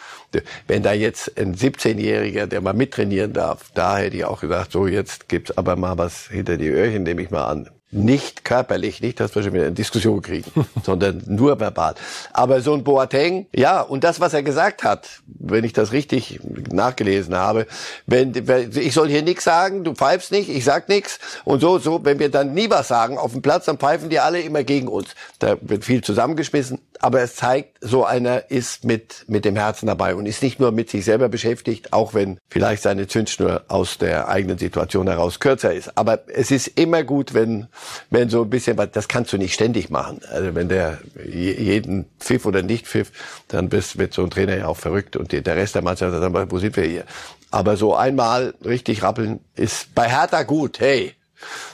wenn 0.66 0.82
da 0.82 0.92
jetzt 0.92 1.38
ein 1.38 1.54
17-Jähriger, 1.54 2.46
der 2.46 2.60
mal 2.60 2.74
mittrainieren 2.74 3.32
darf, 3.32 3.70
da 3.74 3.98
hätte 3.98 4.16
ich 4.16 4.24
auch 4.24 4.40
gesagt, 4.40 4.72
so 4.72 4.86
jetzt 4.86 5.28
gibt's 5.28 5.56
aber 5.56 5.76
mal 5.76 5.96
was 5.96 6.26
hinter 6.26 6.56
die 6.56 6.68
Öhrchen, 6.68 7.04
nehme 7.04 7.22
ich 7.22 7.30
mal 7.30 7.46
an 7.46 7.68
nicht 7.94 8.44
körperlich, 8.44 9.00
nicht, 9.00 9.20
dass 9.20 9.34
wir 9.34 9.42
schon 9.42 9.52
wieder 9.52 9.64
eine 9.64 9.72
Diskussion 9.72 10.20
kriegen, 10.20 10.50
sondern 10.84 11.22
nur 11.26 11.58
verbal. 11.58 11.94
Aber 12.32 12.60
so 12.60 12.74
ein 12.74 12.84
Boateng, 12.84 13.46
ja, 13.54 13.80
und 13.80 14.04
das, 14.04 14.20
was 14.20 14.34
er 14.34 14.42
gesagt 14.42 14.84
hat, 14.84 15.08
wenn 15.26 15.64
ich 15.64 15.72
das 15.72 15.92
richtig 15.92 16.40
nachgelesen 16.70 17.34
habe, 17.34 17.66
wenn, 18.06 18.32
ich 18.74 18.92
soll 18.92 19.08
hier 19.08 19.22
nichts 19.22 19.44
sagen, 19.44 19.84
du 19.84 19.94
pfeifst 19.94 20.32
nicht, 20.32 20.48
ich 20.48 20.64
sag 20.64 20.88
nichts 20.88 21.18
und 21.44 21.60
so, 21.60 21.78
so, 21.78 22.04
wenn 22.04 22.18
wir 22.18 22.30
dann 22.30 22.54
nie 22.54 22.68
was 22.70 22.88
sagen 22.88 23.18
auf 23.18 23.32
dem 23.32 23.42
Platz, 23.42 23.66
dann 23.66 23.78
pfeifen 23.78 24.10
die 24.10 24.18
alle 24.18 24.40
immer 24.40 24.64
gegen 24.64 24.88
uns. 24.88 25.08
Da 25.38 25.56
wird 25.60 25.84
viel 25.84 26.02
zusammengeschmissen, 26.02 26.80
aber 27.00 27.22
es 27.22 27.36
zeigt, 27.36 27.78
so 27.80 28.04
einer 28.04 28.50
ist 28.50 28.84
mit, 28.84 29.24
mit 29.26 29.44
dem 29.44 29.56
Herzen 29.56 29.86
dabei 29.86 30.14
und 30.14 30.26
ist 30.26 30.42
nicht 30.42 30.60
nur 30.60 30.72
mit 30.72 30.90
sich 30.90 31.04
selber 31.04 31.28
beschäftigt, 31.28 31.92
auch 31.92 32.14
wenn 32.14 32.38
vielleicht 32.48 32.82
seine 32.82 33.06
Zündschnur 33.06 33.64
aus 33.68 33.98
der 33.98 34.28
eigenen 34.28 34.58
Situation 34.58 35.06
heraus 35.06 35.40
kürzer 35.40 35.72
ist. 35.72 35.96
Aber 35.96 36.24
es 36.28 36.50
ist 36.50 36.68
immer 36.68 37.02
gut, 37.02 37.34
wenn 37.34 37.68
wenn 38.10 38.28
so 38.28 38.42
ein 38.42 38.50
bisschen, 38.50 38.76
das 38.92 39.08
kannst 39.08 39.32
du 39.32 39.38
nicht 39.38 39.54
ständig 39.54 39.90
machen. 39.90 40.20
Also 40.30 40.54
wenn 40.54 40.68
der 40.68 40.98
jeden 41.24 42.06
Pfiff 42.18 42.46
oder 42.46 42.62
nicht 42.62 42.86
Pfiff, 42.86 43.12
dann 43.48 43.68
bist, 43.68 43.98
wird 43.98 44.14
so 44.14 44.22
ein 44.22 44.30
Trainer 44.30 44.56
ja 44.56 44.66
auch 44.66 44.76
verrückt 44.76 45.16
und 45.16 45.32
der 45.32 45.56
Rest 45.56 45.74
der 45.74 45.82
Mannschaft 45.82 46.12
sagt, 46.18 46.52
wo 46.52 46.58
sind 46.58 46.76
wir 46.76 46.84
hier? 46.84 47.04
Aber 47.50 47.76
so 47.76 47.94
einmal 47.94 48.54
richtig 48.64 49.02
rappeln 49.02 49.40
ist 49.54 49.94
bei 49.94 50.08
Hertha 50.08 50.42
gut. 50.42 50.80
Hey, 50.80 51.14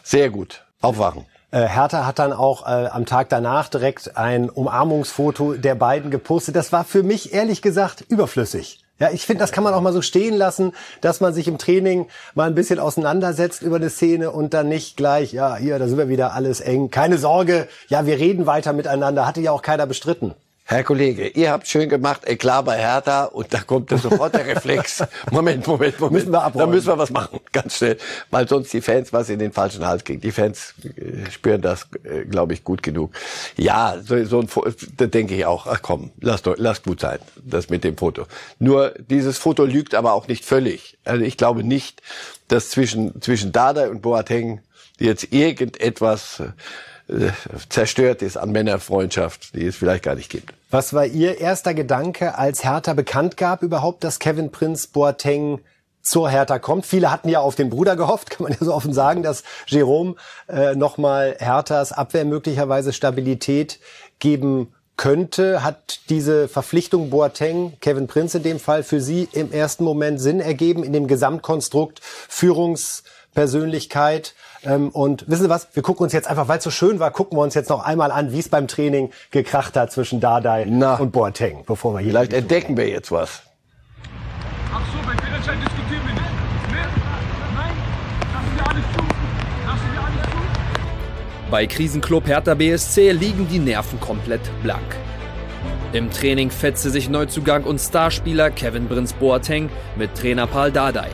sehr 0.03 0.31
gut. 0.31 0.65
Aufwachen. 0.81 1.27
Äh, 1.53 1.67
Hertha 1.67 2.07
hat 2.07 2.19
dann 2.21 2.33
auch 2.33 2.65
äh, 2.67 2.87
am 2.87 3.07
Tag 3.07 3.29
danach 3.29 3.69
direkt 3.69 4.17
ein 4.17 4.49
Umarmungsfoto 4.51 5.55
der 5.55 5.75
beiden 5.75 6.11
gepostet. 6.11 6.55
Das 6.55 6.73
war 6.73 6.85
für 6.85 7.03
mich 7.03 7.33
ehrlich 7.33 7.61
gesagt 7.61 8.05
überflüssig. 8.09 8.85
Ja, 9.01 9.11
ich 9.11 9.25
finde, 9.25 9.41
das 9.41 9.51
kann 9.51 9.65
man 9.65 9.73
auch 9.73 9.81
mal 9.81 9.95
so 9.95 10.03
stehen 10.03 10.37
lassen, 10.37 10.73
dass 11.01 11.21
man 11.21 11.33
sich 11.33 11.49
im 11.49 11.57
Training 11.57 12.07
mal 12.35 12.47
ein 12.47 12.55
bisschen 12.55 12.79
auseinandersetzt 12.79 13.63
über 13.63 13.77
eine 13.77 13.89
Szene 13.89 14.31
und 14.31 14.53
dann 14.53 14.69
nicht 14.69 14.99
gleich, 14.99 15.33
ja, 15.33 15.57
hier, 15.57 15.79
da 15.79 15.89
sind 15.89 15.97
wir 15.97 16.11
wieder 16.11 16.35
alles 16.35 16.61
eng. 16.61 16.91
Keine 16.91 17.17
Sorge, 17.17 17.67
ja, 17.89 18.05
wir 18.05 18.19
reden 18.19 18.45
weiter 18.47 18.75
miteinander. 18.75 19.27
Hatte 19.27 19.41
ja 19.41 19.53
auch 19.53 19.63
keiner 19.63 19.87
bestritten. 19.87 20.35
Herr 20.71 20.85
Kollege, 20.85 21.27
ihr 21.27 21.51
habt 21.51 21.67
schön 21.67 21.89
gemacht, 21.89 22.29
Eklat 22.29 22.65
bei 22.65 22.79
Hertha 22.79 23.25
und 23.25 23.53
da 23.53 23.59
kommt 23.59 23.91
sofort 23.91 24.35
der 24.35 24.47
Reflex. 24.47 25.03
Moment, 25.33 25.67
Moment, 25.67 25.99
Moment. 25.99 26.13
Müssen 26.13 26.33
wir 26.33 26.45
abräumen. 26.45 26.69
Da 26.69 26.73
müssen 26.73 26.87
wir 26.87 26.97
was 26.97 27.11
machen, 27.11 27.41
ganz 27.51 27.79
schnell. 27.79 27.99
Weil 28.31 28.47
sonst 28.47 28.73
die 28.73 28.81
Fans 28.81 29.13
was 29.13 29.29
in 29.31 29.41
den 29.41 29.51
falschen 29.51 29.85
Hals 29.85 30.05
kriegen. 30.05 30.21
Die 30.21 30.31
Fans 30.31 30.75
äh, 30.85 31.29
spüren 31.29 31.61
das, 31.61 31.89
äh, 32.05 32.25
glaube 32.25 32.53
ich, 32.53 32.63
gut 32.63 32.85
genug. 32.85 33.13
Ja, 33.57 33.97
so, 34.01 34.25
so 34.25 34.43
ein 34.43 34.49
da 34.97 35.07
denke 35.07 35.35
ich 35.35 35.45
auch, 35.45 35.67
ach 35.67 35.83
komm, 35.83 36.13
lass, 36.21 36.43
doch, 36.43 36.55
lass 36.57 36.85
gut 36.85 37.01
sein, 37.01 37.19
das 37.43 37.69
mit 37.69 37.83
dem 37.83 37.97
Foto. 37.97 38.27
Nur 38.61 38.95
dieses 39.09 39.39
Foto 39.39 39.65
lügt 39.65 39.97
aber 39.97 40.13
auch 40.13 40.29
nicht 40.29 40.45
völlig. 40.45 40.99
Also 41.05 41.25
ich 41.25 41.37
glaube 41.37 41.65
nicht, 41.65 42.01
dass 42.47 42.71
zwischen, 42.71 43.21
zwischen 43.21 43.51
Dada 43.51 43.89
und 43.89 44.03
Boateng 44.03 44.61
jetzt 45.01 45.33
irgendetwas 45.33 46.39
äh, 46.39 46.53
zerstört 47.68 48.23
ist 48.23 48.37
an 48.37 48.51
Männerfreundschaft, 48.51 49.55
die 49.55 49.66
es 49.66 49.77
vielleicht 49.77 50.05
gar 50.05 50.14
nicht 50.14 50.31
gibt. 50.31 50.53
Was 50.70 50.94
war 50.94 51.07
Ihr 51.07 51.38
erster 51.38 51.75
Gedanke, 51.75 52.37
als 52.37 52.64
Hertha 52.64 52.94
bekannt 52.94 53.37
gab 53.37 53.62
überhaupt, 53.62 54.05
dass 54.05 54.18
Kevin 54.18 54.51
Prinz 54.51 54.87
Boateng 54.87 55.61
zur 56.03 56.31
Hertha 56.31 56.59
kommt. 56.59 56.87
Viele 56.87 57.11
hatten 57.11 57.29
ja 57.29 57.40
auf 57.40 57.57
den 57.57 57.68
Bruder 57.70 57.96
gehofft, 57.96 58.31
kann 58.31 58.44
man 58.44 58.53
ja 58.53 58.59
so 58.61 58.75
offen 58.75 58.92
sagen, 58.92 59.23
dass 59.23 59.42
Jerome 59.66 60.16
äh, 60.49 60.75
nochmal 60.75 61.37
Herthas 61.38 61.92
Abwehr 61.92 62.25
möglicherweise 62.25 62.92
Stabilität 62.92 63.79
geben 64.18 64.75
könnte. 64.96 65.62
Hat 65.64 66.01
diese 66.09 66.49
Verpflichtung 66.49 67.11
Boateng, 67.11 67.75
Kevin 67.81 68.07
Prinz 68.07 68.35
in 68.35 68.42
dem 68.42 68.61
Fall, 68.61 68.83
für 68.83 69.01
Sie 69.01 69.29
im 69.33 69.53
ersten 69.53 69.85
Moment 69.85 70.20
Sinn 70.20 70.40
ergeben 70.40 70.85
in 70.85 70.92
dem 70.92 71.07
Gesamtkonstrukt 71.07 72.01
Führungspersönlichkeit? 72.03 74.35
Ähm, 74.64 74.90
und 74.90 75.29
wissen 75.29 75.44
Sie 75.44 75.49
was? 75.49 75.68
Wir 75.73 75.83
gucken 75.83 76.05
uns 76.05 76.12
jetzt 76.12 76.29
einfach, 76.29 76.49
weil 76.49 76.59
es 76.59 76.64
so 76.64 76.70
schön 76.70 77.01
war, 77.01 77.11
gucken 77.11 77.38
wir 77.38 77.42
uns 77.42 77.55
jetzt 77.55 77.70
noch 77.70 77.85
einmal 77.85 78.11
an, 78.11 78.33
wie 78.33 78.38
es 78.38 78.49
beim 78.49 78.68
Training 78.68 79.11
gekracht 79.31 79.77
hat 79.77 79.90
zwischen 79.92 80.20
Dardai 80.20 80.66
Na, 80.68 80.96
und 80.96 81.12
Boateng, 81.12 81.64
bevor 81.66 81.94
wir 81.94 82.01
hier. 82.01 82.11
Vielleicht 82.11 82.33
entdecken 82.33 82.77
wir 82.77 82.88
jetzt 82.88 83.11
was. 83.11 83.42
Ach 84.73 84.81
so, 84.92 84.99
bei 85.07 85.16
Fehlentscheid 85.25 85.57
diskutieren 85.61 86.03
wir 86.07 86.14
nicht. 86.14 86.25
Nee? 86.68 86.77
Nein? 87.55 87.73
Lassen 88.33 88.57
wir 88.57 88.68
alles 88.68 88.85
zu. 88.94 89.03
Lassen 89.66 89.92
wir 89.92 90.01
alles 90.01 90.31
zu. 90.31 91.51
Bei 91.51 91.66
Krisenclub 91.66 92.27
Hertha 92.27 92.55
BSC 92.55 93.12
liegen 93.12 93.49
die 93.49 93.59
Nerven 93.59 93.99
komplett 93.99 94.42
blank. 94.62 94.96
Im 95.92 96.11
Training 96.11 96.51
fetzte 96.51 96.90
sich 96.90 97.09
Neuzugang 97.09 97.64
und 97.64 97.81
Starspieler 97.81 98.51
Kevin 98.51 98.87
Prinz 98.87 99.12
Boateng 99.12 99.70
mit 99.96 100.14
Trainer 100.14 100.46
Paul 100.46 100.70
Dardai. 100.70 101.09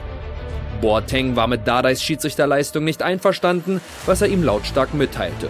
Boateng 0.76 1.36
war 1.36 1.46
mit 1.46 1.66
Dardais 1.66 2.02
Schiedsrichterleistung 2.02 2.84
nicht 2.84 3.02
einverstanden, 3.02 3.80
was 4.06 4.22
er 4.22 4.28
ihm 4.28 4.42
lautstark 4.42 4.94
mitteilte. 4.94 5.48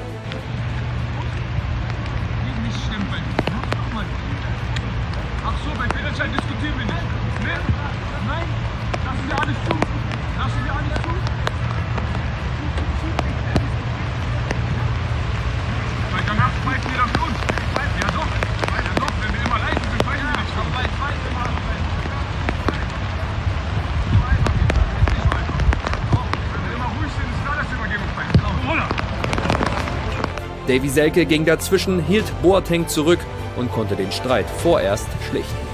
Davy 30.66 30.88
Selke 30.88 31.26
ging 31.26 31.44
dazwischen, 31.44 32.00
hielt 32.04 32.24
Boateng 32.42 32.88
zurück 32.88 33.20
und 33.56 33.70
konnte 33.70 33.96
den 33.96 34.10
Streit 34.10 34.46
vorerst 34.62 35.08
schlichten. 35.28 35.65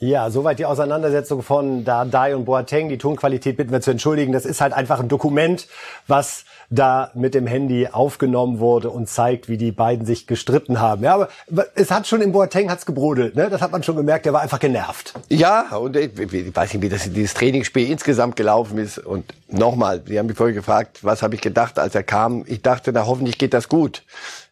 Ja, 0.00 0.30
soweit 0.30 0.60
die 0.60 0.64
Auseinandersetzung 0.64 1.42
von 1.42 1.84
Dardai 1.84 2.36
und 2.36 2.44
Boateng. 2.44 2.88
Die 2.88 2.98
Tonqualität 2.98 3.56
bitten 3.56 3.72
wir 3.72 3.80
zu 3.80 3.90
entschuldigen. 3.90 4.32
Das 4.32 4.46
ist 4.46 4.60
halt 4.60 4.72
einfach 4.72 5.00
ein 5.00 5.08
Dokument, 5.08 5.66
was 6.06 6.44
da 6.70 7.10
mit 7.14 7.34
dem 7.34 7.48
Handy 7.48 7.88
aufgenommen 7.90 8.60
wurde 8.60 8.90
und 8.90 9.08
zeigt, 9.08 9.48
wie 9.48 9.56
die 9.56 9.72
beiden 9.72 10.06
sich 10.06 10.28
gestritten 10.28 10.78
haben. 10.78 11.02
Ja, 11.02 11.14
aber 11.14 11.28
es 11.74 11.90
hat 11.90 12.06
schon 12.06 12.20
im 12.20 12.30
Boateng 12.30 12.70
hat's 12.70 12.86
gebrodelt, 12.86 13.34
ne? 13.34 13.50
Das 13.50 13.60
hat 13.60 13.72
man 13.72 13.82
schon 13.82 13.96
gemerkt. 13.96 14.24
Der 14.24 14.32
war 14.32 14.40
einfach 14.40 14.60
genervt. 14.60 15.14
Ja, 15.30 15.76
und 15.76 15.96
ich, 15.96 16.16
ich 16.16 16.54
weiß 16.54 16.74
nicht, 16.74 16.82
wie 16.82 16.88
das 16.88 17.10
dieses 17.10 17.34
Trainingsspiel 17.34 17.90
insgesamt 17.90 18.36
gelaufen 18.36 18.78
ist. 18.78 18.98
Und 18.98 19.34
nochmal, 19.48 20.02
Sie 20.06 20.16
haben 20.16 20.26
mich 20.26 20.36
vorher 20.36 20.54
gefragt, 20.54 21.00
was 21.02 21.22
habe 21.22 21.34
ich 21.34 21.40
gedacht, 21.40 21.76
als 21.76 21.96
er 21.96 22.04
kam? 22.04 22.44
Ich 22.46 22.62
dachte, 22.62 22.92
na 22.92 23.04
hoffentlich 23.04 23.36
geht 23.36 23.52
das 23.52 23.68
gut 23.68 24.04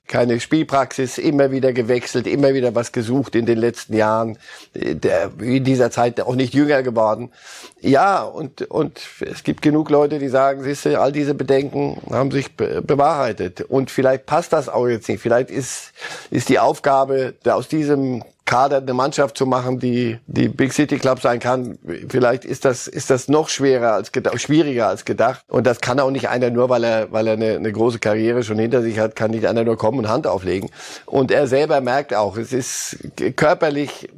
keine 0.06 0.40
Spielpraxis, 0.40 1.18
immer 1.18 1.50
wieder 1.50 1.72
gewechselt, 1.72 2.26
immer 2.26 2.54
wieder 2.54 2.74
was 2.74 2.92
gesucht 2.92 3.34
in 3.34 3.46
den 3.46 3.58
letzten 3.58 3.94
Jahren, 3.94 4.38
der, 4.74 5.30
in 5.40 5.64
dieser 5.64 5.90
Zeit 5.90 6.20
auch 6.20 6.34
nicht 6.34 6.54
jünger 6.54 6.82
geworden. 6.82 7.30
Ja, 7.80 8.22
und, 8.22 8.62
und 8.62 9.00
es 9.20 9.42
gibt 9.44 9.62
genug 9.62 9.90
Leute, 9.90 10.18
die 10.18 10.28
sagen, 10.28 10.62
siehst 10.62 10.84
du, 10.84 11.00
all 11.00 11.12
diese 11.12 11.34
Bedenken 11.34 12.00
haben 12.10 12.30
sich 12.30 12.56
bewahrheitet. 12.56 13.62
Und 13.62 13.90
vielleicht 13.90 14.26
passt 14.26 14.52
das 14.52 14.68
auch 14.68 14.86
jetzt 14.86 15.08
nicht. 15.08 15.20
Vielleicht 15.20 15.50
ist, 15.50 15.92
ist 16.30 16.48
die 16.48 16.58
Aufgabe, 16.58 17.34
aus 17.44 17.68
diesem 17.68 18.22
Kader 18.46 18.78
eine 18.78 18.94
Mannschaft 18.94 19.36
zu 19.36 19.44
machen, 19.44 19.78
die 19.78 20.18
die 20.26 20.48
Big 20.48 20.72
City 20.72 20.98
Club 20.98 21.20
sein 21.20 21.40
kann. 21.40 21.78
Vielleicht 22.08 22.44
ist 22.44 22.64
das 22.64 22.86
ist 22.86 23.10
das 23.10 23.28
noch 23.28 23.48
schwerer 23.48 23.92
als 23.92 24.12
gedacht, 24.12 24.40
schwieriger 24.40 24.88
als 24.88 25.04
gedacht. 25.04 25.44
Und 25.48 25.66
das 25.66 25.80
kann 25.80 26.00
auch 26.00 26.10
nicht 26.10 26.28
einer 26.28 26.50
nur, 26.50 26.68
weil 26.68 26.84
er 26.84 27.12
weil 27.12 27.26
er 27.26 27.34
eine, 27.34 27.56
eine 27.56 27.72
große 27.72 27.98
Karriere 27.98 28.42
schon 28.42 28.58
hinter 28.58 28.82
sich 28.82 28.98
hat, 28.98 29.16
kann 29.16 29.32
nicht 29.32 29.46
einer 29.46 29.64
nur 29.64 29.76
kommen 29.76 29.98
und 29.98 30.08
Hand 30.08 30.26
auflegen. 30.26 30.70
Und 31.04 31.30
er 31.30 31.46
selber 31.46 31.80
merkt 31.80 32.14
auch, 32.14 32.36
es 32.36 32.52
ist 32.52 32.96
körperlich 33.36 34.08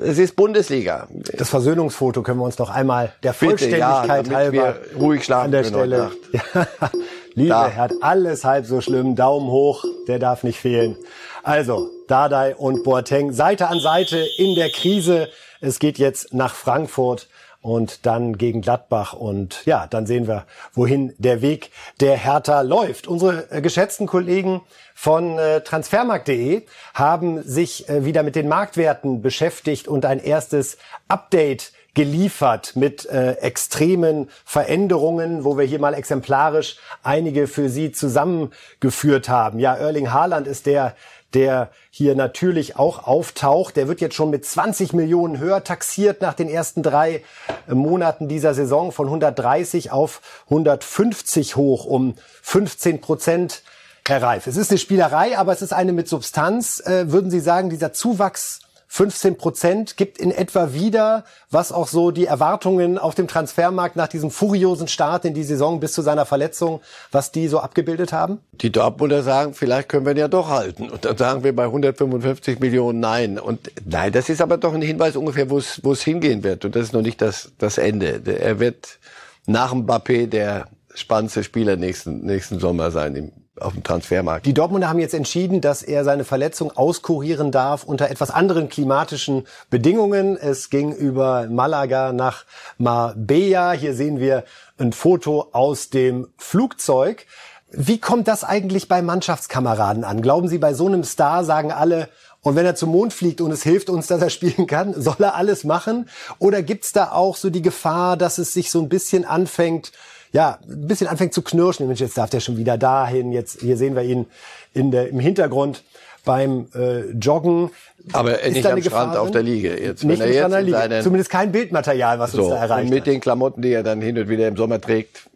es 0.00 0.18
ist 0.18 0.36
Bundesliga. 0.36 1.08
Das 1.36 1.50
Versöhnungsfoto 1.50 2.22
können 2.22 2.38
wir 2.38 2.44
uns 2.44 2.58
noch 2.58 2.70
einmal 2.70 3.12
der 3.22 3.34
Vollständigkeit 3.34 4.24
Bitte, 4.24 4.32
ja, 4.32 4.38
halber 4.38 4.76
ruhig 4.98 5.24
schlafen 5.24 5.46
an 5.46 5.50
der 5.50 5.64
Stelle. 5.64 6.10
Liebe 7.34 7.48
Da. 7.48 7.68
Herr, 7.68 7.90
alles 8.00 8.44
halb 8.44 8.66
so 8.66 8.80
schlimm. 8.80 9.16
Daumen 9.16 9.50
hoch, 9.50 9.84
der 10.06 10.18
darf 10.18 10.42
nicht 10.42 10.58
fehlen. 10.58 10.96
Also, 11.44 11.90
Dardai 12.06 12.54
und 12.54 12.84
Boateng 12.84 13.32
Seite 13.32 13.66
an 13.66 13.80
Seite 13.80 14.24
in 14.38 14.54
der 14.54 14.70
Krise. 14.70 15.28
Es 15.60 15.80
geht 15.80 15.98
jetzt 15.98 16.32
nach 16.32 16.54
Frankfurt 16.54 17.28
und 17.60 18.06
dann 18.06 18.38
gegen 18.38 18.60
Gladbach 18.60 19.12
und 19.12 19.64
ja, 19.66 19.88
dann 19.88 20.06
sehen 20.06 20.28
wir, 20.28 20.46
wohin 20.72 21.14
der 21.18 21.42
Weg 21.42 21.70
der 22.00 22.16
Hertha 22.16 22.60
läuft. 22.60 23.08
Unsere 23.08 23.50
äh, 23.50 23.60
geschätzten 23.60 24.06
Kollegen 24.06 24.60
von 24.94 25.36
äh, 25.38 25.62
transfermarkt.de 25.62 26.62
haben 26.94 27.42
sich 27.42 27.88
äh, 27.88 28.04
wieder 28.04 28.22
mit 28.22 28.36
den 28.36 28.48
Marktwerten 28.48 29.20
beschäftigt 29.20 29.88
und 29.88 30.04
ein 30.04 30.20
erstes 30.20 30.78
Update 31.08 31.72
geliefert 31.94 32.74
mit 32.74 33.04
äh, 33.06 33.32
extremen 33.32 34.30
Veränderungen, 34.44 35.44
wo 35.44 35.58
wir 35.58 35.64
hier 35.64 35.78
mal 35.78 35.94
exemplarisch 35.94 36.76
einige 37.02 37.46
für 37.46 37.68
Sie 37.68 37.92
zusammengeführt 37.92 39.28
haben. 39.28 39.58
Ja, 39.58 39.74
Erling 39.74 40.12
Haaland 40.12 40.46
ist 40.46 40.66
der, 40.66 40.94
der 41.34 41.70
hier 41.90 42.14
natürlich 42.14 42.76
auch 42.76 43.06
auftaucht. 43.06 43.76
Der 43.76 43.88
wird 43.88 44.00
jetzt 44.00 44.14
schon 44.14 44.30
mit 44.30 44.44
20 44.44 44.92
Millionen 44.92 45.38
höher 45.38 45.64
taxiert 45.64 46.20
nach 46.22 46.34
den 46.34 46.48
ersten 46.48 46.82
drei 46.82 47.22
äh, 47.68 47.74
Monaten 47.74 48.28
dieser 48.28 48.54
Saison 48.54 48.92
von 48.92 49.06
130 49.06 49.90
auf 49.90 50.20
150 50.46 51.56
hoch 51.56 51.84
um 51.84 52.14
15 52.42 53.00
Prozent. 53.00 53.62
Herr 54.06 54.22
Reif, 54.22 54.48
es 54.48 54.56
ist 54.56 54.70
eine 54.70 54.78
Spielerei, 54.78 55.38
aber 55.38 55.52
es 55.52 55.62
ist 55.62 55.72
eine 55.72 55.92
mit 55.92 56.08
Substanz. 56.08 56.80
Äh, 56.80 57.12
würden 57.12 57.30
Sie 57.30 57.40
sagen, 57.40 57.70
dieser 57.70 57.92
Zuwachs 57.92 58.60
15 58.94 59.38
Prozent 59.38 59.96
gibt 59.96 60.18
in 60.18 60.30
etwa 60.30 60.74
wieder, 60.74 61.24
was 61.50 61.72
auch 61.72 61.88
so 61.88 62.10
die 62.10 62.26
Erwartungen 62.26 62.98
auf 62.98 63.14
dem 63.14 63.26
Transfermarkt 63.26 63.96
nach 63.96 64.06
diesem 64.06 64.30
furiosen 64.30 64.86
Start 64.86 65.24
in 65.24 65.32
die 65.32 65.44
Saison 65.44 65.80
bis 65.80 65.94
zu 65.94 66.02
seiner 66.02 66.26
Verletzung, 66.26 66.82
was 67.10 67.32
die 67.32 67.48
so 67.48 67.60
abgebildet 67.60 68.12
haben? 68.12 68.40
Die 68.52 68.70
Dortmunder 68.70 69.22
sagen, 69.22 69.54
vielleicht 69.54 69.88
können 69.88 70.04
wir 70.04 70.12
ihn 70.12 70.18
ja 70.18 70.28
doch 70.28 70.50
halten. 70.50 70.90
Und 70.90 71.06
dann 71.06 71.16
sagen 71.16 71.42
wir 71.42 71.56
bei 71.56 71.64
155 71.64 72.60
Millionen 72.60 73.00
nein. 73.00 73.38
Und 73.38 73.70
nein, 73.86 74.12
das 74.12 74.28
ist 74.28 74.42
aber 74.42 74.58
doch 74.58 74.74
ein 74.74 74.82
Hinweis 74.82 75.16
ungefähr, 75.16 75.48
wo 75.48 75.56
es, 75.56 76.02
hingehen 76.02 76.44
wird. 76.44 76.66
Und 76.66 76.76
das 76.76 76.82
ist 76.82 76.92
noch 76.92 77.00
nicht 77.00 77.22
das, 77.22 77.52
das 77.56 77.78
Ende. 77.78 78.20
Er 78.26 78.60
wird 78.60 78.98
nach 79.46 79.72
Mbappé 79.72 80.26
der 80.26 80.66
spannendste 80.94 81.44
Spieler 81.44 81.76
nächsten, 81.76 82.26
nächsten 82.26 82.60
Sommer 82.60 82.90
sein 82.90 83.16
im, 83.16 83.32
auf 83.60 83.74
dem 83.74 83.82
Transfermarkt. 83.82 84.46
Die 84.46 84.54
Dortmunder 84.54 84.88
haben 84.88 84.98
jetzt 84.98 85.14
entschieden, 85.14 85.60
dass 85.60 85.82
er 85.82 86.04
seine 86.04 86.24
Verletzung 86.24 86.70
auskurieren 86.70 87.50
darf 87.50 87.84
unter 87.84 88.10
etwas 88.10 88.30
anderen 88.30 88.68
klimatischen 88.68 89.46
Bedingungen. 89.68 90.36
Es 90.36 90.70
ging 90.70 90.92
über 90.92 91.46
Malaga 91.48 92.12
nach 92.12 92.44
Marbella. 92.78 93.72
Hier 93.72 93.94
sehen 93.94 94.20
wir 94.20 94.44
ein 94.78 94.92
Foto 94.92 95.48
aus 95.52 95.90
dem 95.90 96.28
Flugzeug. 96.38 97.26
Wie 97.70 97.98
kommt 97.98 98.28
das 98.28 98.44
eigentlich 98.44 98.88
bei 98.88 99.02
Mannschaftskameraden 99.02 100.04
an? 100.04 100.22
Glauben 100.22 100.48
Sie, 100.48 100.58
bei 100.58 100.74
so 100.74 100.86
einem 100.86 101.04
Star 101.04 101.44
sagen 101.44 101.72
alle, 101.72 102.08
und 102.44 102.56
wenn 102.56 102.66
er 102.66 102.74
zum 102.74 102.90
Mond 102.90 103.12
fliegt 103.12 103.40
und 103.40 103.52
es 103.52 103.62
hilft 103.62 103.88
uns, 103.88 104.08
dass 104.08 104.20
er 104.20 104.28
spielen 104.28 104.66
kann, 104.66 105.00
soll 105.00 105.16
er 105.20 105.36
alles 105.36 105.62
machen? 105.62 106.08
Oder 106.40 106.62
gibt's 106.62 106.92
da 106.92 107.12
auch 107.12 107.36
so 107.36 107.50
die 107.50 107.62
Gefahr, 107.62 108.16
dass 108.16 108.38
es 108.38 108.52
sich 108.52 108.70
so 108.70 108.80
ein 108.80 108.88
bisschen 108.88 109.24
anfängt, 109.24 109.92
ja, 110.32 110.58
ein 110.68 110.86
bisschen 110.86 111.06
anfängt 111.06 111.34
zu 111.34 111.42
knirschen. 111.42 111.86
Mensch, 111.86 112.00
jetzt 112.00 112.16
darf 112.18 112.30
der 112.30 112.40
schon 112.40 112.56
wieder 112.56 112.78
dahin. 112.78 113.32
Jetzt 113.32 113.60
hier 113.60 113.76
sehen 113.76 113.94
wir 113.94 114.02
ihn 114.02 114.26
in 114.74 114.90
der, 114.90 115.08
im 115.08 115.20
Hintergrund 115.20 115.82
beim 116.24 116.68
äh, 116.74 117.10
Joggen. 117.12 117.70
Aber 118.12 118.40
Ist 118.40 118.52
nicht 118.54 118.64
da 118.64 118.70
am 118.70 118.74
eine 118.76 118.82
Strand 118.84 119.10
Gefahr 119.12 119.20
auf 119.22 119.30
drin? 119.30 119.32
der 119.32 119.42
Liege. 119.42 119.80
Jetzt, 119.82 120.04
Nicht 120.04 120.20
wenn 120.20 120.28
er 120.28 120.34
jetzt 120.34 120.44
in 120.66 120.72
seinen, 120.72 121.02
Zumindest 121.02 121.30
kein 121.30 121.52
Bildmaterial, 121.52 122.18
was 122.18 122.34
uns 122.34 122.44
so, 122.44 122.50
da 122.50 122.56
und 122.56 122.62
erreicht 122.62 122.90
mit 122.90 123.00
hat. 123.00 123.06
den 123.08 123.20
Klamotten, 123.20 123.62
die 123.62 123.72
er 123.72 123.82
dann 123.82 124.00
hin 124.00 124.18
und 124.18 124.28
wieder 124.28 124.48
im 124.48 124.56
Sommer 124.56 124.80
trägt, 124.80 125.28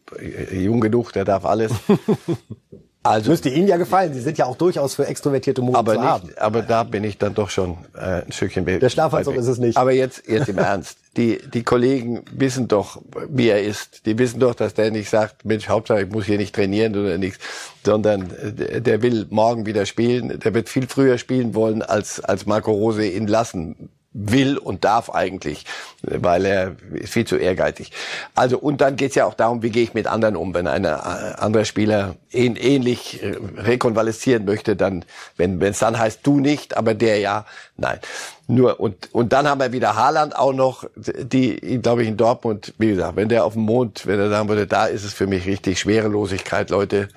jung 0.53 0.81
genug, 0.81 1.13
der 1.13 1.25
darf 1.25 1.45
alles. 1.45 1.73
Also, 3.09 3.31
Müsste 3.31 3.49
Ihnen 3.49 3.69
ja 3.69 3.77
gefallen. 3.77 4.13
Sie 4.15 4.21
sind 4.21 4.39
ja 4.39 4.47
auch 4.47 4.57
durchaus 4.57 4.95
für 4.95 5.07
extrovertierte 5.07 5.63
Mode 5.63 5.79
aber 5.79 5.95
zu 5.95 6.03
haben. 6.03 6.31
aber 6.37 6.63
da 6.63 6.83
bin 6.85 7.05
ich 7.05 7.19
dann 7.19 7.35
doch 7.35 7.51
schon 7.51 7.79
äh, 7.97 8.23
ein 8.23 8.33
Stückchen 8.33 8.65
be- 8.65 8.79
Der 8.79 8.89
Schlafanzug 8.91 9.35
ist 9.37 9.47
es 9.47 9.59
nicht. 9.59 9.77
Aber 9.77 9.93
jetzt, 9.93 10.29
jetzt 10.29 10.49
im 10.49 10.59
Ernst. 10.73 10.99
Die, 11.17 11.39
die 11.53 11.63
Kollegen 11.63 12.25
wissen 12.31 12.69
doch, 12.69 13.01
wie 13.31 13.49
er 13.49 13.63
ist. 13.63 14.05
Die 14.07 14.19
wissen 14.19 14.39
doch, 14.41 14.55
dass 14.55 14.75
der 14.75 14.91
nicht 14.91 15.09
sagt, 15.09 15.45
Mensch, 15.47 15.69
Hauptsache 15.69 16.03
ich 16.03 16.11
muss 16.11 16.27
hier 16.27 16.37
nicht 16.37 16.55
trainieren 16.55 16.95
oder 16.95 17.17
nichts, 17.17 17.39
sondern 17.85 18.31
äh, 18.43 18.53
der- 18.53 18.81
der 18.81 19.03
will 19.03 19.27
morgen 19.31 19.65
wieder 19.67 19.87
spielen. 19.87 20.39
Der 20.41 20.53
wird 20.55 20.69
viel 20.69 20.87
früher 20.89 21.17
spielen 21.19 21.55
wollen, 21.55 21.83
als, 21.83 22.21
als 22.21 22.45
Marco 22.47 22.71
Rose 22.73 23.07
ihn 23.07 23.27
lassen 23.27 23.89
will 24.17 24.57
und 24.57 24.85
darf 24.85 25.11
eigentlich, 25.11 25.67
weil 26.03 26.47
er 26.47 26.77
ist 26.95 27.13
viel 27.13 27.27
zu 27.27 27.37
ehrgeizig. 27.37 27.93
Also 28.35 28.59
und 28.59 28.81
dann 28.81 28.97
geht's 28.97 29.15
ja 29.15 29.27
auch 29.27 29.35
darum, 29.35 29.63
wie 29.63 29.71
gehe 29.71 29.83
ich 29.83 29.95
mit 29.95 30.07
anderen 30.07 30.37
um. 30.37 30.55
Wenn 30.55 30.67
ein 30.67 30.87
anderer 30.87 31.67
Spieler 31.67 32.17
ähn, 32.33 32.57
ähnlich 32.57 33.23
äh, 33.23 33.37
rekonvaleszieren 33.59 34.45
möchte, 34.45 34.75
dann, 34.75 35.05
wenn 35.37 35.61
es 35.61 35.79
dann 35.79 35.99
heißt, 35.99 36.21
du 36.23 36.41
nicht, 36.41 36.77
aber 36.77 36.95
der 36.95 37.19
ja, 37.19 37.45
nein. 37.77 37.99
Nur 38.49 38.81
und 38.81 39.13
und 39.13 39.33
dann 39.33 39.49
haben 39.49 39.61
wir 39.61 39.73
wieder 39.73 39.97
Haaland 39.97 40.37
auch 40.37 40.53
noch, 40.53 40.85
die, 40.97 41.81
glaube 41.83 42.03
ich, 42.03 42.09
in 42.09 42.17
Dortmund, 42.17 42.75
wie 42.79 42.89
gesagt, 42.89 43.17
wenn 43.17 43.29
der 43.29 43.45
auf 43.45 43.53
dem 43.55 43.63
Mond, 43.63 44.07
wenn 44.07 44.19
er 44.19 44.31
sagen 44.31 44.49
würde, 44.49 44.67
da 44.67 44.87
ist 44.87 45.05
es 45.05 45.13
für 45.13 45.27
mich 45.27 45.47
richtig 45.47 45.81
Schwerelosigkeit, 45.81 46.71
Leute. 46.71 47.09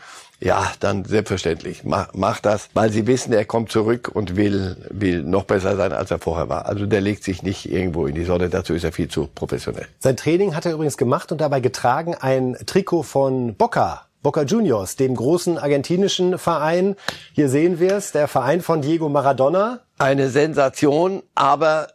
Ja, 0.42 0.72
dann 0.80 1.04
selbstverständlich. 1.04 1.84
Mach, 1.84 2.10
mach 2.14 2.40
das, 2.40 2.70
weil 2.74 2.92
sie 2.92 3.08
wissen, 3.08 3.34
er 3.34 3.46
kommt 3.46 3.72
zurück 3.72 4.10
und 4.14 4.38
will, 4.38 4.78
will 4.90 5.24
noch 5.24 5.44
besser 5.44 5.76
sein, 5.76 5.92
als 5.92 6.12
er 6.12 6.20
vorher 6.20 6.48
war. 6.48 6.66
Also 6.66 6.86
der 6.86 7.02
legt 7.02 7.24
sich 7.24 7.44
nicht 7.44 7.70
irgendwo 7.70 8.08
in 8.08 8.16
die 8.16 8.24
Sonne, 8.24 8.50
dazu 8.50 8.74
ist 8.74 8.84
er 8.84 8.92
viel 8.92 9.10
zu 9.10 9.28
professionell. 9.28 9.88
Sein 10.00 10.16
Training 10.16 10.56
hat 10.56 10.66
er 10.66 10.74
übrigens 10.74 10.98
gemacht 10.98 11.32
und 11.32 11.42
dabei 11.42 11.60
getragen 11.60 12.16
ein 12.16 12.58
Trikot 12.66 13.04
von 13.04 13.56
Boca. 13.56 14.06
Boca 14.22 14.44
Juniors, 14.44 14.98
dem 14.98 15.16
großen 15.16 15.58
argentinischen 15.58 16.38
Verein. 16.38 16.96
Hier 17.34 17.48
sehen 17.48 17.80
wir 17.80 17.96
es, 17.96 18.12
der 18.12 18.28
Verein 18.28 18.62
von 18.62 18.82
Diego 18.82 19.08
Maradona. 19.08 19.80
Eine 19.98 20.30
Sensation, 20.30 21.24
aber 21.36 21.88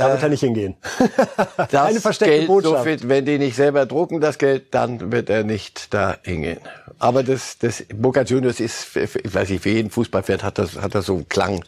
Da 0.00 0.10
wird 0.10 0.22
er 0.22 0.28
nicht 0.28 0.40
hingehen. 0.40 0.76
das 1.56 1.74
Eine 1.74 2.00
versteckte 2.00 2.34
Geld, 2.34 2.46
Botschaft. 2.46 2.78
So 2.78 2.84
viel, 2.84 3.08
wenn 3.08 3.24
die 3.24 3.38
nicht 3.38 3.56
selber 3.56 3.86
drucken, 3.86 4.20
das 4.20 4.38
Geld, 4.38 4.74
dann 4.74 5.12
wird 5.12 5.28
er 5.28 5.44
nicht 5.44 5.92
da 5.92 6.16
hingehen. 6.22 6.60
Aber 6.98 7.22
das, 7.22 7.58
das 7.58 7.84
Boca 7.94 8.22
Juniors 8.22 8.60
ist, 8.60 8.96
ich 8.96 9.34
weiß 9.34 9.50
nicht, 9.50 9.62
für 9.62 9.70
jeden 9.70 9.90
Fußballfan 9.90 10.42
hat 10.42 10.58
das, 10.58 10.76
hat 10.76 10.94
das 10.94 11.06
so 11.06 11.14
einen 11.14 11.28
Klang 11.28 11.64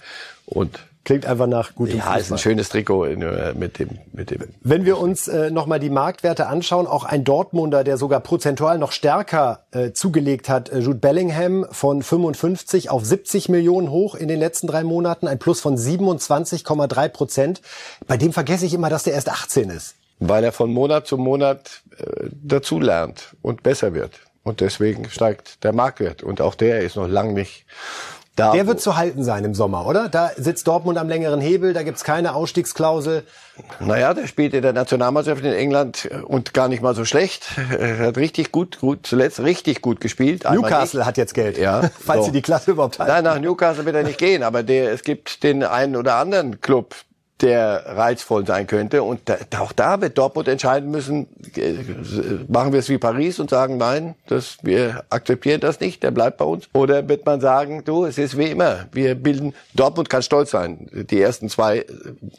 und 0.46 0.78
Klingt 1.04 1.26
einfach 1.26 1.46
nach 1.46 1.74
gutem 1.74 1.98
ja, 1.98 2.04
ist 2.04 2.08
ein 2.12 2.18
Fußball. 2.20 2.38
schönes 2.38 2.68
Trikot 2.70 3.04
äh, 3.04 3.54
mit 3.54 3.78
dem, 3.78 3.90
mit 4.12 4.30
dem. 4.30 4.42
Wenn 4.62 4.84
wir 4.86 4.98
uns 4.98 5.28
äh, 5.28 5.50
nochmal 5.50 5.78
die 5.78 5.90
Marktwerte 5.90 6.46
anschauen, 6.46 6.86
auch 6.86 7.04
ein 7.04 7.24
Dortmunder, 7.24 7.84
der 7.84 7.98
sogar 7.98 8.20
prozentual 8.20 8.78
noch 8.78 8.90
stärker 8.92 9.64
äh, 9.72 9.92
zugelegt 9.92 10.48
hat, 10.48 10.70
äh, 10.70 10.78
Jude 10.78 10.98
Bellingham 10.98 11.66
von 11.70 12.02
55 12.02 12.90
auf 12.90 13.04
70 13.04 13.48
Millionen 13.50 13.90
hoch 13.90 14.14
in 14.14 14.28
den 14.28 14.38
letzten 14.38 14.66
drei 14.66 14.82
Monaten, 14.82 15.28
ein 15.28 15.38
Plus 15.38 15.60
von 15.60 15.76
27,3 15.76 17.08
Prozent. 17.08 17.60
Bei 18.06 18.16
dem 18.16 18.32
vergesse 18.32 18.64
ich 18.64 18.72
immer, 18.72 18.88
dass 18.88 19.02
der 19.02 19.12
erst 19.12 19.28
18 19.28 19.70
ist. 19.70 19.96
weil 20.20 20.44
er 20.44 20.52
von 20.52 20.72
Monat 20.72 21.06
zu 21.06 21.18
Monat 21.18 21.82
äh, 21.98 22.28
dazulernt 22.32 23.36
und 23.42 23.62
besser 23.62 23.92
wird. 23.94 24.12
Und 24.42 24.60
deswegen 24.60 25.08
steigt 25.10 25.64
der 25.64 25.72
Marktwert. 25.72 26.22
Und 26.22 26.40
auch 26.40 26.54
der 26.54 26.80
ist 26.80 26.96
noch 26.96 27.08
lang 27.08 27.34
nicht 27.34 27.64
da. 28.36 28.52
Der 28.52 28.66
wird 28.66 28.80
zu 28.80 28.96
halten 28.96 29.22
sein 29.22 29.44
im 29.44 29.54
Sommer, 29.54 29.86
oder? 29.86 30.08
Da 30.08 30.30
sitzt 30.36 30.66
Dortmund 30.66 30.98
am 30.98 31.08
längeren 31.08 31.40
Hebel, 31.40 31.72
da 31.72 31.82
gibt's 31.82 32.04
keine 32.04 32.34
Ausstiegsklausel. 32.34 33.22
Naja, 33.80 34.12
der 34.14 34.26
spielt 34.26 34.54
in 34.54 34.62
der 34.62 34.72
Nationalmannschaft 34.72 35.44
in 35.44 35.52
England 35.52 36.08
äh, 36.10 36.16
und 36.22 36.54
gar 36.54 36.68
nicht 36.68 36.82
mal 36.82 36.94
so 36.94 37.04
schlecht. 37.04 37.46
Er 37.78 37.98
hat 37.98 38.16
richtig 38.16 38.50
gut, 38.50 38.80
gut, 38.80 39.06
zuletzt 39.06 39.40
richtig 39.40 39.80
gut 39.82 40.00
gespielt. 40.00 40.46
Einmal 40.46 40.70
Newcastle 40.70 41.00
nicht. 41.00 41.06
hat 41.06 41.16
jetzt 41.16 41.34
Geld, 41.34 41.58
Ja, 41.58 41.82
falls 42.00 42.20
so. 42.20 42.24
sie 42.26 42.32
die 42.32 42.42
Klasse 42.42 42.72
überhaupt 42.72 42.98
halten. 42.98 43.12
Nein, 43.12 43.24
nach 43.24 43.38
Newcastle 43.38 43.84
wird 43.84 43.94
er 43.96 44.02
nicht 44.02 44.18
gehen, 44.18 44.42
aber 44.42 44.62
der, 44.62 44.92
es 44.92 45.02
gibt 45.02 45.42
den 45.44 45.62
einen 45.62 45.94
oder 45.94 46.16
anderen 46.16 46.60
Club, 46.60 46.94
der 47.40 47.84
reizvoll 47.86 48.46
sein 48.46 48.66
könnte. 48.66 49.02
Und 49.02 49.22
da, 49.24 49.36
auch 49.58 49.72
da 49.72 50.00
wird 50.00 50.16
Dortmund 50.16 50.46
entscheiden 50.46 50.90
müssen, 50.90 51.26
äh, 51.56 51.74
machen 52.48 52.72
wir 52.72 52.78
es 52.78 52.88
wie 52.88 52.98
Paris 52.98 53.40
und 53.40 53.50
sagen, 53.50 53.76
nein, 53.76 54.14
das, 54.26 54.58
wir 54.62 55.04
akzeptieren 55.10 55.60
das 55.60 55.80
nicht, 55.80 56.02
der 56.02 56.12
bleibt 56.12 56.38
bei 56.38 56.44
uns. 56.44 56.68
Oder 56.72 57.08
wird 57.08 57.26
man 57.26 57.40
sagen, 57.40 57.82
du, 57.84 58.04
es 58.04 58.18
ist 58.18 58.38
wie 58.38 58.50
immer, 58.50 58.86
wir 58.92 59.16
bilden, 59.16 59.52
Dortmund 59.74 60.08
kann 60.08 60.22
stolz 60.22 60.52
sein. 60.52 60.88
Die 60.92 61.20
ersten 61.20 61.48
zwei 61.48 61.78
äh, 61.78 61.84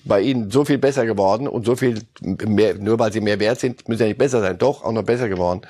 bei 0.06 0.22
ihnen 0.22 0.50
so 0.50 0.64
viel 0.64 0.78
besser 0.78 1.06
geworden 1.06 1.48
und 1.48 1.66
so 1.66 1.76
viel 1.76 2.02
mehr, 2.22 2.76
nur 2.76 2.98
weil 2.98 3.12
sie 3.12 3.22
mehr 3.22 3.40
wert 3.40 3.60
sind, 3.60 3.88
müssen 3.90 4.04
ja 4.04 4.08
nicht 4.08 4.18
besser 4.18 4.40
sein. 4.40 4.58
Doch, 4.58 4.84
auch 4.84 4.94
noch 4.94 5.04
besser 5.04 5.28
geworden. 5.28 5.62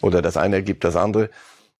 Oder 0.00 0.22
das 0.22 0.36
eine 0.36 0.56
ergibt 0.56 0.84
das 0.84 0.96
andere. 0.96 1.28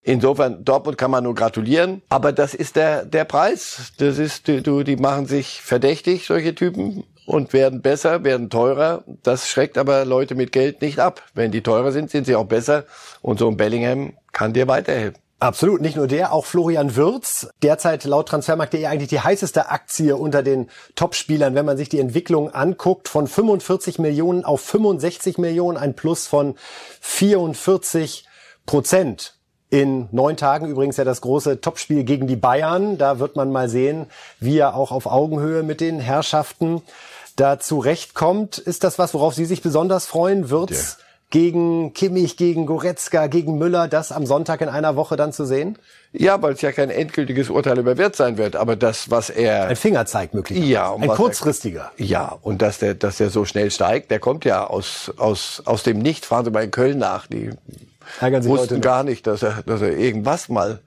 Insofern, 0.07 0.65
Dortmund 0.65 0.99
kann 0.99 1.11
man 1.11 1.25
nur 1.25 1.35
gratulieren, 1.35 2.03
aber 2.11 2.33
das 2.33 2.53
ist 2.55 2.77
der, 2.77 3.07
der 3.07 3.25
Preis. 3.25 3.93
Das 3.97 4.19
ist, 4.19 4.47
du, 4.47 4.83
die 4.83 4.97
machen 4.97 5.27
sich 5.27 5.63
verdächtig, 5.63 6.27
solche 6.27 6.55
Typen, 6.55 7.05
und 7.27 7.53
werden 7.53 7.81
besser, 7.81 8.25
werden 8.25 8.51
teurer. 8.51 9.05
Das 9.23 9.49
schreckt 9.49 9.79
aber 9.79 10.05
Leute 10.05 10.35
mit 10.35 10.53
Geld 10.53 10.83
nicht 10.83 10.99
ab. 10.99 11.23
Wenn 11.35 11.53
die 11.53 11.63
teurer 11.63 11.93
sind, 11.93 12.11
sind 12.11 12.27
sie 12.27 12.37
auch 12.37 12.45
besser. 12.45 12.85
Und 13.23 13.39
so 13.39 13.49
ein 13.49 13.57
Bellingham 13.57 14.13
kann 14.33 14.53
dir 14.53 14.69
weiterhelfen. 14.69 15.19
Absolut, 15.41 15.81
nicht 15.81 15.97
nur 15.97 16.07
der, 16.07 16.33
auch 16.33 16.47
Florian 16.47 16.97
Wirz, 16.97 17.49
derzeit 17.63 18.05
laut 18.05 18.29
Transfermarkt.de 18.29 18.87
eigentlich 18.87 19.11
die 19.11 19.21
heißeste 19.21 19.69
Aktie 19.69 20.17
unter 20.17 20.43
den 20.43 20.71
Topspielern, 20.95 21.55
wenn 21.55 21.67
man 21.67 21.77
sich 21.77 21.89
die 21.89 21.99
Entwicklung 21.99 22.55
anguckt, 22.55 23.09
von 23.09 23.27
45 23.27 23.99
Millionen 23.99 24.45
auf 24.45 24.63
65 24.63 25.37
Millionen, 25.37 25.77
ein 25.77 25.97
Plus 25.97 26.27
von 26.27 26.55
44 27.01 28.27
Prozent. 28.65 29.34
In 29.75 30.09
neun 30.13 30.37
Tagen 30.37 30.69
übrigens 30.69 30.99
ja 30.99 31.05
das 31.05 31.21
große 31.21 31.61
Topspiel 31.61 32.05
gegen 32.05 32.29
die 32.29 32.37
Bayern. 32.37 32.97
Da 32.97 33.19
wird 33.19 33.35
man 33.35 33.51
mal 33.51 33.69
sehen, 33.69 34.07
wie 34.39 34.57
er 34.57 34.77
auch 34.77 34.93
auf 34.93 35.07
Augenhöhe 35.07 35.65
mit 35.65 35.81
den 35.81 35.99
Herrschaften 35.99 36.81
da 37.35 37.59
zurechtkommt. 37.59 38.59
Ist 38.59 38.85
das 38.85 39.01
was, 39.01 39.15
worauf 39.15 39.35
Sie 39.35 39.47
sich 39.47 39.63
besonders 39.63 40.07
freuen? 40.07 40.49
Wird's 40.49 40.99
ja. 40.99 41.05
gegen 41.31 41.93
Kimmich, 41.93 42.37
gegen 42.37 42.67
Goretzka, 42.67 43.27
gegen 43.27 43.59
Müller, 43.59 43.89
das 43.89 44.13
am 44.13 44.27
Sonntag 44.27 44.61
in 44.61 44.69
einer 44.69 44.95
Woche 44.95 45.17
dann 45.17 45.33
zu 45.33 45.45
sehen? 45.45 45.77
Ja, 46.13 46.41
weil 46.41 46.53
es 46.53 46.61
ja 46.61 46.71
kein 46.71 46.91
endgültiges 46.91 47.51
Urteil 47.51 47.77
über 47.77 47.99
Wert 47.99 48.15
sein 48.15 48.39
wird, 48.39 48.55
aber 48.55 48.77
das, 48.77 49.11
was 49.11 49.29
er... 49.29 49.67
Ein 49.67 49.75
Fingerzeig 49.75 50.35
möglicherweise. 50.35 50.71
Ja. 50.71 50.95
Ein 50.95 51.09
kurzfristiger. 51.09 51.91
Er, 51.97 52.05
ja, 52.05 52.39
und 52.43 52.63
dass 52.63 52.79
der, 52.79 52.95
dass 52.95 53.17
der 53.17 53.29
so 53.29 53.45
schnell 53.45 53.73
steigt, 53.73 54.13
der 54.13 54.21
kommt 54.21 54.45
ja 54.45 54.69
aus, 54.69 55.13
aus, 55.17 55.63
aus 55.65 55.83
dem 55.83 55.99
Nichts. 55.99 56.29
Fahren 56.29 56.45
Sie 56.45 56.53
mal 56.53 56.63
in 56.63 56.71
Köln 56.71 56.99
nach. 56.99 57.27
Die 57.27 57.51
wussten 58.21 58.81
gar 58.81 59.05
nicht, 59.05 59.27
dass 59.27 59.43
er, 59.43 59.63
dass 59.65 59.83
er 59.83 59.97
irgendwas 59.97 60.49
mal... 60.49 60.81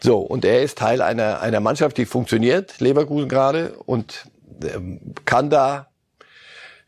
So, 0.00 0.18
und 0.18 0.44
er 0.44 0.62
ist 0.62 0.78
Teil 0.78 1.02
einer, 1.02 1.40
einer 1.40 1.58
Mannschaft, 1.58 1.96
die 1.96 2.06
funktioniert, 2.06 2.78
Leverkusen 2.80 3.28
gerade, 3.28 3.74
und 3.86 4.26
ähm, 4.62 5.00
kann 5.24 5.50
da 5.50 5.88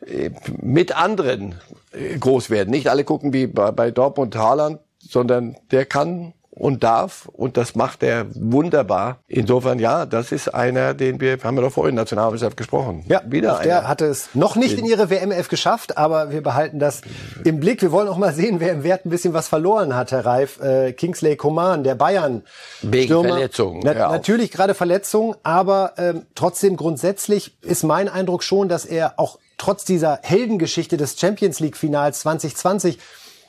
äh, 0.06 0.30
mit 0.60 0.96
anderen 0.96 1.56
äh, 1.92 2.16
groß 2.16 2.48
werden. 2.50 2.70
Nicht 2.70 2.88
alle 2.88 3.02
gucken 3.04 3.32
wie 3.32 3.46
bei, 3.48 3.72
bei 3.72 3.90
Dortmund 3.90 4.36
Haaland, 4.36 4.78
sondern 4.98 5.56
der 5.72 5.84
kann 5.84 6.32
und 6.60 6.84
darf 6.84 7.26
und 7.32 7.56
das 7.56 7.74
macht 7.74 8.02
er 8.02 8.26
wunderbar. 8.34 9.20
Insofern 9.28 9.78
ja, 9.78 10.04
das 10.04 10.30
ist 10.30 10.54
einer, 10.54 10.92
den 10.92 11.18
wir 11.18 11.38
haben 11.42 11.56
wir 11.56 11.62
doch 11.62 11.72
vorhin 11.72 11.90
in 11.90 11.96
der 11.96 12.02
Nationalmannschaft 12.04 12.56
gesprochen. 12.56 13.02
Ja, 13.08 13.22
wieder 13.26 13.58
einer. 13.58 13.64
Der 13.64 13.88
hatte 13.88 14.04
es 14.04 14.28
noch 14.34 14.56
nicht 14.56 14.78
in 14.78 14.84
ihre 14.84 15.08
WMF 15.08 15.48
geschafft, 15.48 15.96
aber 15.96 16.30
wir 16.30 16.42
behalten 16.42 16.78
das 16.78 17.00
im 17.44 17.60
Blick. 17.60 17.80
Wir 17.80 17.92
wollen 17.92 18.08
auch 18.08 18.18
mal 18.18 18.34
sehen, 18.34 18.60
wer 18.60 18.72
im 18.72 18.84
Wert 18.84 19.06
ein 19.06 19.10
bisschen 19.10 19.32
was 19.32 19.48
verloren 19.48 19.96
hat, 19.96 20.12
Herr 20.12 20.26
Reif. 20.26 20.60
Äh, 20.60 20.92
Kingsley 20.92 21.36
Coman, 21.36 21.82
der 21.82 21.94
Bayern. 21.94 22.42
Wegen 22.82 23.04
Stürmer. 23.04 23.28
Verletzungen. 23.30 23.80
Na, 23.82 23.94
ja 23.94 24.10
natürlich 24.10 24.50
gerade 24.50 24.74
Verletzungen, 24.74 25.36
aber 25.42 25.94
ähm, 25.96 26.26
trotzdem 26.34 26.76
grundsätzlich 26.76 27.56
ist 27.62 27.84
mein 27.84 28.10
Eindruck 28.10 28.42
schon, 28.42 28.68
dass 28.68 28.84
er 28.84 29.14
auch 29.16 29.38
trotz 29.56 29.86
dieser 29.86 30.18
Heldengeschichte 30.22 30.98
des 30.98 31.18
Champions 31.18 31.58
League 31.60 31.78
Finals 31.78 32.20
2020 32.20 32.98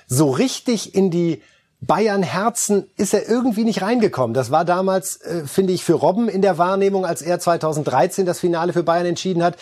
so 0.08 0.30
richtig 0.30 0.96
in 0.96 1.12
die 1.12 1.42
Bayern 1.82 2.22
Herzen 2.22 2.88
ist 2.96 3.14
er 3.14 3.28
irgendwie 3.28 3.64
nicht 3.64 3.82
reingekommen. 3.82 4.36
Das 4.36 4.52
war 4.52 4.66
damals, 4.66 5.18
äh, 5.22 5.46
finde 5.48 5.74
ich, 5.74 5.84
für 5.84 5.94
Robben 5.94 6.30
in 6.30 6.44
der 6.44 6.60
Wahrnehmung, 6.60 7.06
als 7.06 7.24
er 7.24 7.40
2013 7.40 8.26
das 8.26 8.40
Finale 8.40 8.72
für 8.72 8.84
Bayern 8.84 9.08
entschieden 9.08 9.44
hat. 9.44 9.58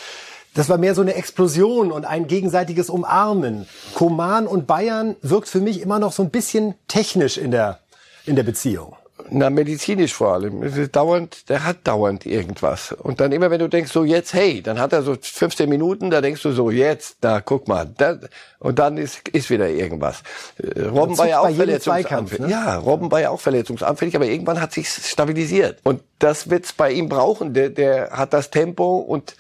Das 0.54 0.68
war 0.68 0.78
mehr 0.78 0.96
so 0.96 1.02
eine 1.02 1.14
Explosion 1.14 1.92
und 1.92 2.06
ein 2.06 2.28
gegenseitiges 2.28 2.90
Umarmen. 2.90 3.68
Koman 3.94 4.48
und 4.48 4.68
Bayern 4.68 5.16
wirkt 5.22 5.48
für 5.48 5.62
mich 5.62 5.82
immer 5.82 6.00
noch 6.00 6.12
so 6.12 6.24
ein 6.24 6.30
bisschen 6.30 6.76
technisch 6.88 7.38
in 7.38 7.52
der, 7.52 7.80
in 8.26 8.36
der 8.36 8.44
Beziehung. 8.44 8.96
Na, 9.30 9.50
medizinisch 9.50 10.14
vor 10.14 10.34
allem. 10.34 10.92
dauernd, 10.92 11.50
der 11.50 11.66
hat 11.66 11.80
dauernd 11.84 12.26
irgendwas. 12.26 12.94
Und 12.94 13.20
dann 13.20 13.32
immer, 13.32 13.52
wenn 13.52 13.60
du 13.60 13.68
denkst, 13.68 13.92
so 13.92 14.04
jetzt, 14.04 14.34
hey, 14.34 14.62
dann 14.62 14.80
hat 14.80 14.94
er 14.94 15.04
so 15.04 15.16
15 15.20 15.70
Minuten, 15.70 16.10
da 16.10 16.22
denkst 16.22 16.42
du 16.42 16.52
so, 16.52 16.72
jetzt, 16.72 17.18
da 17.22 17.42
guck 17.42 17.68
mal. 17.68 17.90
Da, 17.98 18.18
und 18.60 18.80
dann 18.80 18.98
ist, 18.98 19.28
ist 19.30 19.50
wieder 19.50 19.70
irgendwas. 19.70 20.24
Äh, 20.58 20.84
Robben 20.84 21.18
war 21.18 21.28
ja 21.28 21.42
auch 21.42 21.50
verletzungsanfällig. 21.50 22.48
Ne? 22.48 22.52
Ja, 22.52 22.78
Robben 22.78 23.12
war 23.12 23.20
ja 23.20 23.30
auch 23.30 23.42
verletzungsanfällig, 23.42 24.16
aber 24.16 24.26
irgendwann 24.26 24.62
hat 24.62 24.72
sich 24.72 24.90
stabilisiert. 24.90 25.80
Und 25.84 26.02
das 26.20 26.50
wird's 26.50 26.74
bei 26.74 26.92
ihm 26.92 27.10
brauchen. 27.10 27.54
Der, 27.54 27.70
der 27.70 28.12
hat 28.12 28.34
das 28.34 28.50
Tempo 28.50 28.98
und 28.98 29.36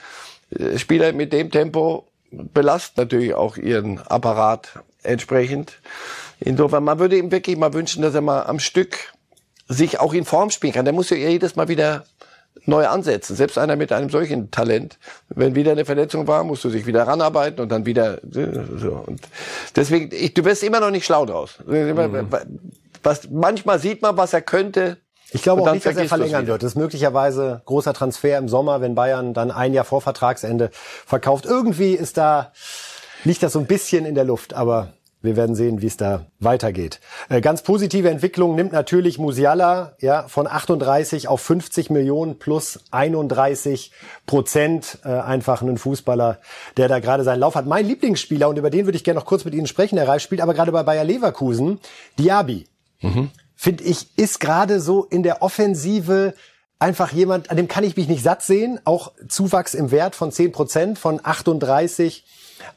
äh, 0.58 0.78
Spieler 0.78 1.14
mit 1.14 1.32
dem 1.32 1.52
Tempo 1.52 2.06
belasten 2.32 3.00
natürlich 3.00 3.34
auch 3.34 3.58
ihren 3.58 4.00
Apparat 4.00 4.80
entsprechend. 5.04 5.80
Insofern, 6.40 6.84
man 6.84 7.00
würde 7.00 7.18
ihm 7.18 7.32
wirklich 7.32 7.58
mal 7.58 7.74
wünschen, 7.74 8.02
dass 8.02 8.14
er 8.14 8.22
mal 8.22 8.44
am 8.44 8.60
Stück 8.60 9.14
sich 9.70 10.00
auch 10.00 10.14
in 10.14 10.26
Form 10.26 10.50
spielen 10.50 10.74
kann. 10.74 10.84
Der 10.84 10.94
muss 10.94 11.10
ja 11.12 11.16
jedes 11.16 11.56
Mal 11.56 11.70
wieder 11.70 12.04
neu 12.66 12.88
ansetzen. 12.88 13.36
Selbst 13.36 13.58
einer 13.58 13.76
mit 13.76 13.92
einem 13.92 14.10
solchen 14.10 14.52
Talent, 14.52 14.98
wenn 15.30 15.56
wieder 15.56 15.72
eine 15.72 15.86
Verletzung 15.86 16.28
war, 16.28 16.44
musst 16.44 16.64
du 16.64 16.70
sich 16.70 16.86
wieder 16.86 17.08
ranarbeiten 17.08 17.62
und 17.62 17.70
dann 17.70 17.86
wieder 17.86 18.20
so. 18.24 19.04
Und 19.06 19.22
deswegen, 19.76 20.10
ich, 20.12 20.34
du 20.34 20.44
wirst 20.44 20.64
immer 20.64 20.80
noch 20.80 20.92
nicht 20.92 21.06
schlau 21.06 21.26
draus. 21.26 21.60
Mhm. 21.66 22.28
Was, 23.04 23.30
manchmal 23.30 23.80
sieht 23.80 24.02
man, 24.02 24.18
was 24.18 24.34
er 24.34 24.42
könnte. 24.42 24.98
Ich 25.32 25.44
glaube 25.44 25.62
auch 25.62 25.72
nicht, 25.72 25.86
dass 25.86 25.96
er 25.96 26.06
verlängern 26.06 26.48
wird. 26.48 26.64
Das 26.64 26.72
ist 26.72 26.76
möglicherweise 26.76 27.62
großer 27.66 27.94
Transfer 27.94 28.38
im 28.38 28.50
Sommer, 28.50 28.82
wenn 28.82 28.96
Bayern 28.96 29.34
dann 29.34 29.52
ein 29.52 29.74
Jahr 29.74 29.86
vor 29.86 30.02
Vertragsende 30.02 30.72
verkauft. 30.74 31.46
Irgendwie 31.46 31.94
ist 31.94 32.18
da, 32.18 32.52
liegt 33.24 33.44
das 33.44 33.54
so 33.54 33.60
ein 33.60 33.68
bisschen 33.68 34.06
in 34.06 34.16
der 34.16 34.24
Luft, 34.24 34.54
aber 34.54 34.94
wir 35.22 35.36
werden 35.36 35.56
sehen, 35.56 35.82
wie 35.82 35.88
es 35.88 35.98
da 35.98 36.26
weitergeht. 36.40 37.02
Äh, 37.28 37.42
ganz 37.42 37.62
positive 37.62 38.10
Entwicklung 38.10 38.56
nimmt 38.56 38.72
natürlich 38.72 39.18
Musiala 39.18 39.94
ja, 40.00 40.28
von 40.28 40.48
38 40.48 41.28
auf 41.28 41.42
50 41.42 41.90
Millionen 41.90 42.40
plus 42.40 42.80
31 42.92 43.92
Prozent. 44.26 45.00
Äh, 45.04 45.10
einfach 45.10 45.62
ein 45.62 45.78
Fußballer, 45.78 46.40
der 46.78 46.88
da 46.88 47.00
gerade 47.00 47.24
seinen 47.24 47.42
Lauf 47.42 47.56
hat. 47.56 47.66
Mein 47.66 47.86
Lieblingsspieler, 47.86 48.48
und 48.48 48.58
über 48.58 48.70
den 48.70 48.86
würde 48.86 48.96
ich 48.96 49.04
gerne 49.04 49.20
noch 49.20 49.26
kurz 49.26 49.44
mit 49.44 49.54
Ihnen 49.54 49.68
sprechen, 49.68 49.98
Herr 49.98 50.08
Reif, 50.08 50.24
spielt 50.24 50.42
aber 50.42 50.54
gerade 50.54 50.72
bei 50.72 50.84
Bayer 50.84 51.04
Leverkusen, 51.04 51.80
Diaby. 52.18 52.68
Mhm. 53.02 53.30
Finde 53.56 53.84
ich, 53.84 54.18
ist 54.18 54.40
gerade 54.40 54.80
so 54.80 55.04
in 55.04 55.24
der 55.24 55.42
Offensive 55.42 56.34
einfach 56.80 57.12
jemand, 57.12 57.52
an 57.52 57.58
dem 57.58 57.68
kann 57.68 57.84
ich 57.84 57.98
mich 57.98 58.08
nicht 58.08 58.24
satt 58.24 58.42
sehen. 58.42 58.80
Auch 58.86 59.12
Zuwachs 59.28 59.74
im 59.74 59.92
Wert 59.92 60.16
von 60.16 60.32
10 60.32 60.54
Prozent, 60.54 60.98
von 60.98 61.20
38 61.22 62.24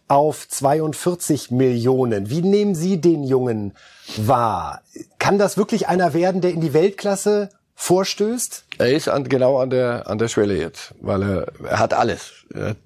auf 0.09 0.49
42 0.49 1.51
Millionen. 1.51 2.31
Wie 2.31 2.43
nehmen 2.43 2.75
Sie 2.75 3.01
den 3.01 3.25
Jungen 3.25 3.75
wahr? 4.17 4.83
Kann 5.19 5.39
das 5.39 5.57
wirklich 5.57 5.89
einer 5.89 6.15
werden, 6.15 6.41
der 6.41 6.53
in 6.53 6.61
die 6.61 6.75
Weltklasse 6.75 7.51
vorstößt? 7.83 8.65
Er 8.79 8.93
ist 8.93 9.09
an, 9.09 9.29
genau 9.29 9.59
an 9.59 9.71
der, 9.71 10.09
an 10.09 10.19
der 10.19 10.29
Schwelle 10.29 10.57
jetzt, 10.57 10.95
weil 11.01 11.23
er, 11.23 11.47
er 11.65 11.79
hat 11.81 11.95
alles. 11.95 12.33
Er 12.55 12.71
hat, 12.71 12.77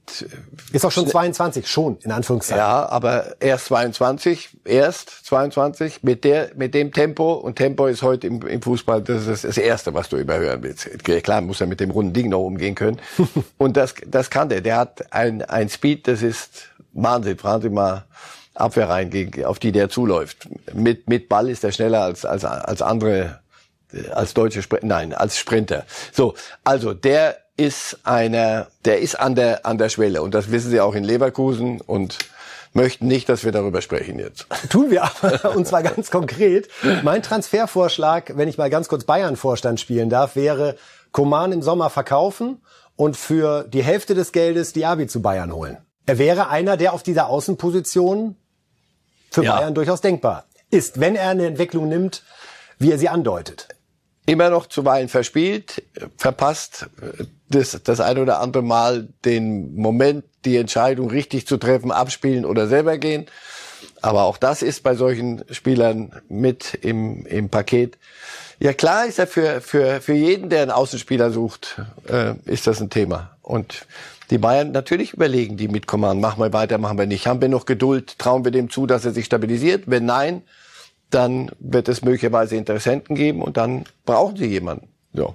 ist 0.72 0.84
auch 0.86 0.90
schon 0.90 1.07
22, 1.07 1.66
schon, 1.66 1.99
in 2.03 2.12
Anführungszeichen. 2.12 2.59
Ja, 2.59 2.88
aber 2.88 3.36
erst 3.40 3.66
22, 3.66 4.57
erst 4.64 5.11
22, 5.26 6.03
mit 6.03 6.24
der, 6.24 6.51
mit 6.57 6.72
dem 6.72 6.92
Tempo, 6.92 7.34
und 7.34 7.57
Tempo 7.57 7.86
ist 7.86 8.03
heute 8.03 8.26
im, 8.26 8.40
im 8.47 8.62
Fußball, 8.62 9.03
das 9.03 9.26
ist 9.26 9.44
das 9.44 9.59
Erste, 9.59 9.92
was 9.92 10.09
du 10.09 10.16
überhören 10.16 10.62
willst. 10.62 10.88
Klar, 11.05 11.42
muss 11.42 11.61
er 11.61 11.66
mit 11.66 11.80
dem 11.80 11.90
runden 11.90 12.14
Ding 12.14 12.30
noch 12.30 12.40
umgehen 12.40 12.74
können. 12.74 12.99
und 13.59 13.76
das, 13.76 13.94
das 14.07 14.30
kann 14.30 14.49
der. 14.49 14.62
Der 14.62 14.78
hat 14.78 15.12
ein, 15.12 15.42
ein 15.42 15.68
Speed, 15.68 16.09
das 16.09 16.22
ist 16.22 16.70
Wahnsinn. 17.03 17.38
Fragen 17.38 17.62
Sie 17.62 17.70
mal 17.70 18.05
Abwehr 18.55 18.88
rein, 18.88 19.30
auf 19.44 19.59
die 19.59 19.72
der 19.72 19.88
zuläuft. 19.88 20.49
Mit, 20.72 21.09
mit 21.09 21.28
Ball 21.28 21.49
ist 21.51 21.62
er 21.62 21.72
schneller 21.72 22.03
als, 22.03 22.24
als, 22.24 22.44
als 22.44 22.82
andere, 22.82 23.40
als 24.12 24.34
deutsche 24.34 24.62
Sprinter, 24.62 24.86
nein, 24.86 25.12
als 25.12 25.36
Sprinter. 25.36 25.84
So, 26.12 26.34
also 26.64 26.94
der 26.94 27.36
ist 27.57 27.99
einer, 28.05 28.68
der 28.84 29.01
ist 29.01 29.14
an 29.18 29.34
der, 29.34 29.64
an 29.66 29.78
der 29.78 29.88
Schwelle. 29.88 30.22
Und 30.22 30.34
das 30.34 30.51
wissen 30.51 30.70
Sie 30.70 30.80
auch 30.80 30.94
in 30.94 31.05
Leverkusen 31.05 31.80
und 31.80 32.18
möchten 32.72 33.07
nicht, 33.07 33.28
dass 33.28 33.44
wir 33.44 33.53
darüber 33.53 33.80
sprechen 33.80 34.18
jetzt. 34.18 34.47
Tun 34.70 34.90
wir 34.90 35.05
aber, 35.05 35.57
und 35.57 35.66
zwar 35.66 35.82
ganz 35.82 36.11
konkret. 36.11 36.68
Mein 37.03 37.22
Transfervorschlag, 37.22 38.36
wenn 38.36 38.49
ich 38.49 38.59
mal 38.59 38.70
ganz 38.70 38.88
kurz 38.88 39.05
Bayern-Vorstand 39.05 39.80
spielen 39.80 40.11
darf, 40.11 40.36
wäre 40.36 40.76
Koman 41.12 41.53
im 41.53 41.62
Sommer 41.62 41.90
verkaufen 41.90 42.61
und 42.94 43.16
für 43.16 43.64
die 43.64 43.82
Hälfte 43.82 44.14
des 44.14 44.32
Geldes 44.32 44.72
Diaby 44.72 45.07
zu 45.07 45.22
Bayern 45.22 45.53
holen. 45.53 45.78
Er 46.07 46.18
wäre 46.18 46.48
einer, 46.48 46.76
der 46.76 46.92
auf 46.92 47.02
dieser 47.02 47.28
Außenposition 47.28 48.36
für 49.30 49.44
ja. 49.44 49.57
Bayern 49.57 49.74
durchaus 49.74 50.00
denkbar 50.00 50.46
ist, 50.70 51.00
wenn 51.00 51.16
er 51.16 51.30
eine 51.30 51.46
Entwicklung 51.46 51.88
nimmt, 51.88 52.22
wie 52.78 52.90
er 52.90 52.98
sie 52.98 53.09
andeutet. 53.09 53.68
Immer 54.26 54.50
noch 54.50 54.66
zuweilen 54.66 55.09
verspielt, 55.09 55.82
verpasst 56.16 56.88
das, 57.48 57.80
das 57.84 58.00
ein 58.00 58.18
oder 58.18 58.40
andere 58.40 58.62
Mal 58.62 59.09
den 59.24 59.76
Moment, 59.76 60.24
die 60.44 60.57
Entscheidung 60.57 61.11
richtig 61.11 61.46
zu 61.46 61.59
treffen, 61.59 61.92
abspielen 61.92 62.44
oder 62.44 62.66
selber 62.66 62.98
gehen. 62.98 63.26
Aber 64.02 64.24
auch 64.24 64.36
das 64.36 64.62
ist 64.62 64.82
bei 64.82 64.94
solchen 64.94 65.44
Spielern 65.50 66.20
mit 66.28 66.74
im, 66.74 67.24
im 67.26 67.48
Paket. 67.50 67.98
Ja 68.59 68.72
klar 68.72 69.07
ist 69.07 69.18
er 69.18 69.26
für, 69.26 69.61
für, 69.61 70.00
für 70.00 70.14
jeden, 70.14 70.50
der 70.50 70.62
einen 70.62 70.70
Außenspieler 70.70 71.30
sucht, 71.30 71.80
äh, 72.09 72.34
ist 72.46 72.66
das 72.66 72.80
ein 72.80 72.90
Thema. 72.90 73.36
Und 73.42 73.86
die 74.31 74.39
Bayern 74.39 74.72
natürlich 74.72 75.12
überlegen 75.14 75.57
die 75.57 75.68
mit 75.68 75.87
Command, 75.87 76.20
machen 76.20 76.43
wir 76.43 76.53
weiter, 76.53 76.79
machen 76.79 76.99
wir 76.99 77.07
nicht. 77.07 77.27
Haben 77.27 77.41
wir 77.41 77.49
noch 77.49 77.66
Geduld? 77.66 78.18
Trauen 78.18 78.45
wir 78.45 78.51
dem 78.51 78.70
zu, 78.70 78.87
dass 78.87 79.05
er 79.05 79.12
sich 79.12 79.27
stabilisiert? 79.27 79.85
Wenn 79.87 80.05
nein, 80.05 80.43
dann 81.11 81.51
wird 81.59 81.89
es 81.89 82.03
möglicherweise 82.03 82.57
Interessenten 82.57 83.14
geben 83.14 83.43
und 83.43 83.57
dann 83.57 83.85
brauchen 84.05 84.37
sie 84.37 84.47
jemanden. 84.47 84.89
So. 85.12 85.35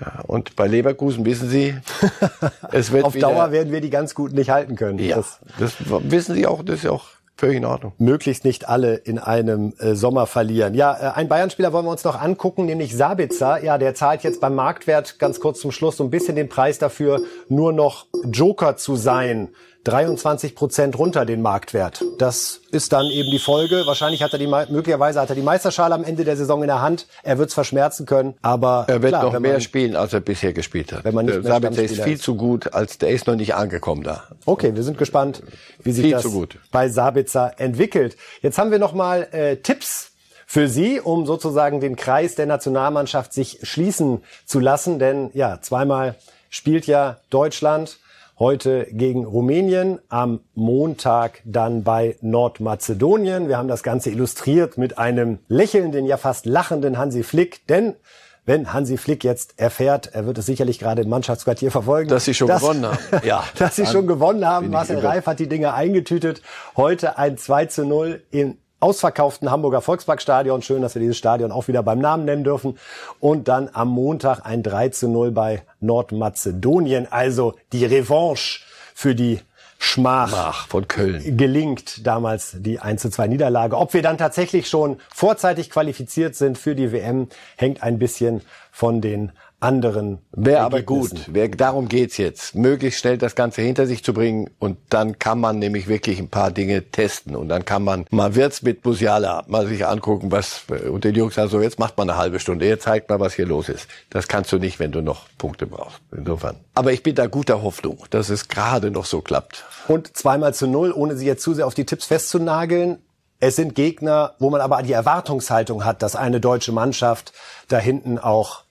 Ja, 0.00 0.20
und 0.26 0.54
bei 0.54 0.66
Leverkusen 0.66 1.24
wissen 1.24 1.48
Sie, 1.48 1.74
es 2.72 2.92
wird 2.92 3.04
auf 3.04 3.14
wieder, 3.14 3.28
Dauer 3.28 3.52
werden 3.52 3.72
wir 3.72 3.80
die 3.80 3.90
ganz 3.90 4.14
gut 4.14 4.32
nicht 4.32 4.50
halten 4.50 4.76
können. 4.76 4.98
Ja, 4.98 5.16
das, 5.16 5.40
das 5.58 5.74
wissen 5.78 6.34
Sie 6.34 6.46
auch. 6.46 6.62
Das 6.62 6.80
ist 6.80 6.86
auch 6.86 7.06
Völlig 7.38 7.58
in 7.58 7.64
Ordnung. 7.64 7.92
Möglichst 7.98 8.44
nicht 8.44 8.68
alle 8.68 8.96
in 8.96 9.20
einem 9.20 9.72
äh, 9.78 9.94
Sommer 9.94 10.26
verlieren. 10.26 10.74
Ja, 10.74 11.12
äh, 11.12 11.14
ein 11.14 11.28
Bayern-Spieler 11.28 11.72
wollen 11.72 11.84
wir 11.84 11.92
uns 11.92 12.02
noch 12.02 12.20
angucken, 12.20 12.64
nämlich 12.64 12.96
Sabitzer. 12.96 13.62
Ja, 13.62 13.78
der 13.78 13.94
zahlt 13.94 14.24
jetzt 14.24 14.40
beim 14.40 14.56
Marktwert 14.56 15.20
ganz 15.20 15.38
kurz 15.38 15.60
zum 15.60 15.70
Schluss 15.70 15.98
so 15.98 16.02
ein 16.02 16.10
bisschen 16.10 16.34
den 16.34 16.48
Preis 16.48 16.80
dafür, 16.80 17.20
nur 17.48 17.72
noch 17.72 18.06
Joker 18.24 18.76
zu 18.76 18.96
sein 18.96 19.50
23 19.84 20.54
Prozent 20.54 20.98
runter 20.98 21.24
den 21.24 21.40
Marktwert. 21.40 22.04
Das 22.18 22.60
ist 22.70 22.92
dann 22.92 23.06
eben 23.06 23.30
die 23.30 23.38
Folge. 23.38 23.84
Wahrscheinlich 23.86 24.22
hat 24.22 24.32
er 24.32 24.38
die, 24.38 24.46
möglicherweise 24.46 25.20
hat 25.20 25.30
er 25.30 25.34
die 25.34 25.42
Meisterschale 25.42 25.94
am 25.94 26.04
Ende 26.04 26.24
der 26.24 26.36
Saison 26.36 26.62
in 26.62 26.68
der 26.68 26.82
Hand. 26.82 27.06
Er 27.22 27.38
wird 27.38 27.48
es 27.48 27.54
verschmerzen 27.54 28.04
können, 28.04 28.34
aber 28.42 28.84
er 28.88 29.02
wird 29.02 29.12
klar, 29.12 29.24
noch 29.24 29.38
mehr 29.38 29.52
man, 29.52 29.60
spielen, 29.60 29.96
als 29.96 30.12
er 30.12 30.20
bisher 30.20 30.52
gespielt 30.52 30.92
hat. 30.92 31.04
Wenn 31.04 31.14
man 31.14 31.26
nicht 31.26 31.36
der 31.36 31.44
Sabitzer 31.44 31.82
ist 31.82 32.00
viel 32.00 32.14
ist. 32.14 32.22
zu 32.22 32.34
gut, 32.34 32.74
als 32.74 32.98
der 32.98 33.10
ist 33.10 33.26
noch 33.26 33.36
nicht 33.36 33.54
angekommen 33.54 34.02
da. 34.02 34.24
Okay, 34.44 34.74
wir 34.74 34.82
sind 34.82 34.98
gespannt, 34.98 35.42
wie 35.82 35.92
sich 35.92 36.04
viel 36.04 36.12
das 36.12 36.26
bei 36.70 36.88
Sabitzer 36.88 37.52
entwickelt. 37.58 38.16
Jetzt 38.42 38.58
haben 38.58 38.70
wir 38.70 38.78
noch 38.78 38.92
mal 38.92 39.28
äh, 39.32 39.56
Tipps 39.56 40.12
für 40.46 40.68
Sie, 40.68 41.00
um 41.00 41.26
sozusagen 41.26 41.80
den 41.80 41.96
Kreis 41.96 42.34
der 42.34 42.46
Nationalmannschaft 42.46 43.32
sich 43.32 43.60
schließen 43.62 44.22
zu 44.44 44.60
lassen, 44.60 44.98
denn 44.98 45.30
ja, 45.34 45.60
zweimal 45.60 46.16
spielt 46.50 46.86
ja 46.86 47.18
Deutschland 47.30 47.98
heute 48.38 48.86
gegen 48.90 49.24
Rumänien, 49.24 49.98
am 50.08 50.40
Montag 50.54 51.42
dann 51.44 51.82
bei 51.82 52.16
Nordmazedonien. 52.20 53.48
Wir 53.48 53.58
haben 53.58 53.68
das 53.68 53.82
Ganze 53.82 54.10
illustriert 54.10 54.78
mit 54.78 54.98
einem 54.98 55.40
lächelnden, 55.48 56.06
ja 56.06 56.16
fast 56.16 56.46
lachenden 56.46 56.98
Hansi 56.98 57.22
Flick, 57.22 57.66
denn 57.66 57.96
wenn 58.44 58.72
Hansi 58.72 58.96
Flick 58.96 59.24
jetzt 59.24 59.58
erfährt, 59.58 60.14
er 60.14 60.24
wird 60.24 60.38
es 60.38 60.46
sicherlich 60.46 60.78
gerade 60.78 61.02
im 61.02 61.10
Mannschaftsquartier 61.10 61.70
verfolgen. 61.70 62.08
Dass 62.08 62.24
sie 62.24 62.32
schon 62.32 62.48
dass, 62.48 62.62
gewonnen 62.62 62.86
haben. 62.86 62.98
Ja. 63.22 63.44
dass 63.58 63.76
sie 63.76 63.84
schon 63.84 64.06
gewonnen 64.06 64.46
haben. 64.46 64.70
Marcel 64.70 65.00
Reif 65.00 65.26
hat 65.26 65.38
die 65.38 65.48
Dinge 65.48 65.74
eingetütet. 65.74 66.40
Heute 66.74 67.18
ein 67.18 67.36
2 67.36 67.66
zu 67.66 67.84
0 67.84 68.22
in 68.30 68.56
ausverkauften 68.80 69.50
Hamburger 69.50 69.80
Volksparkstadion. 69.80 70.62
Schön, 70.62 70.82
dass 70.82 70.94
wir 70.94 71.00
dieses 71.00 71.18
Stadion 71.18 71.52
auch 71.52 71.68
wieder 71.68 71.82
beim 71.82 71.98
Namen 71.98 72.24
nennen 72.24 72.44
dürfen. 72.44 72.78
Und 73.20 73.48
dann 73.48 73.70
am 73.72 73.88
Montag 73.88 74.44
ein 74.44 74.62
3 74.62 74.90
zu 74.90 75.08
0 75.08 75.30
bei 75.32 75.62
Nordmazedonien. 75.80 77.10
Also 77.10 77.54
die 77.72 77.84
Revanche 77.84 78.60
für 78.94 79.14
die 79.14 79.40
Schmach 79.80 80.32
Mach 80.32 80.66
von 80.66 80.88
Köln. 80.88 81.36
gelingt 81.36 82.04
damals 82.04 82.56
die 82.58 82.80
1 82.80 83.00
zu 83.00 83.10
2 83.10 83.28
Niederlage. 83.28 83.76
Ob 83.76 83.94
wir 83.94 84.02
dann 84.02 84.18
tatsächlich 84.18 84.68
schon 84.68 84.98
vorzeitig 85.14 85.70
qualifiziert 85.70 86.34
sind 86.34 86.58
für 86.58 86.74
die 86.74 86.90
WM, 86.90 87.28
hängt 87.56 87.82
ein 87.82 87.98
bisschen 87.98 88.42
von 88.72 89.00
den 89.00 89.30
anderen. 89.60 90.18
Wäre 90.32 90.60
aber 90.60 90.82
gut. 90.82 91.32
Wär, 91.32 91.48
darum 91.48 91.88
geht's 91.88 92.16
jetzt. 92.16 92.54
Möglichst 92.54 93.00
schnell 93.00 93.18
das 93.18 93.34
Ganze 93.34 93.62
hinter 93.62 93.86
sich 93.86 94.04
zu 94.04 94.14
bringen 94.14 94.50
und 94.58 94.78
dann 94.90 95.18
kann 95.18 95.40
man 95.40 95.58
nämlich 95.58 95.88
wirklich 95.88 96.18
ein 96.18 96.28
paar 96.28 96.50
Dinge 96.50 96.90
testen 96.90 97.34
und 97.34 97.48
dann 97.48 97.64
kann 97.64 97.82
man 97.82 98.06
mal 98.10 98.34
wird's 98.34 98.62
mit 98.62 98.84
Musiala 98.84 99.44
mal 99.48 99.66
sich 99.66 99.86
angucken, 99.86 100.30
was 100.30 100.62
und 100.90 101.04
den 101.04 101.14
Jungs 101.14 101.38
also 101.38 101.60
jetzt 101.60 101.78
macht 101.78 101.96
man 101.96 102.08
eine 102.08 102.18
halbe 102.18 102.38
Stunde, 102.38 102.66
jetzt 102.66 102.84
zeigt 102.84 103.10
mal, 103.10 103.20
was 103.20 103.34
hier 103.34 103.46
los 103.46 103.68
ist. 103.68 103.88
Das 104.10 104.28
kannst 104.28 104.52
du 104.52 104.58
nicht, 104.58 104.78
wenn 104.78 104.92
du 104.92 105.00
noch 105.00 105.26
Punkte 105.38 105.66
brauchst. 105.66 106.00
Insofern. 106.16 106.56
Aber 106.74 106.92
ich 106.92 107.02
bin 107.02 107.14
da 107.14 107.26
guter 107.26 107.62
Hoffnung, 107.62 107.98
dass 108.10 108.28
es 108.28 108.48
gerade 108.48 108.90
noch 108.90 109.04
so 109.04 109.20
klappt. 109.20 109.64
Und 109.88 110.16
zweimal 110.16 110.54
zu 110.54 110.66
null, 110.66 110.92
ohne 110.92 111.16
sie 111.16 111.26
jetzt 111.26 111.42
zu 111.42 111.54
sehr 111.54 111.66
auf 111.66 111.74
die 111.74 111.86
Tipps 111.86 112.06
festzunageln. 112.06 112.98
Es 113.40 113.56
sind 113.56 113.74
Gegner, 113.74 114.34
wo 114.38 114.50
man 114.50 114.60
aber 114.60 114.82
die 114.82 114.92
Erwartungshaltung 114.92 115.84
hat, 115.84 116.02
dass 116.02 116.16
eine 116.16 116.40
deutsche 116.40 116.72
Mannschaft 116.72 117.32
da 117.68 117.78
hinten 117.78 118.18
auch 118.18 118.64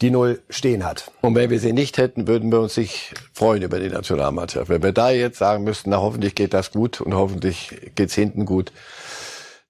die 0.00 0.10
Null 0.10 0.40
stehen 0.48 0.84
hat. 0.84 1.10
Und 1.20 1.34
wenn 1.34 1.50
wir 1.50 1.58
sie 1.58 1.72
nicht 1.72 1.98
hätten, 1.98 2.28
würden 2.28 2.52
wir 2.52 2.60
uns 2.60 2.76
nicht 2.76 3.14
freuen 3.32 3.62
über 3.62 3.80
die 3.80 3.88
Nationalmannschaft. 3.88 4.68
Wenn 4.68 4.82
wir 4.82 4.92
da 4.92 5.10
jetzt 5.10 5.38
sagen 5.38 5.64
müssten, 5.64 5.90
na 5.90 5.98
hoffentlich 5.98 6.34
geht 6.34 6.54
das 6.54 6.70
gut 6.70 7.00
und 7.00 7.14
hoffentlich 7.14 7.92
geht's 7.94 8.14
hinten 8.14 8.44
gut, 8.44 8.72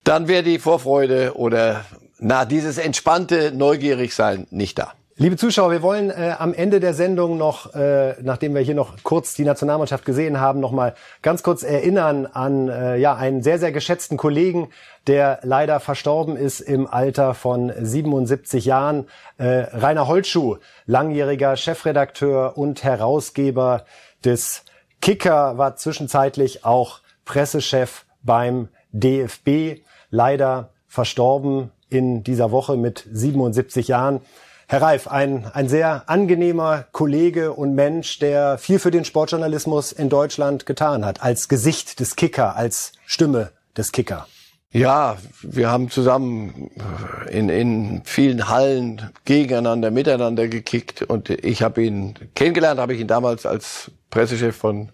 dann 0.04 0.28
wäre 0.28 0.42
die 0.42 0.58
Vorfreude 0.58 1.36
oder 1.36 1.84
na 2.18 2.44
dieses 2.44 2.78
entspannte 2.78 3.52
neugierig 3.52 4.14
sein 4.14 4.46
nicht 4.50 4.78
da. 4.78 4.92
Liebe 5.20 5.36
Zuschauer, 5.36 5.72
wir 5.72 5.82
wollen 5.82 6.10
äh, 6.10 6.36
am 6.38 6.54
Ende 6.54 6.78
der 6.78 6.94
Sendung 6.94 7.38
noch, 7.38 7.74
äh, 7.74 8.14
nachdem 8.22 8.54
wir 8.54 8.60
hier 8.60 8.76
noch 8.76 9.02
kurz 9.02 9.34
die 9.34 9.42
Nationalmannschaft 9.42 10.04
gesehen 10.04 10.38
haben, 10.38 10.60
noch 10.60 10.70
mal 10.70 10.94
ganz 11.22 11.42
kurz 11.42 11.64
erinnern 11.64 12.26
an 12.26 12.68
äh, 12.68 12.98
ja 12.98 13.16
einen 13.16 13.42
sehr 13.42 13.58
sehr 13.58 13.72
geschätzten 13.72 14.16
Kollegen, 14.16 14.68
der 15.08 15.40
leider 15.42 15.80
verstorben 15.80 16.36
ist 16.36 16.60
im 16.60 16.86
Alter 16.86 17.34
von 17.34 17.72
77 17.76 18.64
Jahren. 18.64 19.08
Äh, 19.38 19.66
Rainer 19.72 20.06
Holtschuh, 20.06 20.58
langjähriger 20.86 21.56
Chefredakteur 21.56 22.56
und 22.56 22.84
Herausgeber 22.84 23.86
des 24.24 24.62
Kicker, 25.00 25.58
war 25.58 25.74
zwischenzeitlich 25.74 26.64
auch 26.64 27.00
Pressechef 27.24 28.04
beim 28.22 28.68
DFB. 28.92 29.80
Leider 30.10 30.70
verstorben 30.86 31.72
in 31.90 32.22
dieser 32.22 32.52
Woche 32.52 32.76
mit 32.76 33.04
77 33.10 33.88
Jahren. 33.88 34.20
Herr 34.70 34.82
Reif, 34.82 35.08
ein, 35.08 35.46
ein 35.54 35.66
sehr 35.66 36.10
angenehmer 36.10 36.84
Kollege 36.92 37.54
und 37.54 37.74
Mensch, 37.74 38.18
der 38.18 38.58
viel 38.58 38.78
für 38.78 38.90
den 38.90 39.06
Sportjournalismus 39.06 39.92
in 39.92 40.10
Deutschland 40.10 40.66
getan 40.66 41.06
hat, 41.06 41.22
als 41.22 41.48
Gesicht 41.48 42.00
des 42.00 42.16
Kicker, 42.16 42.54
als 42.54 42.92
Stimme 43.06 43.50
des 43.78 43.92
Kicker. 43.92 44.26
Ja, 44.70 45.16
wir 45.40 45.70
haben 45.70 45.88
zusammen 45.88 46.70
in, 47.30 47.48
in 47.48 48.02
vielen 48.04 48.50
Hallen 48.50 49.08
gegeneinander, 49.24 49.90
miteinander 49.90 50.48
gekickt 50.48 51.00
und 51.00 51.30
ich 51.30 51.62
habe 51.62 51.82
ihn 51.82 52.14
kennengelernt, 52.34 52.78
habe 52.78 52.92
ich 52.92 53.00
ihn 53.00 53.06
damals 53.06 53.46
als 53.46 53.90
Pressechef 54.10 54.54
von 54.54 54.92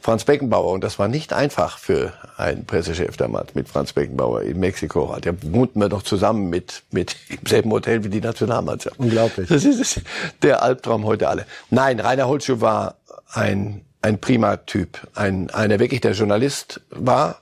Franz 0.00 0.24
Beckenbauer. 0.24 0.72
Und 0.72 0.84
das 0.84 0.98
war 0.98 1.08
nicht 1.08 1.32
einfach 1.32 1.78
für 1.78 2.12
einen 2.36 2.64
Pressechef 2.64 3.16
damals 3.16 3.54
mit 3.54 3.68
Franz 3.68 3.92
Beckenbauer 3.92 4.42
in 4.42 4.58
Mexiko. 4.58 5.16
Da 5.20 5.32
wohnten 5.42 5.80
wir 5.80 5.88
doch 5.88 6.02
zusammen 6.02 6.48
mit, 6.50 6.82
mit 6.90 7.16
im 7.28 7.46
selben 7.46 7.70
Hotel 7.70 8.04
wie 8.04 8.08
die 8.08 8.20
Nationalmannschaft. 8.20 8.98
Unglaublich. 8.98 9.48
Das 9.48 9.64
ist 9.64 10.02
der 10.42 10.62
Albtraum 10.62 11.04
heute 11.04 11.28
alle. 11.28 11.46
Nein, 11.70 12.00
Rainer 12.00 12.28
Holtschuh 12.28 12.60
war 12.60 12.96
ein, 13.32 13.84
ein 14.02 14.20
prima 14.20 14.56
Typ. 14.58 15.06
Ein, 15.14 15.50
einer 15.50 15.78
wirklich 15.78 16.00
der 16.00 16.12
Journalist 16.12 16.80
war, 16.90 17.40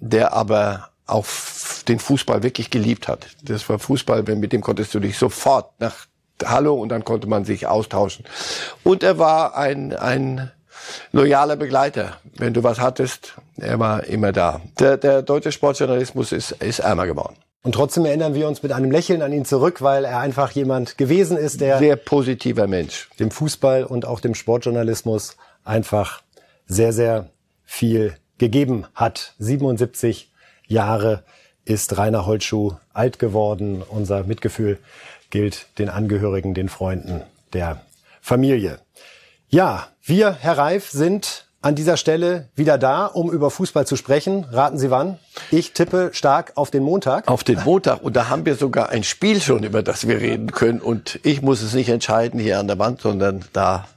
der 0.00 0.32
aber 0.32 0.90
auch 1.06 1.26
den 1.88 1.98
Fußball 1.98 2.42
wirklich 2.42 2.70
geliebt 2.70 3.08
hat. 3.08 3.26
Das 3.42 3.68
war 3.68 3.78
Fußball, 3.78 4.22
mit 4.22 4.52
dem 4.52 4.60
konntest 4.60 4.94
du 4.94 5.00
dich 5.00 5.16
sofort 5.16 5.80
nach 5.80 6.06
Hallo 6.44 6.74
und 6.74 6.90
dann 6.90 7.04
konnte 7.04 7.26
man 7.26 7.44
sich 7.44 7.66
austauschen. 7.66 8.24
Und 8.84 9.02
er 9.02 9.18
war 9.18 9.56
ein, 9.56 9.94
ein 9.94 10.52
loyaler 11.12 11.56
Begleiter. 11.56 12.18
Wenn 12.36 12.54
du 12.54 12.62
was 12.62 12.80
hattest, 12.80 13.34
er 13.56 13.78
war 13.78 14.04
immer 14.04 14.32
da. 14.32 14.60
Der, 14.78 14.96
der 14.96 15.22
deutsche 15.22 15.52
Sportjournalismus 15.52 16.32
ist, 16.32 16.52
ist 16.52 16.78
ärmer 16.80 17.06
geworden. 17.06 17.36
Und 17.62 17.72
trotzdem 17.72 18.04
erinnern 18.04 18.34
wir 18.34 18.46
uns 18.48 18.62
mit 18.62 18.72
einem 18.72 18.90
Lächeln 18.90 19.20
an 19.20 19.32
ihn 19.32 19.44
zurück, 19.44 19.82
weil 19.82 20.04
er 20.04 20.20
einfach 20.20 20.52
jemand 20.52 20.96
gewesen 20.96 21.36
ist, 21.36 21.60
der 21.60 21.78
sehr 21.78 21.96
positiver 21.96 22.66
Mensch 22.66 23.10
dem 23.18 23.30
Fußball 23.30 23.84
und 23.84 24.06
auch 24.06 24.20
dem 24.20 24.34
Sportjournalismus 24.34 25.36
einfach 25.64 26.22
sehr 26.66 26.92
sehr 26.92 27.30
viel 27.64 28.14
gegeben 28.38 28.86
hat. 28.94 29.34
77 29.38 30.30
Jahre 30.66 31.24
ist 31.64 31.98
Rainer 31.98 32.24
Holtschuh 32.24 32.74
alt 32.94 33.18
geworden. 33.18 33.82
Unser 33.86 34.24
Mitgefühl 34.24 34.78
gilt 35.30 35.66
den 35.78 35.90
Angehörigen, 35.90 36.54
den 36.54 36.68
Freunden 36.68 37.22
der 37.52 37.82
Familie. 38.20 38.78
Ja, 39.50 39.88
wir, 40.02 40.36
Herr 40.38 40.58
Reif, 40.58 40.90
sind 40.90 41.46
an 41.62 41.74
dieser 41.74 41.96
Stelle 41.96 42.50
wieder 42.54 42.76
da, 42.76 43.06
um 43.06 43.32
über 43.32 43.50
Fußball 43.50 43.86
zu 43.86 43.96
sprechen. 43.96 44.44
Raten 44.50 44.76
Sie 44.76 44.90
wann? 44.90 45.18
Ich 45.50 45.72
tippe 45.72 46.10
stark 46.12 46.52
auf 46.56 46.70
den 46.70 46.82
Montag. 46.82 47.26
Auf 47.28 47.44
den 47.44 47.64
Montag. 47.64 48.02
Und 48.02 48.14
da 48.14 48.28
haben 48.28 48.44
wir 48.44 48.56
sogar 48.56 48.90
ein 48.90 49.04
Spiel 49.04 49.40
schon, 49.40 49.64
über 49.64 49.82
das 49.82 50.06
wir 50.06 50.20
reden 50.20 50.52
können. 50.52 50.82
Und 50.82 51.18
ich 51.22 51.40
muss 51.40 51.62
es 51.62 51.72
nicht 51.72 51.88
entscheiden 51.88 52.38
hier 52.38 52.58
an 52.58 52.66
der 52.66 52.78
Wand, 52.78 53.00
sondern 53.00 53.42
da 53.54 53.88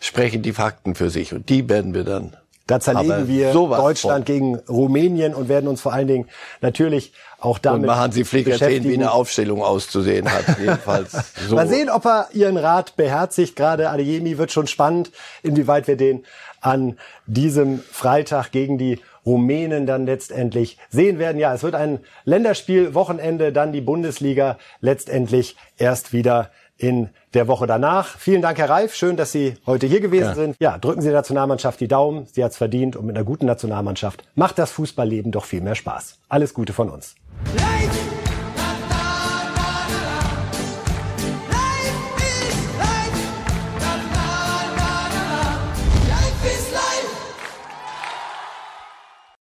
sprechen 0.00 0.40
die 0.40 0.54
Fakten 0.54 0.94
für 0.94 1.10
sich. 1.10 1.34
Und 1.34 1.50
die 1.50 1.68
werden 1.68 1.92
wir 1.92 2.04
dann 2.04 2.34
da 2.66 2.80
zerlegen 2.80 3.28
wir 3.28 3.52
Deutschland 3.52 4.26
von. 4.26 4.34
gegen 4.34 4.56
Rumänien 4.56 5.34
und 5.34 5.50
werden 5.50 5.68
uns 5.68 5.82
vor 5.82 5.92
allen 5.92 6.08
Dingen 6.08 6.28
natürlich 6.62 7.12
auch 7.44 7.58
damit 7.58 7.82
Und 7.82 7.86
machen 7.86 8.12
Sie 8.12 8.24
Flick 8.24 8.48
erzählen, 8.48 8.84
wie 8.84 8.94
eine 8.94 9.12
Aufstellung 9.12 9.62
auszusehen 9.62 10.30
hat. 10.32 10.58
Jedenfalls 10.58 11.12
so. 11.48 11.54
Mal 11.54 11.68
sehen, 11.68 11.90
ob 11.90 12.04
er 12.06 12.28
Ihren 12.32 12.56
Rat 12.56 12.96
beherzigt. 12.96 13.56
Gerade 13.56 13.90
Adeyemi 13.90 14.38
wird 14.38 14.50
schon 14.52 14.66
spannend, 14.66 15.10
inwieweit 15.42 15.86
wir 15.86 15.96
den 15.96 16.24
an 16.60 16.98
diesem 17.26 17.80
Freitag 17.80 18.50
gegen 18.50 18.78
die 18.78 19.00
Rumänen 19.26 19.86
dann 19.86 20.06
letztendlich 20.06 20.78
sehen 20.90 21.18
werden. 21.18 21.38
Ja, 21.38 21.54
es 21.54 21.62
wird 21.62 21.74
ein 21.74 22.00
Länderspiel-Wochenende, 22.24 23.52
dann 23.52 23.72
die 23.72 23.80
Bundesliga 23.80 24.58
letztendlich 24.80 25.56
erst 25.76 26.12
wieder 26.12 26.50
in 26.88 27.08
der 27.32 27.48
Woche 27.48 27.66
danach. 27.66 28.18
Vielen 28.18 28.42
Dank, 28.42 28.58
Herr 28.58 28.68
Reif. 28.68 28.94
Schön, 28.94 29.16
dass 29.16 29.32
Sie 29.32 29.54
heute 29.66 29.86
hier 29.86 30.00
gewesen 30.00 30.28
ja. 30.28 30.34
sind. 30.34 30.56
Ja, 30.60 30.78
drücken 30.78 31.00
Sie 31.00 31.08
der 31.08 31.16
Nationalmannschaft 31.16 31.80
die 31.80 31.88
Daumen. 31.88 32.26
Sie 32.26 32.44
hat's 32.44 32.58
verdient. 32.58 32.94
Und 32.94 33.06
mit 33.06 33.16
einer 33.16 33.24
guten 33.24 33.46
Nationalmannschaft 33.46 34.22
macht 34.34 34.58
das 34.58 34.70
Fußballleben 34.72 35.32
doch 35.32 35.46
viel 35.46 35.62
mehr 35.62 35.74
Spaß. 35.74 36.18
Alles 36.28 36.52
Gute 36.52 36.72
von 36.72 36.90
uns. 36.90 37.14
Life. 37.56 38.23